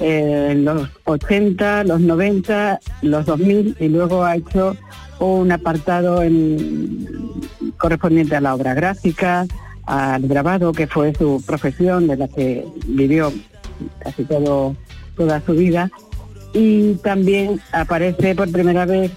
eh, 0.00 0.54
los 0.56 0.88
80, 1.04 1.84
los 1.84 2.00
90, 2.00 2.78
los 3.02 3.26
2000, 3.26 3.76
y 3.80 3.88
luego 3.88 4.24
ha 4.24 4.36
hecho 4.36 4.76
un 5.18 5.50
apartado 5.52 6.22
en- 6.22 7.06
correspondiente 7.78 8.36
a 8.36 8.40
la 8.40 8.54
obra 8.54 8.74
gráfica, 8.74 9.46
al 9.84 10.26
grabado, 10.28 10.72
que 10.72 10.86
fue 10.86 11.14
su 11.14 11.42
profesión 11.46 12.06
de 12.06 12.16
la 12.16 12.28
que 12.28 12.64
vivió 12.86 13.32
casi 14.00 14.24
todo 14.24 14.74
toda 15.16 15.42
su 15.44 15.52
vida. 15.52 15.90
Y 16.52 16.94
también 17.02 17.60
aparece 17.72 18.34
por 18.34 18.50
primera 18.50 18.86
vez 18.86 19.10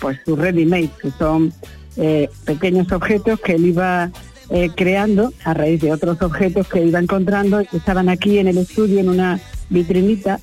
pues 0.00 0.18
sus 0.24 0.38
ready 0.38 0.66
made 0.66 0.90
que 1.00 1.10
son 1.12 1.52
eh, 1.96 2.28
pequeños 2.44 2.92
objetos 2.92 3.40
que 3.40 3.54
él 3.54 3.66
iba 3.66 4.10
eh, 4.50 4.68
creando 4.76 5.32
a 5.44 5.54
raíz 5.54 5.80
de 5.80 5.92
otros 5.92 6.20
objetos 6.20 6.68
que 6.68 6.84
iba 6.84 6.98
encontrando 6.98 7.62
que 7.64 7.76
estaban 7.76 8.08
aquí 8.08 8.38
en 8.38 8.48
el 8.48 8.58
estudio 8.58 9.00
en 9.00 9.08
una 9.08 9.40
vitrinita 9.70 10.40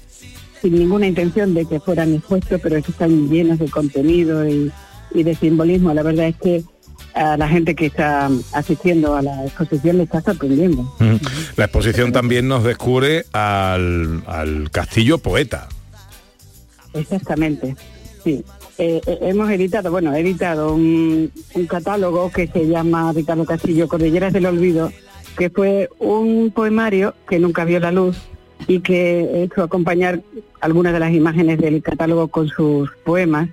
sin 0.61 0.75
ninguna 0.79 1.05
intención 1.07 1.53
de 1.53 1.65
que 1.65 1.79
fueran 1.79 2.13
expuestos 2.15 2.59
pero 2.61 2.77
es 2.77 2.85
que 2.85 2.91
están 2.91 3.29
llenos 3.29 3.59
de 3.59 3.69
contenido 3.69 4.47
y, 4.47 4.71
y 5.13 5.23
de 5.23 5.35
simbolismo. 5.35 5.93
La 5.93 6.03
verdad 6.03 6.27
es 6.27 6.35
que 6.37 6.63
a 7.15 7.37
la 7.37 7.47
gente 7.47 7.75
que 7.75 7.87
está 7.87 8.29
asistiendo 8.51 9.15
a 9.15 9.21
la 9.21 9.45
exposición 9.45 9.97
le 9.97 10.03
está 10.03 10.21
sorprendiendo. 10.21 10.93
La 11.57 11.65
exposición 11.65 12.11
también 12.11 12.47
nos 12.47 12.63
descubre 12.63 13.25
al, 13.31 14.23
al 14.27 14.69
castillo 14.71 15.19
poeta. 15.19 15.69
Exactamente, 16.93 17.75
sí. 18.23 18.43
Eh, 18.77 18.99
eh, 19.05 19.17
hemos 19.21 19.49
editado, 19.49 19.89
bueno, 19.89 20.13
he 20.13 20.19
editado 20.19 20.73
un, 20.73 21.31
catálogo 21.69 22.29
que 22.29 22.47
se 22.47 22.67
llama 22.67 23.13
Ricardo 23.13 23.45
Castillo 23.45 23.87
Cordilleras 23.87 24.33
del 24.33 24.47
Olvido, 24.47 24.91
que 25.37 25.49
fue 25.49 25.89
un 25.99 26.51
poemario 26.51 27.13
que 27.27 27.39
nunca 27.39 27.63
vio 27.63 27.79
la 27.79 27.91
luz 27.91 28.17
y 28.67 28.81
que 28.81 29.21
he 29.21 29.43
hecho 29.43 29.63
acompañar 29.63 30.21
algunas 30.59 30.91
de 30.91 30.99
las 30.99 31.13
imágenes 31.13 31.57
del 31.59 31.81
catálogo 31.81 32.27
con 32.27 32.49
sus 32.49 32.91
poemas, 33.05 33.49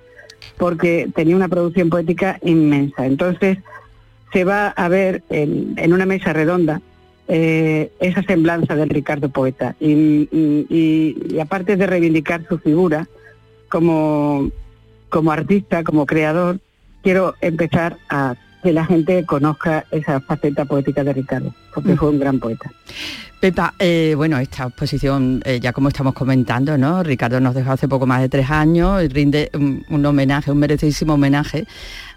porque 0.58 1.08
tenía 1.14 1.36
una 1.36 1.48
producción 1.48 1.88
poética 1.88 2.40
inmensa. 2.42 3.06
Entonces, 3.06 3.58
se 4.32 4.42
va 4.42 4.68
a 4.68 4.88
ver 4.88 5.22
en, 5.30 5.74
en 5.76 5.92
una 5.92 6.06
mesa 6.06 6.32
redonda 6.32 6.80
eh, 7.34 7.90
esa 7.98 8.22
semblanza 8.24 8.76
del 8.76 8.90
Ricardo 8.90 9.30
Poeta. 9.30 9.74
Y, 9.80 11.38
aparte 11.40 11.76
de 11.76 11.86
reivindicar 11.86 12.46
su 12.46 12.58
figura 12.58 13.08
como, 13.70 14.50
como 15.08 15.32
artista, 15.32 15.82
como 15.82 16.04
creador, 16.04 16.60
quiero 17.02 17.34
empezar 17.40 17.96
a 18.10 18.34
que 18.62 18.72
la 18.72 18.84
gente 18.84 19.24
conozca 19.24 19.84
esa 19.90 20.20
faceta 20.20 20.64
poética 20.64 21.04
de 21.04 21.12
Ricardo, 21.12 21.54
porque 21.74 21.96
fue 21.96 22.10
un 22.10 22.18
gran 22.18 22.38
poeta. 22.38 22.70
Pepa, 23.40 23.74
eh, 23.76 24.14
bueno, 24.16 24.38
esta 24.38 24.64
exposición, 24.66 25.42
eh, 25.44 25.58
ya 25.60 25.72
como 25.72 25.88
estamos 25.88 26.14
comentando, 26.14 26.78
¿no? 26.78 27.02
Ricardo 27.02 27.40
nos 27.40 27.56
dejó 27.56 27.72
hace 27.72 27.88
poco 27.88 28.06
más 28.06 28.20
de 28.20 28.28
tres 28.28 28.48
años 28.48 29.02
y 29.02 29.08
rinde 29.08 29.50
un, 29.54 29.84
un 29.90 30.06
homenaje, 30.06 30.52
un 30.52 30.58
merecidísimo 30.58 31.14
homenaje 31.14 31.66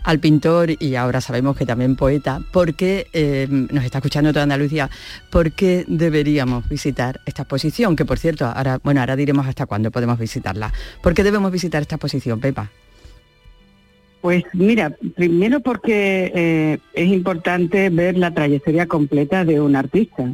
al 0.04 0.20
pintor 0.20 0.70
y 0.80 0.96
ahora 0.96 1.20
sabemos 1.22 1.58
que 1.58 1.66
también 1.66 1.96
poeta. 1.96 2.42
¿Por 2.52 2.76
qué, 2.76 3.08
eh, 3.12 3.48
nos 3.50 3.84
está 3.84 3.98
escuchando 3.98 4.32
toda 4.32 4.44
Andalucía, 4.44 4.90
por 5.32 5.52
qué 5.52 5.84
deberíamos 5.88 6.70
visitar 6.70 7.20
esta 7.26 7.42
exposición? 7.42 7.96
Que 7.96 8.06
por 8.06 8.20
cierto, 8.20 8.46
ahora, 8.46 8.80
bueno, 8.84 9.00
ahora 9.00 9.16
diremos 9.16 9.48
hasta 9.48 9.66
cuándo 9.66 9.90
podemos 9.90 10.20
visitarla. 10.20 10.72
¿Por 11.02 11.16
qué 11.16 11.24
debemos 11.24 11.52
visitar 11.52 11.82
esta 11.82 11.96
exposición, 11.96 12.40
Pepa? 12.40 12.70
Pues 14.26 14.44
mira, 14.54 14.92
primero 15.16 15.60
porque 15.60 16.32
eh, 16.34 16.80
es 16.96 17.10
importante 17.10 17.92
ver 17.92 18.18
la 18.18 18.34
trayectoria 18.34 18.88
completa 18.88 19.46
de 19.46 19.62
un 19.62 19.76
artista. 19.76 20.34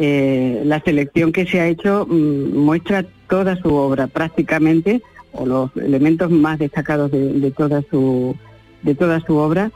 Eh, 0.00 0.62
la 0.64 0.80
selección 0.80 1.30
que 1.30 1.46
se 1.46 1.60
ha 1.60 1.68
hecho 1.68 2.08
mm, 2.10 2.56
muestra 2.56 3.04
toda 3.28 3.54
su 3.62 3.72
obra 3.72 4.08
prácticamente, 4.08 5.00
o 5.30 5.46
los 5.46 5.70
elementos 5.76 6.28
más 6.32 6.58
destacados 6.58 7.12
de, 7.12 7.34
de 7.34 7.52
toda 7.52 7.84
su 7.88 8.34
de 8.82 8.96
toda 8.96 9.20
su 9.20 9.36
obra, 9.36 9.70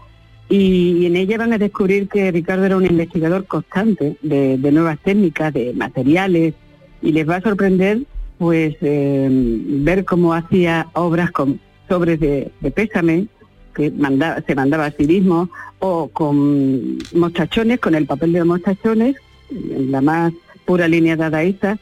y, 0.49 1.07
en 1.07 1.15
ella 1.15 1.39
van 1.39 1.53
a 1.53 1.59
descubrir 1.59 2.09
que 2.09 2.33
Ricardo 2.33 2.65
era 2.65 2.77
un 2.77 2.87
investigador 2.87 3.45
constante 3.47 4.17
de, 4.21 4.59
nuevas 4.73 4.99
técnicas, 4.99 5.55
de 5.55 5.73
materiales, 5.75 6.55
y 7.03 7.13
les 7.13 7.29
va 7.29 7.37
a 7.37 7.41
sorprender 7.41 8.01
pues 8.37 8.75
eh, 8.81 9.29
ver 9.31 10.05
cómo 10.05 10.35
hacía 10.35 10.89
obras 10.95 11.31
con 11.31 11.61
sobres 11.89 12.19
de 12.19 12.51
pésame, 12.75 13.29
que 13.75 13.91
manda- 13.91 14.43
se 14.47 14.55
mandaba 14.55 14.87
a 14.87 14.91
sí 14.93 15.07
mismo, 15.07 15.51
o 15.81 16.09
con 16.09 16.99
mostachones, 17.12 17.81
con 17.81 17.95
el 17.95 18.07
papel 18.07 18.33
de 18.33 18.39
los 18.39 18.49
mostachones, 18.49 19.16
en 19.51 19.93
la 19.93 20.01
más 20.01 20.33
pura 20.64 20.89
línea 20.89 21.16
dadaísta, 21.16 21.79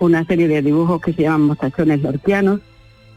una 0.00 0.24
serie 0.26 0.48
de 0.48 0.62
dibujos 0.62 1.00
que 1.00 1.12
se 1.12 1.22
llaman 1.22 1.42
mostachones 1.42 2.02
lorquianos, 2.02 2.60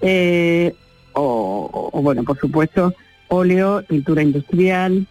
eh, 0.01 0.73
o, 1.13 1.91
bueno, 2.01 2.23
por 2.23 2.37
supuesto, 2.39 2.93
óleo, 3.27 3.83
pintura 3.87 4.21
industrial, 4.23 5.05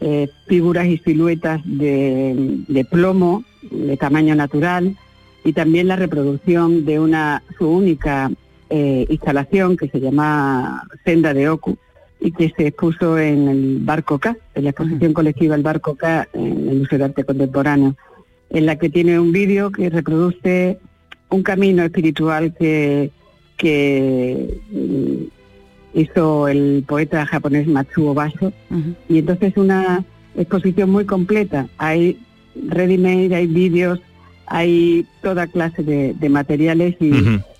eh, 0.00 0.28
figuras 0.46 0.86
y 0.86 0.98
siluetas 0.98 1.60
de, 1.64 2.34
de 2.68 2.84
plomo 2.84 3.44
de 3.70 3.96
tamaño 3.96 4.34
natural 4.34 4.96
y 5.44 5.52
también 5.52 5.88
la 5.88 5.96
reproducción 5.96 6.84
de 6.84 6.98
una 6.98 7.42
su 7.56 7.68
única 7.68 8.30
eh, 8.70 9.06
instalación 9.08 9.76
que 9.76 9.88
se 9.88 10.00
llama 10.00 10.86
Senda 11.04 11.32
de 11.32 11.48
Oku 11.48 11.78
y 12.24 12.32
que 12.32 12.50
se 12.56 12.68
expuso 12.68 13.18
en 13.18 13.48
el 13.48 13.78
Barco 13.82 14.18
K, 14.18 14.34
en 14.54 14.64
la 14.64 14.70
exposición 14.70 15.12
colectiva 15.12 15.54
El 15.54 15.62
Barco 15.62 15.94
K 15.94 16.26
en 16.32 16.68
el 16.70 16.78
Museo 16.78 16.98
de 16.98 17.04
Arte 17.04 17.24
Contemporáneo, 17.24 17.96
en 18.48 18.64
la 18.64 18.76
que 18.76 18.88
tiene 18.88 19.20
un 19.20 19.30
vídeo 19.30 19.70
que 19.70 19.90
reproduce 19.90 20.78
un 21.28 21.42
camino 21.42 21.82
espiritual 21.82 22.54
que, 22.58 23.10
que 23.58 24.58
mm, 24.70 25.98
hizo 26.00 26.48
el 26.48 26.82
poeta 26.88 27.26
japonés 27.26 27.66
Matsuo 27.66 28.14
Basho 28.14 28.54
y 29.06 29.18
entonces 29.18 29.52
una 29.58 30.02
exposición 30.34 30.90
muy 30.90 31.04
completa. 31.04 31.68
Hay 31.76 32.18
ready-made, 32.68 33.34
hay 33.34 33.46
vídeos, 33.46 34.00
hay 34.46 35.06
toda 35.22 35.46
clase 35.46 35.82
de, 35.82 36.14
de 36.14 36.28
materiales 36.30 36.96
y, 37.00 37.12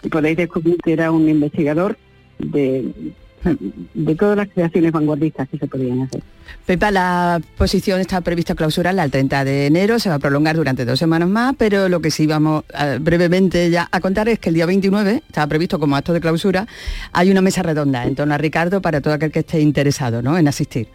y 0.02 0.08
podéis 0.08 0.38
descubrir 0.38 0.78
que 0.78 0.94
era 0.94 1.12
un 1.12 1.28
investigador 1.28 1.98
de, 2.38 3.12
de 3.95 4.14
todas 4.14 4.36
las 4.36 4.49
creaciones 4.49 4.92
vanguardistas 4.92 5.49
que 5.49 5.59
se 5.59 5.66
podían 5.66 6.03
hacer. 6.03 6.22
Pepa, 6.66 6.90
la 6.90 7.36
exposición 7.40 8.01
está 8.01 8.20
prevista 8.22 8.55
clausurarla 8.55 9.05
el 9.05 9.11
30 9.11 9.45
de 9.45 9.66
enero, 9.66 9.99
se 9.99 10.09
va 10.09 10.14
a 10.16 10.18
prolongar 10.18 10.57
durante 10.57 10.84
dos 10.84 10.99
semanas 10.99 11.28
más, 11.28 11.55
pero 11.59 11.88
lo 11.88 12.01
que 12.01 12.11
sí 12.11 12.26
vamos 12.26 12.64
eh, 12.78 12.99
brevemente 13.01 13.70
ya 13.70 13.88
a 13.90 14.01
contar 14.01 14.28
es 14.28 14.38
que 14.38 14.49
el 14.49 14.55
día 14.55 14.66
29, 14.66 15.22
estaba 15.26 15.47
previsto 15.47 15.78
como 15.78 15.97
acto 15.97 16.12
de 16.12 16.20
clausura, 16.20 16.66
hay 17.12 17.30
una 17.30 17.40
mesa 17.42 17.62
redonda 17.62 18.05
en 18.05 18.14
torno 18.14 18.34
a 18.34 18.38
Ricardo 18.38 18.80
para 18.80 19.01
todo 19.01 19.14
aquel 19.14 19.30
que 19.30 19.40
esté 19.40 19.61
interesado 19.61 20.22
¿no? 20.22 20.38
en 20.38 20.49
asistir. 20.49 20.88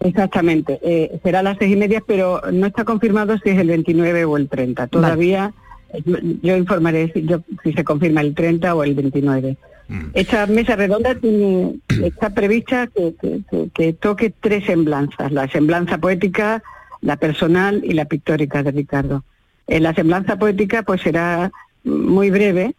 Exactamente, 0.00 0.80
eh, 0.82 1.20
será 1.22 1.40
a 1.40 1.42
las 1.44 1.56
seis 1.58 1.72
y 1.72 1.76
media, 1.76 2.02
pero 2.04 2.40
no 2.52 2.66
está 2.66 2.84
confirmado 2.84 3.38
si 3.38 3.50
es 3.50 3.58
el 3.58 3.68
29 3.68 4.24
o 4.24 4.36
el 4.36 4.48
30. 4.48 4.88
Todavía 4.88 5.54
eh, 5.92 6.02
yo 6.42 6.56
informaré 6.56 7.12
si, 7.12 7.22
yo- 7.24 7.42
si 7.62 7.72
se 7.72 7.84
confirma 7.84 8.20
el 8.20 8.34
30 8.34 8.74
o 8.74 8.82
el 8.82 8.94
29. 8.94 9.56
Esta 10.14 10.46
mesa 10.46 10.76
redonda 10.76 11.14
tiene, 11.14 11.74
está 12.04 12.30
prevista 12.30 12.86
que, 12.88 13.14
que- 13.20 13.40
que- 13.50 13.68
que 13.74 13.92
toque 13.92 14.32
tres 14.40 14.64
semblanzas, 14.66 15.32
la 15.32 15.48
semblanza 15.48 15.98
poética, 15.98 16.62
la 17.00 17.16
personal 17.16 17.82
y 17.84 17.92
la 17.94 18.04
pictórica 18.04 18.62
de 18.62 18.70
Ricardo. 18.70 19.24
En 19.66 19.82
la 19.82 19.94
semblanza 19.94 20.36
poética 20.36 20.82
pues 20.82 21.00
será 21.02 21.50
muy 21.84 22.30
breve, 22.30 22.74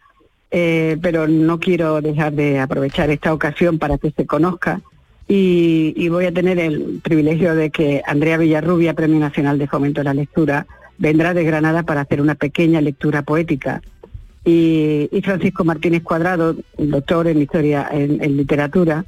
eh, 0.50 0.96
pero 1.02 1.26
no 1.28 1.58
quiero 1.58 2.00
dejar 2.00 2.32
de 2.32 2.58
aprovechar 2.60 3.10
esta 3.10 3.32
ocasión 3.34 3.78
para 3.78 3.98
que 3.98 4.10
se 4.12 4.24
conozca 4.26 4.80
y, 5.26 5.94
y 5.96 6.08
voy 6.10 6.26
a 6.26 6.32
tener 6.32 6.58
el 6.58 7.00
privilegio 7.02 7.54
de 7.54 7.70
que 7.70 8.02
Andrea 8.06 8.36
Villarrubia, 8.36 8.94
Premio 8.94 9.18
Nacional 9.18 9.58
de 9.58 9.66
Fomento 9.66 10.00
de 10.00 10.04
la 10.04 10.14
Lectura, 10.14 10.66
vendrá 10.98 11.34
de 11.34 11.44
Granada 11.44 11.82
para 11.82 12.02
hacer 12.02 12.20
una 12.20 12.34
pequeña 12.34 12.80
lectura 12.80 13.22
poética. 13.22 13.82
Y, 14.44 15.08
y 15.10 15.22
Francisco 15.22 15.64
Martínez 15.64 16.02
Cuadrado, 16.02 16.56
doctor 16.76 17.28
en 17.28 17.40
historia, 17.40 17.88
en, 17.90 18.22
en 18.22 18.36
literatura, 18.36 19.04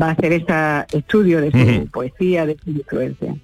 va 0.00 0.08
a 0.08 0.10
hacer 0.10 0.32
ese 0.32 0.98
estudio 0.98 1.40
de 1.40 1.50
su 1.50 1.90
poesía, 1.90 2.44
de 2.46 2.56
su 2.62 2.70
influencia. 2.70 3.34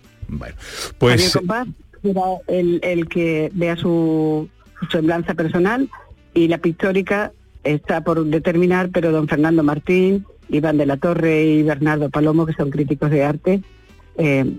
Pues 0.98 1.14
Javier 1.14 1.32
Compás 1.32 1.68
será 2.02 2.22
el, 2.46 2.80
el 2.82 3.08
que 3.08 3.50
vea 3.54 3.76
su, 3.76 4.48
su 4.80 4.86
semblanza 4.86 5.34
personal 5.34 5.88
y 6.34 6.48
la 6.48 6.58
pictórica 6.58 7.32
está 7.64 8.02
por 8.02 8.24
determinar, 8.24 8.90
pero 8.90 9.12
don 9.12 9.28
Fernando 9.28 9.62
Martín, 9.62 10.24
Iván 10.48 10.78
de 10.78 10.86
la 10.86 10.96
Torre 10.96 11.44
y 11.44 11.62
Bernardo 11.62 12.10
Palomo, 12.10 12.46
que 12.46 12.52
son 12.52 12.70
críticos 12.70 13.10
de 13.10 13.24
arte, 13.24 13.62
eh, 14.16 14.56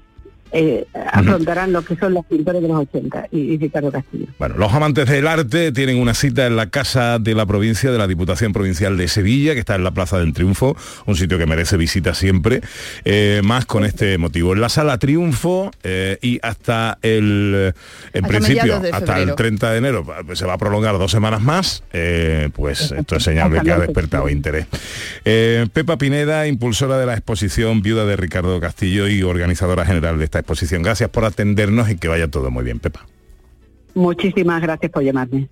eh, 0.52 0.86
afrontarán 1.12 1.72
lo 1.72 1.84
que 1.84 1.95
son 1.95 2.14
los 2.14 2.26
pintores 2.26 2.62
de 2.62 2.68
los 2.68 2.78
80 2.78 3.28
y, 3.32 3.39
y 3.39 3.58
Ricardo 3.58 3.91
Castillo. 3.91 4.26
Bueno, 4.39 4.56
los 4.58 4.74
amantes 4.74 5.08
del 5.08 5.28
arte 5.28 5.72
tienen 5.72 5.97
una 5.97 6.14
cita 6.14 6.45
en 6.47 6.56
la 6.56 6.70
Casa 6.70 7.20
de 7.20 7.36
la 7.36 7.45
Provincia 7.45 7.91
de 7.91 7.97
la 7.97 8.08
Diputación 8.08 8.54
Provincial 8.54 8.97
de 8.97 9.08
Sevilla, 9.08 9.54
que 9.54 9.60
está 9.60 9.76
en 9.76 9.84
la 9.84 9.91
Plaza 9.91 10.18
del 10.20 10.34
Triunfo, 10.34 10.76
un 11.06 11.16
sitio 11.16 11.38
que 11.38 11.45
merece 11.45 11.78
visita 11.78 12.14
siempre, 12.14 12.62
eh, 13.06 13.41
más 13.43 13.66
con 13.66 13.86
este 13.86 14.18
motivo. 14.18 14.54
En 14.54 14.62
la 14.62 14.70
Sala 14.70 14.97
Triunfo 14.97 15.72
eh, 15.84 16.18
y 16.22 16.39
hasta 16.41 16.97
el, 17.02 17.74
en 18.14 18.26
Hasta 18.26 18.28
principio, 18.28 18.76
hasta 18.91 18.97
el 18.97 19.30
febrero. 19.30 19.36
30 19.36 19.72
de 19.72 19.78
enero, 19.78 20.06
pues, 20.26 20.39
se 20.39 20.45
va 20.45 20.54
a 20.54 20.58
prolongar 20.58 20.97
dos 20.97 21.12
semanas 21.12 21.41
más, 21.41 21.84
eh, 21.93 22.49
pues 22.54 22.91
esto 22.91 23.16
es 23.16 23.24
señal 23.24 23.52
de 23.52 23.62
que 23.62 23.72
ha 23.72 23.80
despertado 23.80 24.30
interés. 24.30 24.68
Eh, 25.26 25.68
Pepa 25.74 25.97
Pineda, 25.97 26.47
impulsora 26.47 26.97
de 26.97 27.06
la 27.06 27.14
exposición 27.14 27.82
Viuda 27.82 28.06
de 28.06 28.16
Ricardo 28.16 28.60
Castillo 28.60 29.08
y 29.08 29.24
organizadora 29.24 29.86
general 29.86 30.18
de 30.18 30.26
esta 30.26 30.41
exposición. 30.42 30.84
Gracias 30.84 31.10
por 31.10 31.26
atendernos 31.26 31.89
y 31.89 31.98
que 31.98 32.08
vaya 32.08 32.30
todo 32.30 32.52
muy 32.52 32.64
bien, 32.64 32.80
Pepa. 32.80 33.08
Muchísimas 33.94 34.62
gracias 34.62 34.92
por 34.92 35.04
llamarme. 35.04 35.50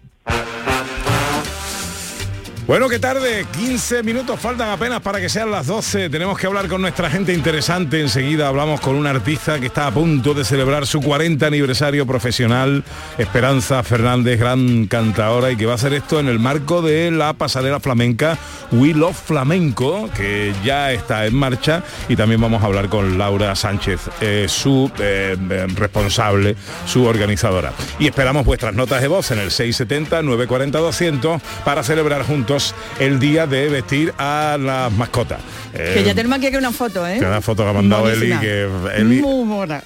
Bueno, 2.69 2.87
qué 2.87 2.99
tarde, 2.99 3.47
15 3.57 4.03
minutos 4.03 4.39
faltan 4.39 4.69
apenas 4.69 5.01
para 5.01 5.19
que 5.19 5.27
sean 5.27 5.49
las 5.49 5.65
12. 5.65 6.11
Tenemos 6.11 6.37
que 6.37 6.45
hablar 6.45 6.67
con 6.67 6.81
nuestra 6.81 7.09
gente 7.09 7.33
interesante. 7.33 7.99
Enseguida 7.99 8.47
hablamos 8.47 8.79
con 8.79 8.93
un 8.93 9.07
artista 9.07 9.59
que 9.59 9.65
está 9.65 9.87
a 9.87 9.91
punto 9.91 10.35
de 10.35 10.45
celebrar 10.45 10.85
su 10.85 11.01
40 11.01 11.47
aniversario 11.47 12.05
profesional, 12.05 12.83
Esperanza 13.17 13.81
Fernández, 13.81 14.39
gran 14.39 14.85
cantadora, 14.85 15.49
y 15.49 15.57
que 15.57 15.65
va 15.65 15.71
a 15.71 15.75
hacer 15.75 15.93
esto 15.93 16.19
en 16.19 16.27
el 16.27 16.37
marco 16.37 16.83
de 16.83 17.09
la 17.09 17.33
pasarela 17.33 17.79
flamenca 17.79 18.37
We 18.71 18.93
Love 18.93 19.17
Flamenco, 19.17 20.07
que 20.15 20.53
ya 20.63 20.91
está 20.91 21.25
en 21.25 21.33
marcha. 21.33 21.81
Y 22.07 22.15
también 22.15 22.39
vamos 22.39 22.61
a 22.61 22.67
hablar 22.67 22.87
con 22.87 23.17
Laura 23.17 23.55
Sánchez, 23.55 23.99
eh, 24.21 24.45
su 24.47 24.91
eh, 24.99 25.35
eh, 25.49 25.67
responsable, 25.73 26.55
su 26.85 27.03
organizadora. 27.05 27.73
Y 27.97 28.05
esperamos 28.05 28.45
vuestras 28.45 28.75
notas 28.75 29.01
de 29.01 29.07
voz 29.07 29.31
en 29.31 29.39
el 29.39 29.49
670-940-200 29.49 31.41
para 31.65 31.81
celebrar 31.81 32.21
juntos 32.21 32.58
el 32.99 33.19
día 33.19 33.47
de 33.47 33.69
vestir 33.69 34.13
a 34.17 34.57
las 34.59 34.91
mascotas. 34.93 35.39
Eh, 35.73 35.91
que 35.97 36.03
ya 36.03 36.15
tenemos 36.15 36.39
aquí 36.39 36.55
una 36.55 36.71
foto, 36.71 37.05
¿eh? 37.05 37.17
que 37.19 37.25
una 37.25 37.41
foto 37.41 37.63
que 37.63 37.69
ha 37.69 37.73
mandado 37.73 38.09
Eli, 38.09 38.29
Monísima. 38.33 38.39
que 38.41 38.67
Eli- 38.97 39.21
Muy 39.21 39.45
mona. 39.45 39.83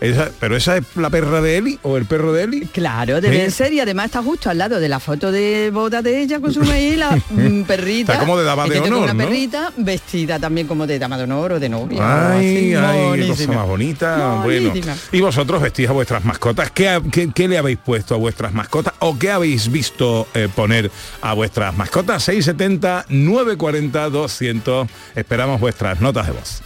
esa- 0.00 0.30
¿Pero 0.38 0.56
esa 0.56 0.76
es 0.76 0.84
la 0.96 1.08
perra 1.10 1.40
de 1.40 1.56
Eli 1.56 1.78
o 1.82 1.96
el 1.96 2.04
perro 2.04 2.32
de 2.32 2.44
Eli? 2.44 2.60
Claro, 2.66 3.20
debe 3.20 3.46
Sí. 3.46 3.50
ser 3.52 3.72
y 3.72 3.80
además 3.80 4.06
está 4.06 4.22
justo 4.22 4.50
al 4.50 4.58
lado 4.58 4.78
de 4.80 4.88
la 4.88 5.00
foto 5.00 5.32
de 5.32 5.70
boda 5.72 6.02
de 6.02 6.20
ella 6.20 6.40
con 6.40 6.52
su 6.52 6.60
maíz, 6.62 6.98
la 6.98 7.16
mm, 7.30 7.62
perrita. 7.62 8.12
Está 8.12 8.24
como 8.24 8.38
de 8.38 8.44
dama 8.44 8.66
de 8.66 8.80
honor, 8.80 9.04
una 9.04 9.14
¿no? 9.14 9.24
perrita 9.24 9.72
vestida 9.78 10.38
también 10.38 10.66
como 10.66 10.86
de 10.86 10.98
dama 10.98 11.16
de 11.16 11.24
honor 11.24 11.52
o 11.52 11.60
de 11.60 11.68
novia. 11.70 12.32
Ay, 12.36 12.46
ay, 12.46 12.72
qué 12.74 12.74
cosa 12.76 12.86
monísima. 13.22 13.54
más 13.54 13.66
bonita. 13.66 14.40
Bueno, 14.42 14.72
y 15.10 15.20
vosotros 15.20 15.62
vestís 15.62 15.88
a 15.88 15.92
vuestras 15.92 16.24
mascotas. 16.24 16.70
¿Qué, 16.70 16.88
ha- 16.90 17.00
qué- 17.10 17.30
qué 17.34 17.48
le 17.48 17.56
habéis 17.58 17.78
puesto 17.78 18.14
a 18.14 18.18
vuestras 18.18 18.52
mascotas 18.52 18.92
o 18.98 19.18
qué 19.18 19.30
habéis 19.30 19.70
visto 19.72 20.28
eh, 20.34 20.48
poner 20.54 20.90
a 21.22 21.32
vuestras 21.32 21.71
mascotas? 21.76 22.22
670 22.24 23.06
940 23.08 24.10
200. 24.10 24.88
Esperamos 25.14 25.60
vuestras 25.60 26.00
notas 26.00 26.26
de 26.26 26.32
voz. 26.32 26.62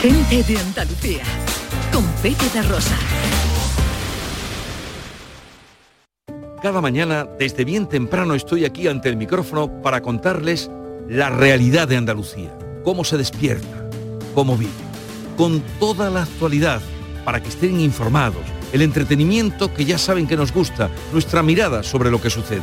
Gente 0.00 0.42
de 0.42 0.58
Andalucía. 0.58 1.22
Con 1.92 2.04
Pepe 2.22 2.48
de 2.54 2.62
Rosa. 2.62 2.96
Cada 6.62 6.82
mañana, 6.82 7.26
desde 7.38 7.64
bien 7.64 7.88
temprano, 7.88 8.34
estoy 8.34 8.66
aquí 8.66 8.86
ante 8.86 9.08
el 9.08 9.16
micrófono 9.16 9.80
para 9.80 10.02
contarles 10.02 10.70
la 11.08 11.30
realidad 11.30 11.88
de 11.88 11.96
Andalucía, 11.96 12.56
cómo 12.84 13.02
se 13.02 13.16
despierta, 13.16 13.88
cómo 14.34 14.58
vive, 14.58 14.70
con 15.38 15.62
toda 15.80 16.10
la 16.10 16.24
actualidad, 16.24 16.82
para 17.24 17.42
que 17.42 17.48
estén 17.48 17.80
informados, 17.80 18.44
el 18.74 18.82
entretenimiento 18.82 19.72
que 19.72 19.86
ya 19.86 19.96
saben 19.96 20.26
que 20.26 20.36
nos 20.36 20.52
gusta, 20.52 20.90
nuestra 21.14 21.42
mirada 21.42 21.82
sobre 21.82 22.10
lo 22.10 22.20
que 22.20 22.28
sucede. 22.28 22.62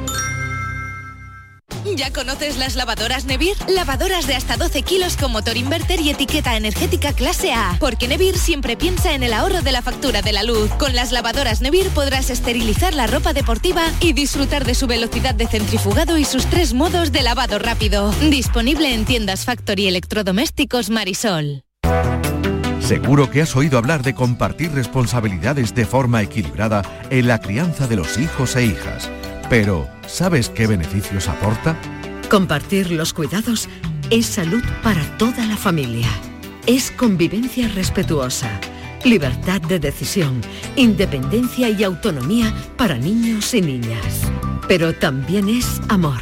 ¿Ya 1.85 2.11
conoces 2.11 2.57
las 2.57 2.75
lavadoras 2.75 3.25
Nevir? 3.25 3.55
Lavadoras 3.67 4.27
de 4.27 4.35
hasta 4.35 4.57
12 4.57 4.81
kilos 4.83 5.17
con 5.17 5.31
motor 5.31 5.57
inverter 5.57 5.99
y 5.99 6.09
etiqueta 6.09 6.55
energética 6.55 7.13
clase 7.13 7.53
A. 7.53 7.77
Porque 7.79 8.07
Nevir 8.07 8.37
siempre 8.37 8.77
piensa 8.77 9.13
en 9.13 9.23
el 9.23 9.33
ahorro 9.33 9.61
de 9.61 9.71
la 9.71 9.81
factura 9.81 10.21
de 10.21 10.31
la 10.31 10.43
luz. 10.43 10.69
Con 10.77 10.95
las 10.95 11.11
lavadoras 11.11 11.61
Nevir 11.61 11.89
podrás 11.89 12.29
esterilizar 12.29 12.93
la 12.93 13.07
ropa 13.07 13.33
deportiva 13.33 13.83
y 13.99 14.13
disfrutar 14.13 14.65
de 14.65 14.75
su 14.75 14.87
velocidad 14.87 15.35
de 15.35 15.47
centrifugado 15.47 16.17
y 16.17 16.25
sus 16.25 16.45
tres 16.45 16.73
modos 16.73 17.11
de 17.11 17.23
lavado 17.23 17.59
rápido. 17.59 18.11
Disponible 18.29 18.93
en 18.93 19.05
tiendas 19.05 19.45
Factory 19.45 19.87
Electrodomésticos 19.87 20.89
Marisol. 20.89 21.63
Seguro 22.79 23.29
que 23.29 23.41
has 23.41 23.55
oído 23.55 23.77
hablar 23.77 24.03
de 24.03 24.13
compartir 24.13 24.71
responsabilidades 24.73 25.73
de 25.73 25.85
forma 25.85 26.21
equilibrada 26.21 26.81
en 27.09 27.27
la 27.27 27.39
crianza 27.39 27.87
de 27.87 27.95
los 27.95 28.17
hijos 28.17 28.55
e 28.55 28.65
hijas. 28.65 29.09
Pero, 29.51 29.85
¿sabes 30.07 30.47
qué 30.47 30.65
beneficios 30.65 31.27
aporta? 31.27 31.75
Compartir 32.29 32.89
los 32.89 33.13
cuidados 33.13 33.67
es 34.09 34.25
salud 34.25 34.63
para 34.81 35.03
toda 35.17 35.45
la 35.45 35.57
familia. 35.57 36.07
Es 36.67 36.89
convivencia 36.89 37.67
respetuosa, 37.67 38.49
libertad 39.03 39.59
de 39.59 39.77
decisión, 39.77 40.39
independencia 40.77 41.67
y 41.67 41.83
autonomía 41.83 42.55
para 42.77 42.97
niños 42.97 43.53
y 43.53 43.61
niñas. 43.61 44.21
Pero 44.69 44.95
también 44.95 45.49
es 45.49 45.81
amor, 45.89 46.21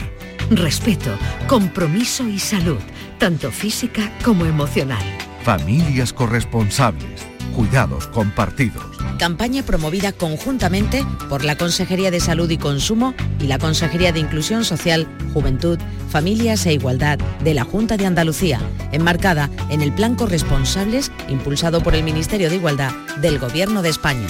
respeto, 0.49 1.15
compromiso 1.47 2.27
y 2.27 2.39
salud, 2.39 2.81
tanto 3.19 3.51
física 3.51 4.11
como 4.23 4.47
emocional. 4.47 5.03
Familias 5.43 6.13
corresponsables, 6.13 7.27
cuidados 7.59 8.07
compartidos. 8.07 8.85
Campaña 9.17 9.63
promovida 9.63 10.13
conjuntamente 10.13 11.05
por 11.27 11.43
la 11.43 11.57
Consejería 11.57 12.09
de 12.09 12.21
Salud 12.21 12.49
y 12.49 12.57
Consumo 12.57 13.13
y 13.37 13.47
la 13.47 13.59
Consejería 13.59 14.13
de 14.13 14.21
Inclusión 14.21 14.63
Social, 14.63 15.05
Juventud, 15.33 15.77
Familias 16.09 16.65
e 16.65 16.71
Igualdad 16.71 17.19
de 17.43 17.53
la 17.53 17.65
Junta 17.65 17.97
de 17.97 18.05
Andalucía, 18.05 18.61
enmarcada 18.93 19.49
en 19.69 19.81
el 19.81 19.91
Plan 19.91 20.15
Corresponsables 20.15 21.11
impulsado 21.27 21.83
por 21.83 21.95
el 21.95 22.03
Ministerio 22.03 22.49
de 22.49 22.55
Igualdad 22.55 22.93
del 23.19 23.39
Gobierno 23.39 23.81
de 23.81 23.89
España. 23.89 24.27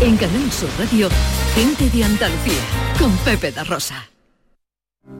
En 0.00 0.16
Canal 0.16 0.50
Sur 0.52 0.70
Radio, 0.78 1.10
gente 1.54 1.90
de 1.90 2.02
Andalucía, 2.02 2.62
con 2.98 3.14
Pepe 3.18 3.52
da 3.52 3.62
Rosa. 3.64 4.08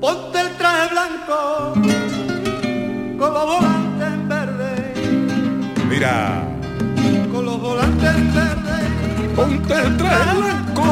Ponte 0.00 0.40
el 0.40 0.56
traje 0.56 0.88
blanco 0.94 1.72
en 3.14 3.22
verde, 3.22 3.91
Mira. 5.92 6.42
con 7.30 7.44
los 7.44 7.60
volantes 7.60 8.16
en 8.16 8.34
verde. 8.34 9.32
Ponte 9.36 9.74
el 9.74 9.96
traje 9.98 10.36
blanco 10.38 10.82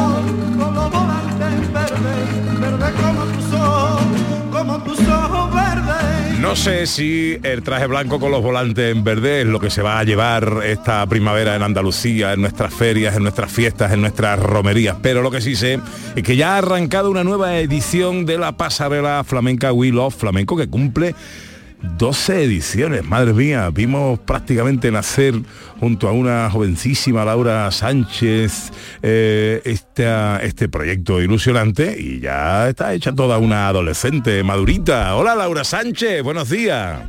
con 0.59 0.75
los 0.75 0.91
volantes 0.91 1.47
en 1.47 1.73
verde, 1.73 2.59
verde 2.59 2.91
como 3.01 3.23
tus 3.25 3.53
ojos, 3.53 4.03
como 4.51 4.83
tus 4.83 4.99
ojos 4.99 5.55
verdes. 5.55 6.39
No 6.39 6.55
sé 6.55 6.85
si 6.85 7.35
el 7.41 7.63
traje 7.63 7.87
blanco 7.87 8.19
con 8.19 8.29
los 8.29 8.43
volantes 8.43 8.95
en 8.95 9.03
verde 9.03 9.41
es 9.41 9.47
lo 9.47 9.59
que 9.59 9.71
se 9.71 9.81
va 9.81 9.97
a 9.97 10.03
llevar 10.03 10.59
esta 10.65 11.03
primavera 11.07 11.55
en 11.55 11.63
Andalucía, 11.63 12.33
en 12.33 12.41
nuestras 12.41 12.71
ferias, 12.71 13.15
en 13.15 13.23
nuestras 13.23 13.51
fiestas, 13.51 13.91
en 13.93 14.01
nuestras 14.01 14.37
romerías, 14.39 14.97
pero 15.01 15.23
lo 15.23 15.31
que 15.31 15.41
sí 15.41 15.55
sé 15.55 15.79
es 16.15 16.21
que 16.21 16.35
ya 16.35 16.53
ha 16.53 16.57
arrancado 16.59 17.09
una 17.09 17.23
nueva 17.23 17.57
edición 17.57 18.27
de 18.27 18.37
la 18.37 18.51
pasarela 18.51 19.23
flamenca 19.23 19.73
We 19.73 19.89
Love 19.89 20.15
Flamenco 20.15 20.55
que 20.55 20.67
cumple 20.67 21.15
12 21.81 22.43
ediciones, 22.43 23.03
madre 23.03 23.33
mía, 23.33 23.69
vimos 23.71 24.19
prácticamente 24.19 24.91
nacer 24.91 25.33
junto 25.79 26.07
a 26.07 26.11
una 26.11 26.49
jovencísima 26.49 27.25
Laura 27.25 27.69
Sánchez 27.71 28.71
eh, 29.01 29.61
este 29.65 30.69
proyecto 30.69 31.21
ilusionante 31.21 31.95
y 31.99 32.19
ya 32.19 32.69
está 32.69 32.93
hecha 32.93 33.13
toda 33.13 33.37
una 33.37 33.67
adolescente 33.67 34.43
madurita. 34.43 35.15
Hola 35.15 35.35
Laura 35.35 35.63
Sánchez, 35.63 36.23
buenos 36.23 36.49
días. 36.49 37.01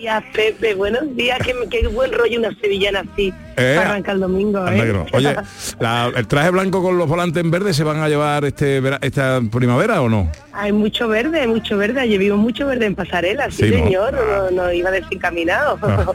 Días, 0.00 0.24
Pepe. 0.32 0.74
Buenos 0.74 1.14
días. 1.14 1.38
Qué, 1.44 1.54
qué 1.70 1.86
buen 1.88 2.12
rollo 2.12 2.38
una 2.38 2.50
sevillana 2.60 3.00
así. 3.12 3.32
Eh, 3.56 3.74
para 3.76 3.90
arrancar 3.90 4.14
el 4.14 4.20
domingo, 4.22 4.66
¿eh? 4.68 5.04
Oye, 5.12 5.36
la- 5.78 6.10
¿el 6.16 6.26
traje 6.26 6.50
blanco 6.50 6.82
con 6.82 6.96
los 6.96 7.06
volantes 7.08 7.42
en 7.44 7.50
verde 7.50 7.74
se 7.74 7.84
van 7.84 7.98
a 7.98 8.08
llevar 8.08 8.44
este 8.46 8.80
esta 9.02 9.40
primavera 9.52 10.00
o 10.00 10.08
no? 10.08 10.30
Hay 10.52 10.72
mucho 10.72 11.06
verde, 11.08 11.40
hay 11.40 11.48
mucho 11.48 11.76
verde. 11.76 12.00
Ayer 12.00 12.18
vimos 12.18 12.38
mucho 12.38 12.66
verde 12.66 12.86
en 12.86 12.94
pasarela, 12.94 13.50
sí, 13.50 13.64
Sí, 13.68 13.70
¿no? 13.70 13.76
Ah. 13.78 13.84
señor. 13.84 14.14
No, 14.14 14.62
no 14.64 14.72
iba 14.72 14.90
desencaminado. 14.90 15.78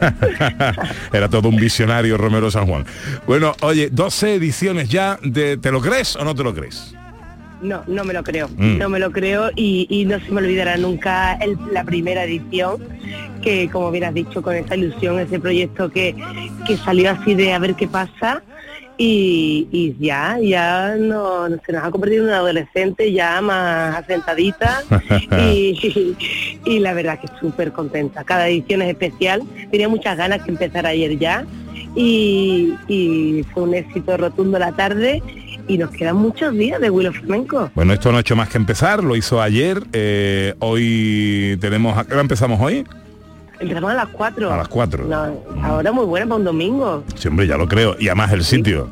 Era 1.12 1.28
todo 1.28 1.48
un 1.48 1.56
visionario 1.56 2.16
Romero 2.18 2.50
San 2.50 2.66
Juan. 2.66 2.84
Bueno, 3.26 3.54
oye, 3.60 3.88
12 3.90 4.34
ediciones 4.34 4.88
ya 4.88 5.18
de 5.22 5.56
¿te 5.56 5.70
lo 5.70 5.80
crees 5.80 6.16
o 6.16 6.24
no 6.24 6.34
te 6.34 6.42
lo 6.42 6.52
crees? 6.54 6.94
No, 7.66 7.82
no 7.86 8.04
me 8.04 8.12
lo 8.14 8.22
creo, 8.22 8.48
Mm. 8.56 8.78
no 8.78 8.88
me 8.88 8.98
lo 8.98 9.10
creo 9.10 9.50
y, 9.56 9.86
y 9.90 10.04
no 10.04 10.20
se 10.20 10.30
me 10.30 10.40
olvidará 10.40 10.76
nunca 10.76 11.34
el- 11.34 11.58
la 11.72 11.82
primera 11.84 12.24
edición 12.24 12.76
que, 13.42 13.68
como 13.70 13.90
bien 13.90 14.04
has 14.04 14.14
dicho, 14.14 14.40
con 14.42 14.54
esa 14.54 14.76
ilusión, 14.76 15.18
ese 15.18 15.38
proyecto 15.40 15.90
que, 15.90 16.14
que 16.66 16.76
salió 16.76 17.10
así 17.10 17.34
de 17.34 17.52
a 17.52 17.58
ver 17.58 17.74
qué 17.74 17.86
pasa 17.88 18.42
y, 18.98 19.66
y 19.72 19.94
ya, 20.00 20.38
ya 20.40 20.94
no, 20.98 21.46
se 21.64 21.72
nos 21.72 21.84
ha 21.84 21.90
convertido 21.90 22.22
en 22.24 22.28
una 22.30 22.38
adolescente 22.38 23.12
ya 23.12 23.40
más 23.42 23.96
asentadita 23.96 24.82
y, 25.42 26.14
y 26.64 26.78
la 26.78 26.92
verdad 26.94 27.18
que 27.20 27.28
súper 27.40 27.72
contenta. 27.72 28.24
Cada 28.24 28.48
edición 28.48 28.80
es 28.82 28.88
especial, 28.90 29.42
tenía 29.70 29.88
muchas 29.88 30.16
ganas 30.16 30.42
que 30.42 30.50
empezara 30.52 30.90
ayer 30.90 31.18
ya 31.18 31.44
y, 31.94 32.74
y 32.88 33.44
fue 33.52 33.64
un 33.64 33.74
éxito 33.74 34.16
rotundo 34.16 34.58
la 34.58 34.72
tarde 34.72 35.22
y 35.68 35.78
nos 35.78 35.90
quedan 35.90 36.16
muchos 36.16 36.52
días 36.54 36.80
de 36.80 36.90
Willow 36.90 37.12
Flamenco. 37.12 37.70
Bueno, 37.74 37.92
esto 37.92 38.10
no 38.12 38.18
ha 38.18 38.20
hecho 38.20 38.36
más 38.36 38.48
que 38.48 38.58
empezar, 38.58 39.02
lo 39.02 39.16
hizo 39.16 39.40
ayer, 39.42 39.82
eh, 39.92 40.54
hoy 40.60 41.56
tenemos, 41.60 41.96
¿a 41.98 42.04
qué 42.04 42.12
hora 42.12 42.20
empezamos 42.22 42.60
hoy? 42.60 42.84
Empezamos 43.58 43.90
a 43.90 43.94
las 43.94 44.08
4. 44.08 44.52
A 44.52 44.56
las 44.58 44.68
4. 44.68 45.08
ahora 45.62 45.92
muy 45.92 46.04
buena 46.04 46.26
para 46.26 46.36
un 46.36 46.44
domingo. 46.44 47.02
Sí, 47.14 47.28
hombre, 47.28 47.46
ya 47.46 47.56
lo 47.56 47.66
creo. 47.66 47.96
Y 47.98 48.08
además 48.08 48.30
el 48.32 48.44
sitio. 48.44 48.90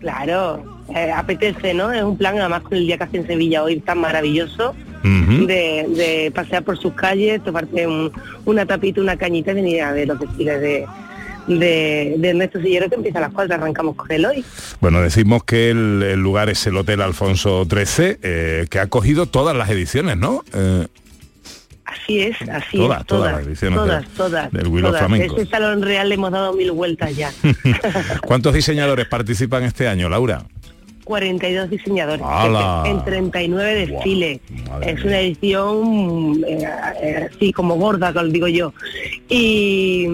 Claro, 0.00 0.64
eh, 0.94 1.12
apetece, 1.14 1.72
¿no? 1.74 1.92
Es 1.92 2.02
un 2.02 2.18
plan, 2.18 2.36
además 2.38 2.62
con 2.62 2.74
el 2.76 2.86
día 2.86 2.98
que 2.98 3.04
hace 3.04 3.18
en 3.18 3.26
Sevilla 3.28 3.62
hoy 3.62 3.78
tan 3.80 3.98
maravilloso, 3.98 4.74
de, 5.04 5.86
de 5.88 6.32
pasear 6.32 6.62
por 6.62 6.78
sus 6.78 6.92
calles, 6.94 7.42
tomarte 7.42 7.86
un- 7.88 8.12
una 8.44 8.64
tapita, 8.66 9.00
una 9.00 9.16
cañita 9.16 9.50
y 9.50 9.54
venir 9.54 9.82
a 9.82 9.92
ver 9.92 10.06
los 10.08 10.18
desfiles 10.20 10.60
de, 10.60 10.86
de, 11.46 12.14
de 12.18 12.28
Ernesto 12.28 12.60
Sillero 12.60 12.88
que 12.88 12.96
empieza 12.96 13.18
a 13.18 13.22
las 13.22 13.32
4, 13.32 13.54
arrancamos 13.54 13.96
con 13.96 14.10
él 14.10 14.24
hoy. 14.24 14.44
Bueno, 14.80 15.00
decimos 15.00 15.44
que 15.44 15.70
el, 15.70 16.02
el 16.02 16.20
lugar 16.20 16.48
es 16.48 16.66
el 16.66 16.76
Hotel 16.76 17.00
Alfonso 17.02 17.64
XIII, 17.64 18.18
eh, 18.22 18.66
que 18.70 18.78
ha 18.78 18.86
cogido 18.88 19.26
todas 19.26 19.56
las 19.56 19.70
ediciones, 19.70 20.16
¿no? 20.16 20.44
Eh, 20.54 20.86
Así 21.84 22.20
es, 22.20 22.36
así 22.48 22.78
Todas, 22.78 23.00
es, 23.02 23.06
todas 23.06 23.06
todas, 23.06 23.32
las 23.32 23.46
ediciones 23.46 23.78
todas, 23.78 24.08
todas, 24.16 24.52
del 24.52 24.66
Willow 24.68 24.90
todas. 24.90 25.00
Flamenco. 25.06 25.36
Ese 25.36 25.50
salón 25.50 25.82
real 25.82 26.08
le 26.08 26.14
hemos 26.14 26.30
dado 26.30 26.54
mil 26.54 26.72
vueltas 26.72 27.14
ya. 27.14 27.30
¿Cuántos 28.26 28.54
diseñadores 28.54 29.06
participan 29.06 29.64
este 29.64 29.88
año, 29.88 30.08
Laura? 30.08 30.42
42 31.04 31.70
diseñadores 31.70 32.24
¡Hala! 32.24 32.84
en 32.86 33.04
39 33.04 33.86
desfiles. 33.86 34.40
es 34.86 35.04
una 35.04 35.20
edición 35.20 36.44
eh, 36.46 36.66
eh, 37.02 37.28
así 37.34 37.52
como 37.52 37.76
gorda, 37.76 38.12
como 38.12 38.26
digo 38.26 38.48
yo. 38.48 38.72
Y, 39.28 40.06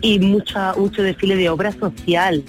y 0.00 0.18
mucha, 0.20 0.74
mucho 0.74 1.02
desfile 1.02 1.36
de 1.36 1.48
obra 1.48 1.72
social, 1.72 2.42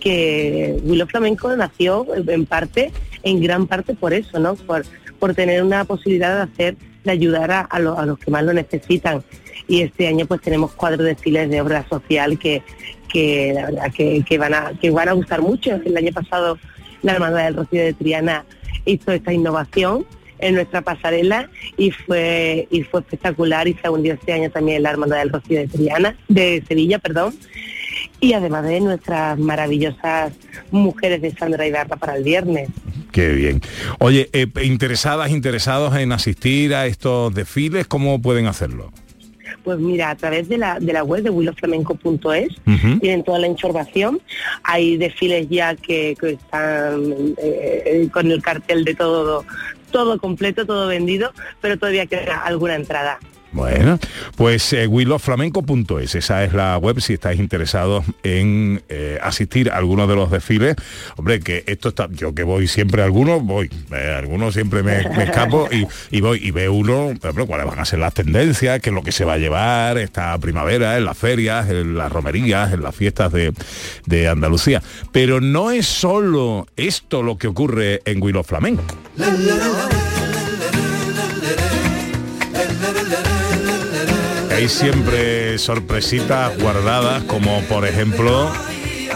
que 0.00 0.78
Willow 0.84 1.06
Flamenco 1.08 1.54
nació 1.56 2.06
en 2.14 2.46
parte, 2.46 2.92
en 3.22 3.40
gran 3.42 3.66
parte 3.66 3.94
por 3.94 4.12
eso, 4.12 4.38
¿no? 4.38 4.54
Por, 4.54 4.84
por 5.18 5.34
tener 5.34 5.62
una 5.62 5.84
posibilidad 5.84 6.36
de 6.36 6.42
hacer, 6.52 6.76
de 7.04 7.10
ayudar 7.10 7.50
a, 7.50 7.60
a 7.62 7.78
lo- 7.80 7.98
a 7.98 8.06
los 8.06 8.18
que 8.18 8.30
más 8.30 8.44
lo 8.44 8.52
necesitan. 8.52 9.22
Y 9.66 9.82
este 9.82 10.06
año 10.08 10.24
pues 10.26 10.40
tenemos 10.40 10.72
cuatro 10.72 11.02
desfiles 11.04 11.50
de 11.50 11.60
obra 11.60 11.86
social 11.90 12.38
que, 12.38 12.62
que 13.12 13.52
la 13.54 13.66
verdad 13.66 13.92
que, 13.94 14.24
que 14.26 14.38
van 14.38 14.54
a, 14.54 14.72
que 14.80 14.90
van 14.90 15.08
a 15.08 15.12
gustar 15.12 15.42
mucho. 15.42 15.72
El 15.84 15.96
año 15.96 16.12
pasado 16.12 16.58
la 17.02 17.12
Hermandad 17.12 17.44
del 17.44 17.56
Rocío 17.56 17.82
de 17.82 17.92
Triana 17.92 18.44
hizo 18.84 19.12
esta 19.12 19.32
innovación 19.32 20.06
en 20.38 20.54
nuestra 20.54 20.82
pasarela 20.82 21.50
y 21.76 21.90
fue 21.90 22.68
y 22.70 22.82
fue 22.82 23.00
espectacular 23.00 23.66
y 23.68 23.74
se 23.74 23.88
hundió 23.88 24.14
este 24.14 24.32
año 24.32 24.50
también 24.50 24.82
la 24.82 24.90
Hermandad 24.90 25.18
del 25.18 25.30
Rocío 25.30 25.58
de 25.58 25.68
Triana, 25.68 26.16
de 26.28 26.62
Sevilla, 26.66 26.98
perdón. 26.98 27.34
Y 28.20 28.32
además 28.32 28.64
de 28.64 28.80
nuestras 28.80 29.38
maravillosas 29.38 30.32
mujeres 30.70 31.22
de 31.22 31.32
Sandra 31.32 31.66
Ibarra 31.66 31.96
para 31.96 32.16
el 32.16 32.24
viernes. 32.24 32.68
Qué 33.12 33.32
bien. 33.32 33.60
Oye, 33.98 34.28
eh, 34.32 34.46
interesadas, 34.62 35.30
interesados 35.30 35.96
en 35.96 36.12
asistir 36.12 36.74
a 36.74 36.86
estos 36.86 37.34
desfiles, 37.34 37.86
¿cómo 37.86 38.20
pueden 38.20 38.46
hacerlo? 38.46 38.92
Pues 39.68 39.80
mira, 39.80 40.08
a 40.08 40.14
través 40.14 40.48
de 40.48 40.56
la, 40.56 40.80
de 40.80 40.94
la 40.94 41.04
web 41.04 41.22
de 41.22 41.28
willowflamenco.es 41.28 42.56
Ujú. 42.66 42.98
tienen 43.00 43.22
toda 43.22 43.38
la 43.38 43.48
información. 43.48 44.18
Hay 44.62 44.96
desfiles 44.96 45.46
ya 45.50 45.76
que, 45.76 46.16
que 46.18 46.30
están 46.30 47.34
eh, 47.36 47.82
eh, 47.84 48.08
con 48.10 48.30
el 48.30 48.40
cartel 48.40 48.82
de 48.86 48.94
todo, 48.94 49.44
todo 49.90 50.18
completo, 50.18 50.64
todo 50.64 50.86
vendido, 50.86 51.34
pero 51.60 51.78
todavía 51.78 52.06
queda 52.06 52.38
alguna 52.46 52.76
entrada. 52.76 53.18
Bueno, 53.50 53.98
pues 54.36 54.72
eh, 54.74 54.86
esa 56.14 56.44
es 56.44 56.52
la 56.52 56.76
web 56.76 57.00
si 57.00 57.14
estáis 57.14 57.40
interesados 57.40 58.04
en 58.22 58.82
eh, 58.88 59.18
asistir 59.22 59.70
a 59.70 59.76
algunos 59.76 60.08
de 60.08 60.14
los 60.14 60.30
desfiles. 60.30 60.76
Hombre, 61.16 61.40
que 61.40 61.64
esto 61.66 61.88
está, 61.88 62.08
yo 62.10 62.34
que 62.34 62.42
voy 62.42 62.68
siempre 62.68 63.02
algunos, 63.02 63.42
voy, 63.42 63.70
eh, 63.92 64.14
algunos 64.18 64.54
siempre 64.54 64.82
me, 64.82 65.00
escapo 65.22 65.68
y, 66.10 66.20
voy 66.20 66.40
y 66.42 66.50
veo 66.50 66.74
uno, 66.74 67.10
ejemplo, 67.10 67.46
cuáles 67.46 67.66
van 67.66 67.78
a 67.78 67.84
ser 67.84 68.00
las 68.00 68.12
tendencias, 68.12 68.80
qué 68.80 68.90
es 68.90 68.94
lo 68.94 69.02
que 69.02 69.12
se 69.12 69.24
va 69.24 69.34
a 69.34 69.38
llevar 69.38 69.96
esta 69.98 70.36
primavera, 70.38 70.98
en 70.98 71.04
las 71.04 71.16
ferias, 71.16 71.70
en 71.70 71.96
las 71.96 72.12
romerías, 72.12 72.72
en 72.72 72.82
las 72.82 72.94
fiestas 72.94 73.32
de, 73.32 73.54
de 74.06 74.28
Andalucía. 74.28 74.82
Pero 75.12 75.40
no 75.40 75.70
es 75.70 75.86
solo 75.86 76.66
esto 76.76 77.22
lo 77.22 77.38
que 77.38 77.48
ocurre 77.48 78.02
en 78.04 78.22
Willow 78.22 78.44
Flamenco. 78.44 78.84
Hay 84.50 84.68
siempre 84.68 85.56
sorpresitas 85.58 86.58
guardadas, 86.58 87.22
como 87.24 87.60
por 87.62 87.86
ejemplo 87.86 88.50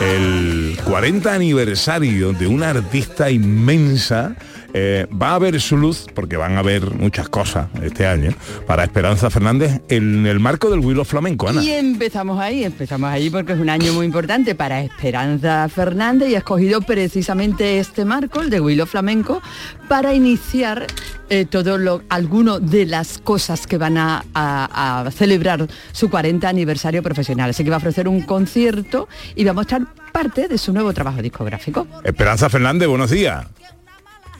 el 0.01 0.78
40 0.84 1.32
aniversario 1.32 2.32
de 2.32 2.47
una 2.47 2.70
artista 2.70 3.30
inmensa. 3.30 4.34
Eh, 4.75 5.07
va 5.20 5.35
a 5.35 5.39
ver 5.39 5.61
su 5.61 5.77
luz, 5.77 6.07
porque 6.14 6.37
van 6.37 6.57
a 6.57 6.61
haber 6.61 6.91
muchas 6.95 7.29
cosas 7.29 7.68
este 7.83 8.07
año, 8.07 8.31
para 8.66 8.85
Esperanza 8.85 9.31
Fernández 9.31 9.81
en 9.89 10.27
el 10.27 10.41
marco 10.41 10.70
del 10.70 10.81
Willow 10.81 11.05
Flamenco, 11.05 11.49
Ana. 11.49 11.62
Y 11.62 11.70
empezamos 11.73 12.41
ahí, 12.41 12.64
empezamos 12.64 13.11
ahí 13.11 13.31
porque 13.31 13.53
es 13.53 13.59
un 13.59 13.68
año 13.70 13.93
muy 13.93 14.07
importante 14.07 14.55
para 14.55 14.81
Esperanza 14.83 15.68
Fernández 15.68 16.31
y 16.31 16.35
ha 16.35 16.39
escogido 16.39 16.81
precisamente 16.83 17.79
este 17.79 18.05
marco, 18.05 18.41
el 18.41 18.51
de 18.51 18.61
Willow 18.61 18.87
Flamenco, 18.87 19.43
para 19.89 20.14
iniciar 20.14 20.87
eh, 21.29 21.45
todo 21.45 21.77
lo, 21.79 22.03
alguno 22.09 22.59
de 22.61 22.87
las 22.87 23.18
cosas 23.18 23.66
que 23.66 23.77
van 23.79 23.99
a, 23.99 24.25
a- 24.35 25.03
a 25.07 25.11
celebrar 25.11 25.66
su 25.93 26.09
40 26.11 26.49
aniversario 26.49 27.03
profesional. 27.03 27.51
Así 27.51 27.62
que 27.64 27.70
va 27.70 27.77
a 27.77 27.79
ofrecer 27.79 28.09
un 28.09 28.23
concierto 28.23 29.09
y 29.35 29.45
va 29.45 29.51
a 29.51 29.55
mostrar 29.55 29.83
parte 30.12 30.49
de 30.49 30.59
su 30.59 30.73
nuevo 30.73 30.93
trabajo 30.93 31.20
discográfico. 31.23 31.87
Esperanza 32.05 32.49
Fernández, 32.49 32.89
buenos 32.89 33.11
días. 33.11 33.47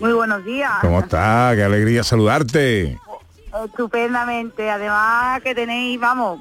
Muy 0.03 0.13
buenos 0.15 0.45
días. 0.45 0.73
¿Cómo 0.81 0.99
está? 0.99 1.53
Qué 1.55 1.63
alegría 1.63 2.03
saludarte. 2.03 2.99
Estupendamente. 3.65 4.69
Además 4.69 5.41
que 5.43 5.55
tenéis, 5.55 6.01
vamos, 6.01 6.41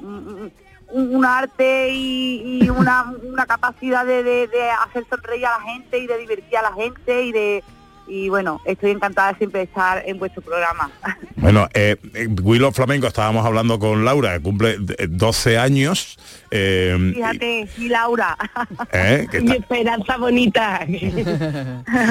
un, 0.90 1.24
arte 1.24 1.90
y, 1.90 2.64
y 2.64 2.70
una, 2.70 3.14
una 3.22 3.46
capacidad 3.46 4.04
de, 4.04 4.24
de- 4.24 4.48
de 4.48 4.68
hacer 4.84 5.06
sonreír 5.08 5.46
a 5.46 5.58
la 5.58 5.64
gente 5.64 5.96
y 5.98 6.08
de 6.08 6.18
divertir 6.18 6.56
a 6.58 6.62
la 6.62 6.72
gente 6.72 7.22
y 7.22 7.30
de 7.30 7.62
y 8.06 8.28
bueno, 8.28 8.60
estoy 8.64 8.90
encantada 8.92 9.32
de 9.32 9.38
siempre 9.38 9.62
estar 9.62 10.02
en 10.06 10.18
vuestro 10.18 10.42
programa. 10.42 10.90
Bueno, 11.42 11.68
eh, 11.74 11.96
en 12.14 12.36
Willow 12.40 12.70
Flamenco 12.70 13.08
estábamos 13.08 13.44
hablando 13.44 13.80
con 13.80 14.04
Laura, 14.04 14.34
que 14.34 14.42
cumple 14.42 14.76
eh, 14.96 15.08
12 15.08 15.58
años. 15.58 16.16
eh, 16.52 16.96
Fíjate, 17.16 17.68
mi 17.78 17.88
Laura. 17.88 18.36
eh, 18.92 19.26
Mi 19.42 19.50
esperanza 19.56 20.18
bonita. 20.18 20.86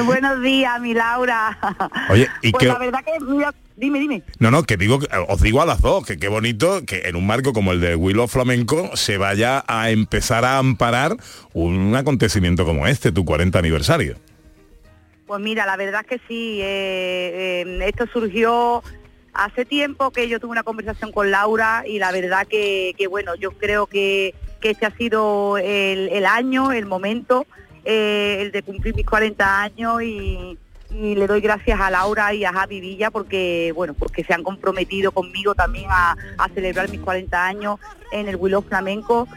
Buenos 0.06 0.42
días, 0.42 0.82
mi 0.82 0.94
Laura. 0.94 1.58
Oye, 2.10 2.28
y 2.42 2.52
pues 2.52 2.62
que... 2.62 2.68
la 2.68 2.78
verdad 2.78 3.00
que, 3.06 3.14
dime, 3.78 4.00
dime. 4.00 4.22
No, 4.40 4.52
no, 4.52 4.64
que 4.64 4.76
digo, 4.76 5.00
que- 5.00 5.08
os 5.30 5.42
digo 5.42 5.62
a 5.62 5.66
las 5.66 5.80
dos, 5.82 6.06
que 6.06 6.18
qué 6.18 6.28
bonito 6.28 6.86
que 6.86 7.04
en 7.06 7.16
un 7.16 7.26
marco 7.26 7.54
como 7.54 7.72
el 7.72 7.80
de 7.80 7.96
Willow 7.96 8.28
Flamenco 8.28 8.92
se 8.98 9.18
vaya 9.18 9.64
a 9.66 9.92
empezar 9.92 10.44
a 10.44 10.58
amparar 10.58 11.16
un 11.54 11.96
acontecimiento 11.96 12.66
como 12.66 12.86
este, 12.86 13.14
tu 13.14 13.24
40 13.24 13.58
aniversario. 13.60 14.18
Pues 15.32 15.42
mira, 15.42 15.66
la 15.66 15.78
verdad 15.78 16.02
es 16.02 16.08
que 16.08 16.28
sí, 16.28 16.60
eh, 16.62 17.64
eh, 17.64 17.80
esto 17.88 18.06
surgió 18.12 18.84
hace 19.34 19.64
tiempo 19.64 20.12
que 20.12 20.28
yo 20.28 20.42
tuve 20.42 20.52
una 20.52 20.64
conversación 20.64 21.14
con 21.14 21.32
Laura 21.32 21.86
y 21.88 22.00
la 22.00 22.12
verdad 22.12 22.46
que, 22.46 22.94
bueno, 23.10 23.36
yo 23.36 23.52
creo 23.52 23.88
que, 23.88 24.36
que 24.60 24.72
este 24.72 24.86
ha 24.86 24.92
sido 24.98 25.58
el, 25.58 26.26
año, 26.26 26.74
el 26.74 26.86
momento, 26.86 27.46
eh, 27.86 28.40
el 28.42 28.52
de 28.52 28.62
cumplir 28.62 28.94
mis 28.94 29.06
40 29.06 29.62
años 29.62 30.04
y, 30.04 30.58
le 30.90 31.26
doy 31.28 31.40
gracias 31.40 31.80
a 31.80 31.90
Laura 31.90 32.34
y 32.34 32.44
a 32.44 32.52
Javi 32.52 32.82
Villa 32.82 33.10
porque, 33.10 33.72
bueno, 33.74 33.94
porque 33.94 34.26
se 34.26 34.34
han 34.34 34.44
comprometido 34.44 35.14
conmigo 35.14 35.56
también 35.56 35.86
a, 35.90 36.18
celebrar 36.54 36.90
mis 36.90 37.00
40 37.00 37.46
años 37.48 37.80
en 38.12 38.28
el 38.28 38.36
Willow 38.36 38.64
Flamenco. 38.64 39.30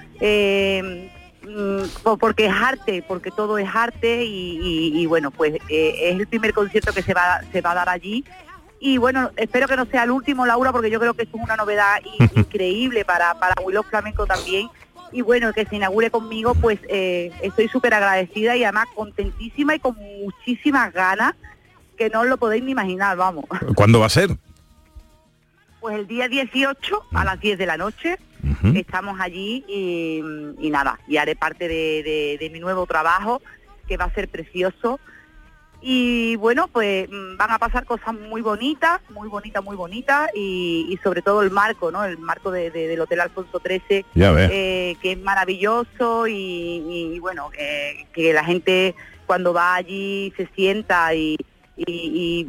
Mm, 1.47 2.03
po- 2.03 2.16
porque 2.18 2.47
es 2.47 2.53
arte, 2.53 3.05
porque 3.07 3.30
todo 3.30 3.59
es 3.59 3.68
arte 3.72 4.24
y, 4.24 4.59
y- 4.62 5.01
y, 5.03 5.07
bueno, 5.07 5.30
pues 5.30 5.55
eh, 5.68 5.95
es 6.11 6.18
el 6.20 6.26
primer 6.26 6.53
concierto 6.53 6.92
que 6.92 7.03
se 7.03 7.14
va, 7.14 7.40
se 7.53 7.61
va 7.61 7.72
a 7.72 7.74
dar 7.74 7.88
allí. 7.88 8.24
Y 8.80 8.99
bueno, 8.99 9.30
espero 9.36 9.66
que 9.68 9.76
no 9.76 9.86
sea 9.86 10.05
el 10.05 10.11
último, 10.11 10.45
Laura, 10.45 10.70
porque 10.72 10.90
yo 10.90 11.01
creo 11.01 11.14
que 11.14 11.22
es 11.22 11.28
una 11.32 11.57
novedad 11.57 11.97
in- 12.18 12.30
increíble 12.36 13.05
para, 13.05 13.34
para 13.38 13.55
Willow 13.62 13.82
Flamenco 13.84 14.26
también. 14.26 14.68
Y 15.12 15.22
bueno, 15.22 15.53
que 15.53 15.64
se 15.64 15.76
inaugure 15.76 16.11
conmigo, 16.11 16.55
pues 16.57 16.80
eh, 16.88 17.30
estoy 17.40 17.68
súper 17.68 17.95
agradecida 17.95 18.57
y 18.57 18.64
además 18.64 18.86
contentísima 18.95 19.74
y 19.76 19.78
con 19.78 19.97
muchísimas 19.97 20.92
ganas, 20.92 21.34
que 21.97 22.11
no 22.11 22.24
lo 22.24 22.36
podéis 22.36 22.64
ni 22.64 22.72
imaginar, 22.72 23.16
vamos. 23.16 23.45
¿Cuándo 23.76 24.01
va 24.01 24.07
a 24.07 24.11
ser? 24.11 24.36
Pues 25.80 25.97
el 25.97 26.07
día 26.07 26.28
18 26.28 27.03
a 27.12 27.24
las 27.24 27.38
10 27.40 27.59
de 27.59 27.66
la 27.66 27.76
noche 27.76 28.18
estamos 28.76 29.20
allí 29.20 29.64
y, 29.68 30.22
y 30.59 30.70
nada, 30.70 30.99
y 31.09 31.16
haré 31.16 31.36
parte 31.36 31.68
de, 31.68 32.03
de- 32.03 32.36
de 32.40 32.51
mi 32.51 32.61
nuevo 32.61 32.86
trabajo 32.86 33.40
que 33.88 33.97
va 33.97 34.05
a 34.07 34.14
ser 34.14 34.28
precioso. 34.28 34.99
Y 35.86 36.36
bueno, 36.36 36.68
pues 36.68 37.09
mm, 37.11 37.36
van 37.36 37.51
a 37.51 37.59
pasar 37.59 37.84
cosas 37.84 38.14
muy 38.14 38.40
bonitas, 38.40 39.01
muy 39.11 39.28
bonitas, 39.28 39.62
muy 39.62 39.76
bonitas 39.76 40.30
y, 40.34 40.86
y 40.88 40.97
sobre 41.05 41.20
todo 41.20 41.42
el 41.42 41.51
marco, 41.51 41.90
¿no? 41.92 42.05
El 42.05 42.16
marco 42.16 42.51
de- 42.51 42.70
de- 42.70 42.88
del 42.88 43.01
Hotel 43.03 43.20
Alfonso 43.20 43.61
XIII, 43.62 44.07
eh, 44.51 44.97
que 45.03 45.12
es 45.12 45.18
maravilloso 45.18 46.26
y, 46.26 47.12
y, 47.14 47.18
bueno, 47.18 47.51
que, 47.51 48.07
que 48.14 48.32
la 48.32 48.45
gente 48.45 48.95
cuando 49.26 49.53
va 49.53 49.74
allí 49.74 50.32
se 50.38 50.47
sienta 50.55 51.14
y, 51.14 51.36
y, 51.77 51.85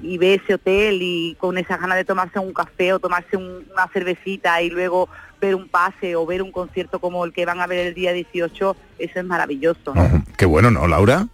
y- 0.03 0.13
y 0.13 0.17
ve 0.17 0.35
ese 0.35 0.53
hotel 0.55 0.99
y 1.01 1.35
con 1.39 1.57
esas 1.57 1.79
ganas 1.79 1.97
de 1.97 2.05
tomarse 2.05 2.37
un 2.39 2.53
café 2.53 2.93
o 2.93 2.99
tomarse 2.99 3.35
un- 3.37 3.65
una 3.71 3.87
cervecita 3.87 4.61
y 4.61 4.69
luego 4.69 5.09
ver 5.41 5.55
un 5.55 5.67
pase 5.67 6.15
o 6.15 6.25
ver 6.25 6.41
un 6.41 6.51
concierto 6.51 6.99
como 6.99 7.25
el 7.25 7.33
que 7.33 7.45
van 7.45 7.59
a 7.59 7.67
ver 7.67 7.87
el 7.87 7.93
día 7.93 8.13
18, 8.13 8.75
eso 8.99 9.19
es 9.19 9.25
maravilloso. 9.25 9.93
¿no? 9.95 10.23
Qué 10.37 10.45
bueno, 10.45 10.69
¿no, 10.71 10.87
Laura? 10.87 11.27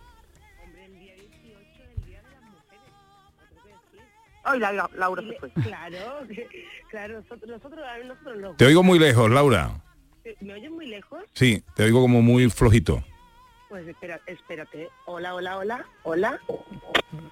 Ay, 4.44 4.60
la- 4.60 4.72
la- 4.72 4.90
Laura 4.96 5.22
se 5.22 5.34
fue. 5.40 5.50
Claro, 5.52 5.98
claro, 6.90 7.14
nosotros, 7.22 7.50
nosotros, 7.50 7.80
nosotros 8.08 8.38
los- 8.38 8.58
Te 8.58 8.66
oigo 8.66 8.82
muy 8.84 8.98
lejos, 9.00 9.30
Laura. 9.30 9.72
¿Me 10.40 10.54
oyes 10.54 10.72
muy 10.72 10.88
lejos? 10.88 11.20
Sí, 11.34 11.64
te 11.76 11.84
oigo 11.84 12.02
como 12.02 12.22
muy 12.22 12.50
flojito. 12.50 13.04
Pues 13.72 13.88
espera, 13.88 14.20
espérate. 14.28 14.90
Hola, 15.06 15.34
hola, 15.34 15.58
hola, 15.58 15.86
hola. 16.04 16.40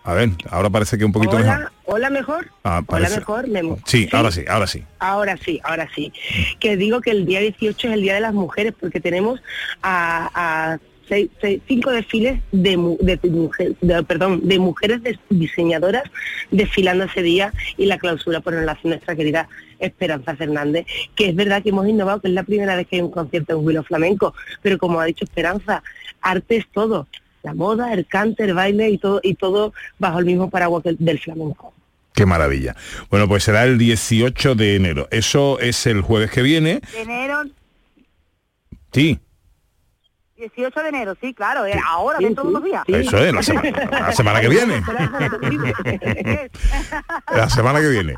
A 0.06 0.14
ver, 0.14 0.30
ahora 0.50 0.70
parece 0.70 0.98
que 0.98 1.04
un 1.04 1.12
poquito 1.12 1.36
hola, 1.36 1.58
mejor. 1.58 1.72
hola 1.84 2.10
mejor. 2.10 2.48
Ah, 2.64 2.82
Hola 2.88 3.10
mejor. 3.10 3.48
me- 3.50 3.76
Sí, 3.86 4.08
ahora 4.14 4.32
sí, 4.32 4.46
ahora 4.48 4.66
sí. 4.66 4.86
Ahora 5.00 5.36
sí, 5.36 5.60
ahora 5.66 5.90
sí. 5.94 6.14
Que 6.62 6.78
digo 6.78 7.02
que 7.02 7.12
el 7.12 7.26
día 7.26 7.42
18 7.42 7.90
es 7.90 7.94
el 7.94 8.02
Día 8.04 8.14
de 8.16 8.22
las 8.22 8.34
Mujeres 8.34 8.74
porque 8.80 9.02
tenemos 9.02 9.42
a, 9.82 10.30
a 10.72 10.80
seis- 11.10 11.30
seis- 11.42 11.62
cinco 11.68 11.92
desfiles 11.92 12.40
de, 12.54 12.78
de, 13.02 13.18
de 13.18 13.30
mujer- 13.30 13.76
de- 13.82 14.04
perdón, 14.04 14.40
de 14.48 14.60
mujeres 14.60 15.02
diseñadoras 15.30 16.04
desfilando 16.52 17.04
ese 17.04 17.22
día 17.22 17.52
y 17.76 17.86
la 17.86 17.98
clausura 17.98 18.40
por 18.40 18.54
la 18.54 18.72
hace 18.72 18.88
nuestra 18.88 19.14
querida 19.14 19.50
Esperanza 19.80 20.36
Fernández, 20.36 20.86
que 21.16 21.30
es 21.30 21.36
verdad 21.36 21.64
que 21.64 21.70
hemos 21.70 21.88
innovado, 21.88 22.20
que 22.22 22.28
es 22.28 22.34
la 22.34 22.44
primera 22.44 22.76
vez 22.76 22.86
que 22.88 22.98
hay 22.98 23.02
un 23.02 23.12
concierto 23.12 23.58
en 23.58 23.66
Willow 23.66 23.84
Flamenco, 23.84 24.34
pero 24.62 24.78
como 24.78 25.00
ha 25.00 25.06
dicho 25.06 25.24
Esperanza, 25.24 25.82
arte 26.22 26.58
es 26.58 26.68
todo. 26.72 27.08
La 27.44 27.54
moda, 27.54 27.94
el 27.94 28.06
cante, 28.06 28.44
el 28.44 28.54
baile 28.54 28.90
y 28.90 28.98
todo, 28.98 29.20
y 29.24 29.36
todo 29.36 29.74
bajo 29.98 30.20
el 30.20 30.26
mismo 30.26 30.50
paraguas 30.50 30.84
del- 30.84 30.98
del 31.00 31.20
flamenco. 31.20 31.74
Qué 32.14 32.26
maravilla. 32.26 32.76
Bueno, 33.10 33.28
pues 33.30 33.44
será 33.46 33.64
el 33.64 33.78
18 33.78 34.56
de 34.56 34.76
enero. 34.76 35.08
Eso 35.12 35.58
es 35.60 35.86
el 35.88 36.02
jueves 36.02 36.32
que 36.32 36.42
viene. 36.42 36.82
De 36.94 37.02
enero, 37.02 37.44
Sí, 38.92 39.20
18 40.40 40.82
de 40.84 40.90
enero, 40.90 41.16
sí, 41.22 41.34
claro, 41.34 41.66
eh, 41.66 41.74
ahora, 41.86 42.18
dentro 42.20 42.44
de 42.44 42.50
unos 42.50 42.64
días. 42.64 42.84
eso 42.88 43.18
es, 43.18 43.34
la, 43.34 43.42
sema- 43.44 43.62
la 43.92 44.12
semana 44.14 44.42
que 44.42 44.50
viene. 44.50 44.82
La 47.34 47.50
semana 47.50 47.80
que 47.80 47.88
viene. 47.90 48.16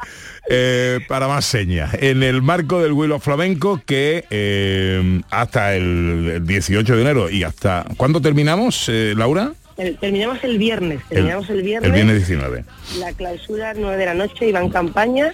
Eh, 0.49 0.99
para 1.07 1.27
más 1.27 1.45
señas. 1.45 1.93
En 1.99 2.23
el 2.23 2.41
marco 2.41 2.81
del 2.81 2.93
Willow 2.93 3.19
Flamenco 3.19 3.81
que 3.85 4.25
eh, 4.29 5.21
hasta 5.29 5.75
el 5.75 6.41
18 6.45 6.95
de 6.95 7.01
enero 7.01 7.29
y 7.29 7.43
hasta... 7.43 7.85
¿Cuándo 7.97 8.21
terminamos, 8.21 8.87
eh, 8.89 9.13
Laura? 9.15 9.51
Terminamos 9.99 10.43
el 10.43 10.57
viernes, 10.57 11.01
terminamos 11.09 11.49
el, 11.49 11.61
viernes. 11.63 11.89
El 11.89 11.93
viernes 11.93 12.17
19. 12.27 12.65
La 12.99 13.13
clausura 13.13 13.73
9 13.73 13.97
de 13.97 14.05
la 14.05 14.13
noche 14.13 14.51
va 14.51 14.61
en 14.61 14.69
campaña. 14.69 15.33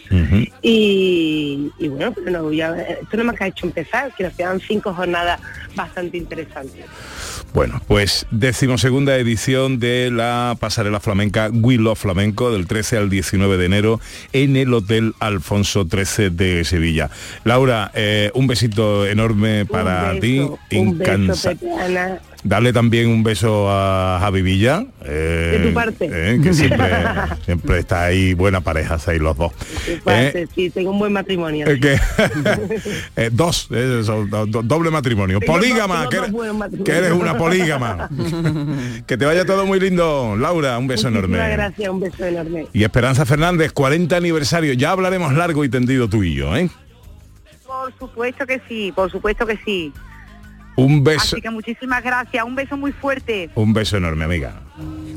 y, 0.61 1.71
y 1.79 1.87
bueno, 1.87 2.13
pero 2.13 2.31
no, 2.31 2.51
ya, 2.51 2.75
esto 2.77 3.17
no 3.17 3.23
más 3.25 3.35
que 3.35 3.43
ha 3.45 3.47
hecho 3.47 3.65
empezar, 3.65 4.13
que 4.15 4.23
nos 4.23 4.33
quedan 4.33 4.59
cinco 4.59 4.93
jornadas 4.93 5.39
bastante 5.75 6.17
interesantes. 6.17 6.85
Bueno, 7.53 7.81
pues 7.87 8.27
decimosegunda 8.29 9.17
edición 9.17 9.79
de 9.79 10.11
la 10.11 10.55
pasarela 10.59 10.99
flamenca 10.99 11.49
Willow 11.51 11.95
Flamenco 11.95 12.51
del 12.51 12.67
13 12.67 12.97
al 12.97 13.09
19 13.09 13.57
de 13.57 13.65
enero 13.65 13.99
en 14.33 14.57
el 14.57 14.73
Hotel 14.73 15.13
Alfonso 15.19 15.87
XIII 15.89 16.29
de 16.29 16.63
Sevilla. 16.65 17.09
Laura, 17.45 17.91
eh, 17.95 18.31
un 18.33 18.47
besito 18.47 19.07
enorme 19.07 19.65
para 19.65 20.11
Un 20.11 20.19
ti, 20.19 20.39
un 20.71 20.97
beso, 20.97 21.51
Ana. 21.79 22.19
Dale 22.43 22.71
también 22.71 23.09
un 23.09 23.23
beso 23.23 23.67
a 23.69 24.19
Javi 24.21 24.41
Villa. 24.43 24.85
eh, 25.03 25.57
De 25.59 25.67
tu 25.69 25.73
parte. 25.73 26.09
eh, 26.11 26.39
que 26.41 26.53
siempre, 26.53 26.87
siempre 27.45 27.79
está 27.79 28.05
ahí, 28.05 28.33
buena 28.35 28.61
pareja, 28.61 28.97
ahí 29.07 29.17
los 29.19 29.35
dos. 29.35 29.51
Parte, 30.03 30.43
Eh, 30.43 30.47
sí, 30.53 30.69
tengo 30.69 30.91
un 30.91 30.99
buen 30.99 31.11
matrimonio. 31.11 31.67
eh, 31.67 31.79
que- 31.79 31.99
eh, 33.15 33.29
dos, 33.33 33.67
eh, 33.71 34.01
son 34.05 34.29
do- 34.29 34.45
do- 34.45 34.61
doble 34.63 34.91
matrimonio. 34.91 35.39
Tengo 35.39 35.53
Polígama, 35.53 36.07
que, 36.09 36.17
dos 36.17 36.27
eres, 36.29 36.83
que 36.85 36.91
eres 36.91 37.11
una 37.11 37.37
polígama. 37.37 38.09
que 39.07 39.17
te 39.17 39.25
vaya 39.25 39.43
todo 39.43 39.65
muy 39.65 39.79
lindo, 39.79 40.35
Laura, 40.37 40.77
un 40.77 40.87
beso 40.87 41.09
Muchísimas 41.09 41.37
enorme. 41.39 41.53
gracias, 41.53 41.89
un 41.89 41.99
beso 41.99 42.23
enorme. 42.23 42.67
Y 42.71 42.83
Esperanza 42.83 43.25
Fernández, 43.25 43.71
40 43.73 44.15
aniversario. 44.15 44.73
Ya 44.73 44.91
hablaremos 44.91 45.33
largo 45.33 45.65
y 45.65 45.69
tendido 45.69 46.07
tú 46.07 46.23
y 46.23 46.35
yo, 46.35 46.55
¿eh? 46.55 46.69
Por 47.65 47.91
supuesto 47.97 48.45
que 48.45 48.61
sí, 48.69 48.93
por 48.95 49.11
supuesto 49.11 49.45
que 49.45 49.57
sí. 49.65 49.91
Un 50.77 51.03
beso, 51.03 51.35
Así 51.35 51.41
que 51.41 51.49
muchísimas 51.49 52.03
gracias, 52.03 52.45
un 52.45 52.55
beso 52.55 52.77
muy 52.77 52.91
fuerte. 52.91 53.49
un 53.55 53.73
beso 53.73 53.97
enorme, 53.97 54.25
amiga. 54.25 54.53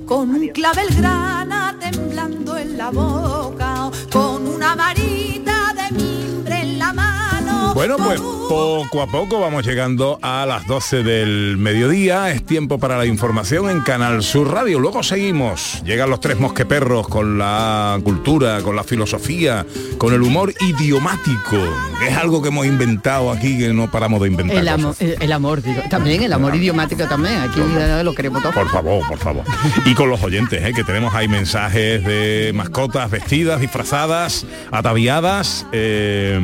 Con 0.06 0.30
un 0.30 0.48
clavel 0.48 0.88
grana 0.96 1.76
temblando 1.78 2.56
en 2.56 2.76
la 2.78 2.90
boca, 2.90 3.90
con 4.10 4.48
una 4.48 4.74
varita 4.74 5.72
de 5.74 5.94
mimbre 5.94 6.60
en 6.62 6.78
la 6.78 6.92
mano. 6.94 7.74
Bueno, 7.74 7.96
pues 7.98 8.20
poco 8.50 9.00
a 9.00 9.06
poco 9.06 9.38
vamos 9.38 9.64
llegando 9.64 10.18
a 10.22 10.44
las 10.44 10.66
12 10.66 11.04
del 11.04 11.56
mediodía. 11.56 12.32
Es 12.32 12.44
tiempo 12.44 12.80
para 12.80 12.98
la 12.98 13.06
información 13.06 13.70
en 13.70 13.80
Canal 13.82 14.24
Sur 14.24 14.50
Radio. 14.50 14.80
Luego 14.80 15.04
seguimos. 15.04 15.80
Llegan 15.84 16.10
los 16.10 16.18
tres 16.18 16.40
mosqueperros 16.40 17.06
con 17.06 17.38
la 17.38 18.00
cultura, 18.02 18.60
con 18.62 18.74
la 18.74 18.82
filosofía, 18.82 19.64
con 19.98 20.14
el 20.14 20.22
humor 20.22 20.52
idiomático. 20.58 21.58
Es 22.04 22.16
algo 22.16 22.42
que 22.42 22.48
hemos 22.48 22.66
inventado 22.66 23.30
aquí 23.30 23.56
que 23.56 23.72
no 23.72 23.88
paramos 23.88 24.20
de 24.20 24.26
inventar. 24.26 24.56
El 24.56 24.66
amor, 24.66 24.96
cosas. 24.96 25.02
el, 25.02 25.22
el 25.22 25.32
amor, 25.32 25.62
digo. 25.62 25.82
También 25.88 26.24
el 26.24 26.32
amor 26.32 26.56
idiomático 26.56 27.04
también. 27.06 27.36
Aquí 27.42 27.60
eh, 27.60 28.02
lo 28.02 28.12
queremos 28.16 28.42
todo. 28.42 28.52
Por 28.52 28.68
favor, 28.68 29.06
por 29.06 29.18
favor. 29.18 29.44
Y 29.84 29.94
con 29.94 30.10
los 30.10 30.24
oyentes, 30.24 30.60
¿eh? 30.64 30.72
que 30.72 30.82
tenemos 30.82 31.14
ahí 31.14 31.28
mensajes 31.28 32.02
de 32.02 32.50
mascotas 32.52 33.12
vestidas, 33.12 33.60
disfrazadas, 33.60 34.44
ataviadas, 34.72 35.66
eh, 35.70 36.40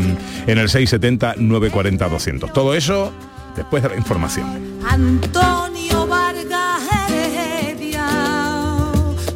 en 0.47 0.59
el 0.59 0.69
670-940-200. 1.99 2.53
Todo 2.53 2.75
eso 2.75 3.13
después 3.55 3.83
de 3.83 3.89
la 3.91 3.97
información. 3.97 4.81
Antonio 4.87 6.07
Vargas 6.07 6.83
Heredia, 7.11 8.09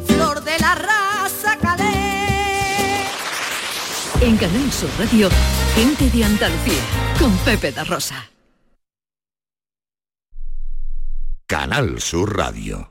flor 0.05 0.43
de 0.43 0.59
la 0.59 0.75
raza 0.75 1.57
calé. 1.57 3.05
En 4.21 4.37
Canal 4.37 4.71
Sur 4.71 4.89
Radio, 4.99 5.29
gente 5.75 6.09
de 6.09 6.23
Andalucía, 6.23 6.81
con 7.19 7.35
Pepe 7.37 7.71
da 7.71 7.83
Rosa. 7.83 8.29
Canal 11.47 11.99
Sur 11.99 12.37
Radio. 12.37 12.90